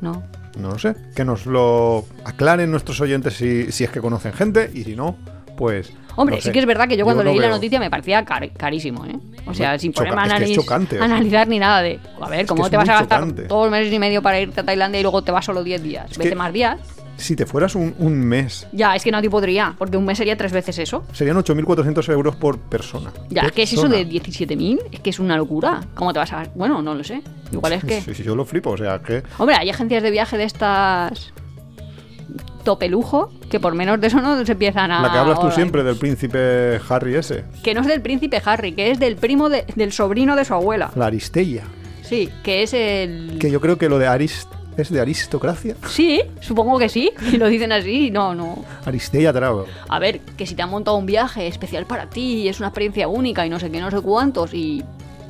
No. 0.00 0.22
No 0.58 0.70
lo 0.70 0.78
sé. 0.78 0.96
Que 1.14 1.24
nos 1.24 1.46
lo 1.46 2.06
aclaren 2.24 2.70
nuestros 2.70 3.00
oyentes 3.00 3.34
si, 3.34 3.70
si 3.70 3.84
es 3.84 3.90
que 3.90 4.00
conocen 4.00 4.32
gente 4.32 4.70
y 4.72 4.84
si 4.84 4.96
no, 4.96 5.16
pues... 5.58 5.92
Hombre, 6.16 6.36
no 6.36 6.42
sí 6.42 6.50
que 6.50 6.58
es 6.58 6.66
verdad 6.66 6.88
que 6.88 6.96
yo 6.96 7.04
cuando 7.04 7.22
leí 7.22 7.38
la 7.38 7.48
noticia 7.50 7.78
me 7.78 7.90
parecía 7.90 8.24
car- 8.24 8.50
carísimo, 8.52 9.04
¿eh? 9.06 9.16
O 9.46 9.52
sea, 9.54 9.68
Hombre, 9.68 9.78
sin 9.78 9.92
choca- 9.92 10.08
ponerme 10.10 10.20
a 10.22 10.24
es 10.24 10.32
que 10.32 10.44
es 10.44 10.50
analiz- 10.50 10.54
chocante, 10.62 10.98
analizar 11.00 11.46
ni 11.48 11.58
nada 11.58 11.82
de... 11.82 12.00
A 12.20 12.28
ver, 12.28 12.46
¿cómo 12.46 12.68
te 12.70 12.76
vas 12.76 12.88
a 12.88 12.94
gastar 13.00 13.20
chocante. 13.20 13.42
dos 13.46 13.70
meses 13.70 13.92
y 13.92 13.98
medio 13.98 14.22
para 14.22 14.40
irte 14.40 14.60
a 14.60 14.64
Tailandia 14.64 14.98
y 14.98 15.02
luego 15.02 15.22
te 15.22 15.30
vas 15.32 15.44
solo 15.44 15.62
10 15.62 15.82
días? 15.82 16.10
Es 16.10 16.18
Vete 16.18 16.34
más 16.34 16.52
días. 16.52 16.80
Si 17.18 17.34
te 17.34 17.46
fueras 17.46 17.74
un, 17.74 17.94
un 17.98 18.18
mes, 18.20 18.66
Ya, 18.72 18.94
es 18.94 19.02
que 19.02 19.10
nadie 19.10 19.28
podría, 19.28 19.74
porque 19.76 19.96
un 19.96 20.04
mes 20.04 20.18
sería 20.18 20.36
tres 20.36 20.52
veces 20.52 20.78
eso. 20.78 21.02
serían 21.12 21.36
8.400 21.36 22.12
euros 22.12 22.36
por 22.36 22.58
persona. 22.58 23.10
Ya, 23.28 23.42
es 23.42 23.52
que 23.52 23.62
es 23.64 23.72
eso 23.72 23.82
Persona. 23.88 24.04
de 24.04 24.08
17.000, 24.08 24.78
es 24.92 25.00
que 25.00 25.10
es 25.10 25.18
una 25.18 25.36
locura. 25.36 25.80
¿Cómo 25.94 26.12
te 26.12 26.20
vas 26.20 26.32
a...? 26.32 26.44
Bueno, 26.54 26.80
no 26.80 26.94
lo 26.94 27.02
sé. 27.02 27.20
Igual 27.52 27.72
es 27.72 27.84
que... 27.84 28.00
Sí, 28.02 28.14
sí, 28.14 28.22
yo 28.22 28.36
lo 28.36 28.44
flipo, 28.44 28.70
o 28.70 28.76
sea, 28.76 29.00
que... 29.00 29.22
Hombre, 29.38 29.56
hay 29.56 29.68
agencias 29.70 30.02
de 30.02 30.10
viaje 30.12 30.36
de 30.38 30.44
estas 30.44 31.32
tope 32.64 32.88
lujo 32.88 33.30
Que 33.50 33.60
por 33.60 33.74
menos 33.74 34.00
de 34.00 34.06
eso 34.08 34.20
no 34.20 34.44
se 34.44 34.52
empiezan 34.52 34.90
a... 34.90 35.00
La 35.02 35.10
que 35.12 35.18
hablas 35.18 35.36
tú 35.36 35.42
Alright. 35.46 35.54
siempre 35.56 35.82
del 35.82 35.96
príncipe 35.96 36.80
Harry 36.88 37.14
ese. 37.14 37.44
Que 37.62 37.74
no 37.74 37.80
es 37.82 37.86
del 37.86 38.00
príncipe 38.02 38.40
Harry, 38.44 38.72
que 38.72 38.90
es 38.90 38.98
del 38.98 39.16
primo 39.16 39.48
de- 39.48 39.64
del 39.76 39.92
sobrino 39.92 40.36
de 40.36 40.44
su 40.44 40.54
abuela. 40.54 40.90
La 40.96 41.06
Aristella. 41.06 41.64
Sí, 42.02 42.30
que 42.42 42.62
es 42.62 42.72
el... 42.74 43.38
Que 43.40 43.50
yo 43.50 43.60
creo 43.60 43.78
que 43.78 43.88
lo 43.88 43.98
de 43.98 44.06
Arist 44.06 44.48
es 44.76 44.90
de 44.90 45.00
aristocracia. 45.00 45.74
Sí, 45.88 46.22
supongo 46.40 46.78
que 46.78 46.88
sí. 46.88 47.10
Y 47.32 47.36
lo 47.38 47.48
dicen 47.48 47.72
así, 47.72 48.10
no, 48.10 48.34
no. 48.34 48.64
Aristella 48.84 49.32
Travel. 49.32 49.64
A 49.88 49.98
ver, 49.98 50.20
que 50.20 50.46
si 50.46 50.54
te 50.54 50.62
han 50.62 50.70
montado 50.70 50.96
un 50.96 51.04
viaje 51.06 51.46
especial 51.48 51.84
para 51.84 52.06
ti, 52.08 52.48
es 52.48 52.60
una 52.60 52.68
experiencia 52.68 53.08
única 53.08 53.44
y 53.44 53.50
no 53.50 53.58
sé 53.58 53.70
qué, 53.70 53.80
no 53.80 53.90
sé 53.90 54.00
cuántos, 54.00 54.54
y 54.54 54.84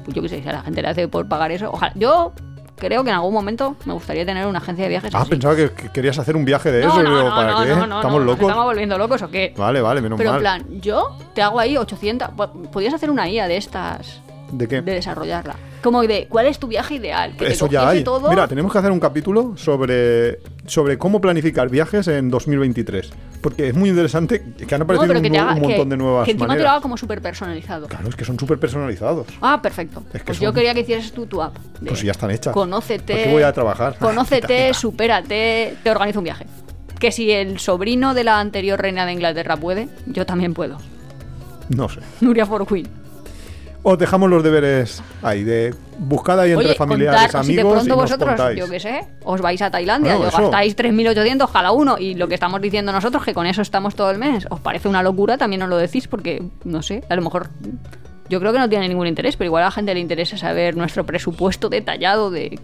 pues 0.04 0.14
yo 0.14 0.22
qué 0.22 0.28
sé, 0.28 0.42
si 0.42 0.48
a 0.48 0.52
la 0.52 0.60
gente 0.62 0.82
le 0.82 0.88
hace 0.88 1.08
por 1.08 1.26
pagar 1.28 1.50
eso, 1.50 1.70
ojalá. 1.72 1.92
Yo 1.94 2.32
creo 2.78 3.04
que 3.04 3.10
en 3.10 3.16
algún 3.16 3.34
momento 3.34 3.76
me 3.84 3.92
gustaría 3.92 4.24
tener 4.24 4.46
una 4.46 4.58
agencia 4.58 4.84
de 4.84 4.88
viajes. 4.90 5.14
Ah, 5.14 5.20
así. 5.20 5.30
pensaba 5.30 5.54
que, 5.56 5.70
que 5.72 5.88
querías 5.90 6.18
hacer 6.18 6.36
un 6.36 6.44
viaje 6.44 6.70
de 6.72 6.82
no, 6.82 6.88
eso. 6.88 7.00
y 7.00 7.04
no, 7.04 7.10
digo, 7.10 7.28
no, 7.28 7.34
¿para 7.34 7.50
no, 7.52 7.62
qué? 7.62 7.68
no, 7.68 7.74
¿Estamos 7.74 8.02
no, 8.02 8.10
¿nos 8.10 8.24
locos? 8.26 8.40
¿Estamos 8.42 8.64
volviendo 8.64 8.98
locos 8.98 9.22
o 9.22 9.30
qué? 9.30 9.52
Vale, 9.56 9.80
vale, 9.80 10.00
menos 10.00 10.16
Pero 10.16 10.30
en 10.30 10.34
mal. 10.34 10.40
plan, 10.40 10.80
yo 10.80 11.16
te 11.34 11.42
hago 11.42 11.58
ahí 11.60 11.76
800. 11.76 12.28
pu- 12.30 12.68
Podrías 12.70 12.94
hacer 12.94 13.10
una 13.10 13.28
IA 13.28 13.48
de 13.48 13.56
estas, 13.56 14.20
¿De 14.50 14.66
qué? 14.66 14.80
de 14.82 14.92
desarrollarla. 14.94 15.56
Como 15.82 16.02
de, 16.02 16.26
¿cuál 16.28 16.46
es 16.46 16.58
tu 16.58 16.66
viaje 16.66 16.94
ideal? 16.94 17.32
Que 17.36 17.46
te 17.46 17.52
Eso 17.52 17.66
ya 17.68 17.80
cogiese 17.80 17.98
hay. 17.98 18.04
todo. 18.04 18.30
Mira, 18.30 18.48
tenemos 18.48 18.72
que 18.72 18.78
hacer 18.78 18.90
un 18.90 18.98
capítulo 18.98 19.56
sobre, 19.56 20.38
sobre 20.66 20.96
cómo 20.98 21.20
planificar 21.20 21.68
viajes 21.68 22.08
en 22.08 22.30
2023. 22.30 23.10
Porque 23.40 23.68
es 23.68 23.74
muy 23.74 23.90
interesante 23.90 24.42
que 24.66 24.74
han 24.74 24.80
No, 24.80 24.84
aparecido 24.84 25.14
un, 25.14 25.22
que 25.22 25.30
te 25.30 25.38
haga- 25.38 25.54
un 25.54 25.60
que- 25.60 25.68
montón 25.68 25.88
de 25.90 25.96
nuevas 25.96 26.24
Que 26.24 26.32
encima 26.32 26.46
te 26.46 26.48
lo 26.48 26.54
maneras. 26.54 26.72
haga 26.72 26.80
como 26.80 26.96
súper 26.96 27.20
personalizado. 27.22 27.86
Claro, 27.86 28.08
es 28.08 28.16
que 28.16 28.24
son 28.24 28.38
súper 28.38 28.58
personalizados. 28.58 29.26
Ah, 29.40 29.60
perfecto. 29.62 30.02
Es 30.12 30.20
que 30.20 30.26
pues 30.26 30.38
son- 30.38 30.44
yo 30.46 30.52
quería 30.52 30.74
que 30.74 30.80
hicieras 30.80 31.12
tú 31.12 31.26
tu 31.26 31.40
app. 31.42 31.56
de 31.80 31.88
Pues 31.90 32.02
ya 32.02 32.10
están 32.12 32.30
hechas. 32.32 32.52
Conócete. 32.52 33.14
¿Por 33.14 33.22
qué 33.24 33.32
voy 33.32 33.42
a 33.44 33.52
trabajar? 33.52 33.96
Conócete, 34.00 34.74
supérate, 34.74 35.76
te 35.84 35.90
organizo 35.90 36.18
un 36.18 36.24
viaje. 36.24 36.46
Que 36.98 37.12
si 37.12 37.30
el 37.30 37.60
sobrino 37.60 38.14
de 38.14 38.24
la 38.24 38.40
anterior 38.40 38.80
reina 38.80 39.06
de 39.06 39.12
Inglaterra 39.12 39.56
puede, 39.56 39.88
yo 40.06 40.26
también 40.26 40.54
puedo. 40.54 40.78
No 41.68 41.88
sé. 41.88 42.00
Nuria 42.20 42.44
for 42.46 42.66
Queen. 42.66 42.88
Os 43.82 43.96
dejamos 43.98 44.28
los 44.28 44.42
deberes 44.42 45.02
ahí, 45.22 45.44
de 45.44 45.72
buscad 45.98 46.38
ahí 46.40 46.50
entre 46.50 46.66
Oye, 46.66 46.74
familiares, 46.74 47.22
contar, 47.32 47.44
si 47.44 47.54
de 47.54 47.60
amigos 47.62 47.82
y 47.84 47.86
pronto 47.86 47.88
nos 48.02 48.10
vosotros, 48.10 48.28
contáis. 48.30 48.58
yo 48.58 48.68
qué 48.68 48.80
sé, 48.80 49.04
os 49.24 49.40
vais 49.40 49.62
a 49.62 49.70
Tailandia 49.70 50.14
Bueno, 50.16 50.26
y 50.26 50.28
eso. 50.34 50.42
gastáis 50.42 50.76
3.800 50.76 51.50
cada 51.52 51.70
uno 51.72 51.96
y 51.98 52.14
lo 52.14 52.26
que 52.28 52.34
estamos 52.34 52.60
diciendo 52.60 52.92
nosotros, 52.92 53.24
que 53.24 53.32
con 53.34 53.46
eso 53.46 53.62
estamos 53.62 53.94
todo 53.94 54.10
el 54.10 54.18
mes, 54.18 54.46
os 54.50 54.60
parece 54.60 54.88
una 54.88 55.02
locura, 55.02 55.38
también 55.38 55.62
os 55.62 55.68
lo 55.68 55.76
decís 55.76 56.08
porque, 56.08 56.42
no 56.64 56.82
sé, 56.82 57.04
a 57.08 57.14
lo 57.16 57.22
mejor 57.22 57.50
yo 58.28 58.40
creo 58.40 58.52
que 58.52 58.58
no 58.58 58.68
tiene 58.68 58.88
ningún 58.88 59.06
interés, 59.06 59.36
pero 59.36 59.46
igual 59.46 59.62
a 59.62 59.66
la 59.66 59.70
gente 59.72 59.94
le 59.94 60.00
interesa 60.00 60.36
saber 60.36 60.76
nuestro 60.76 61.06
presupuesto 61.06 61.68
detallado 61.68 62.30
de 62.30 62.58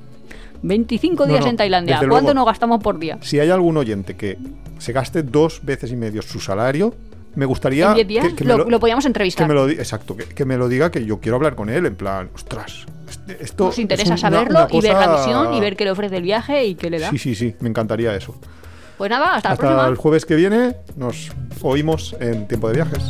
25 0.63 1.25
No, 1.27 1.31
días 1.33 1.45
no, 1.45 1.51
en 1.51 1.57
Tailandia. 1.57 1.97
¿Cuánto 1.99 2.17
luego. 2.17 2.35
nos 2.35 2.47
gastamos 2.47 2.83
por 2.83 2.99
día? 2.99 3.19
Si 3.23 3.39
hay 3.39 3.51
algún 3.51 3.77
oyente 3.77 4.17
que 4.17 4.37
se 4.79 4.93
gaste 4.93 5.23
dos 5.23 5.61
veces 5.63 5.91
y 5.93 5.97
medio 5.97 6.23
su 6.23 6.41
salario, 6.41 6.95
me 7.37 7.47
gustaría 7.47 7.89
¿En 7.89 7.95
10 7.95 8.07
días? 8.09 8.29
que, 8.29 8.35
que 8.37 8.45
lo, 8.45 8.59
me 8.59 8.65
lo, 8.65 8.71
lo 8.71 8.81
podíamos 8.81 9.05
que 9.05 9.09
entrevistar. 9.09 9.47
me 9.49 9.55
lo 9.55 9.67
di- 9.67 9.75
exacto, 9.75 10.17
que, 10.17 10.25
que 10.25 10.45
me 10.45 10.57
lo 10.57 10.69
diga 10.69 10.91
que 10.91 11.05
yo 11.05 11.21
quiero 11.21 11.37
hablar 11.37 11.55
con 11.55 11.69
él 11.71 11.87
en 11.87 11.97
plan, 11.97 12.31
ostras, 12.35 12.87
este- 13.09 13.43
esto 13.43 13.65
Nos 13.67 13.79
interesa 13.79 14.15
es 14.15 14.23
una- 14.23 14.31
saberlo 14.31 14.59
una 14.67 14.69
y 14.75 14.81
ver 14.81 14.93
la 14.95 15.17
visión 15.17 15.55
y 15.55 15.61
ver 15.61 15.77
qué 15.77 15.85
le 15.85 15.91
ofrece 15.91 16.17
el 16.17 16.23
viaje 16.23 16.65
y 16.65 16.75
qué 16.75 16.91
le 16.91 16.99
da. 16.99 17.11
Sí, 17.11 17.19
sí, 17.19 17.35
sí, 17.35 17.55
me 17.61 17.69
encantaría 17.69 18.15
eso. 18.15 18.35
Pues 18.99 19.11
nada, 19.11 19.35
hasta, 19.35 19.49
la 19.49 19.53
Hasta 19.55 19.67
próxima. 19.67 19.89
el 19.89 19.97
jueves 19.97 20.25
que 20.25 20.37
viene 20.37 20.77
nos 20.97 21.31
oímos 21.63 22.15
en 22.21 22.47
Tiempo 22.47 22.69
de 22.69 22.75
Viajes. 22.75 23.03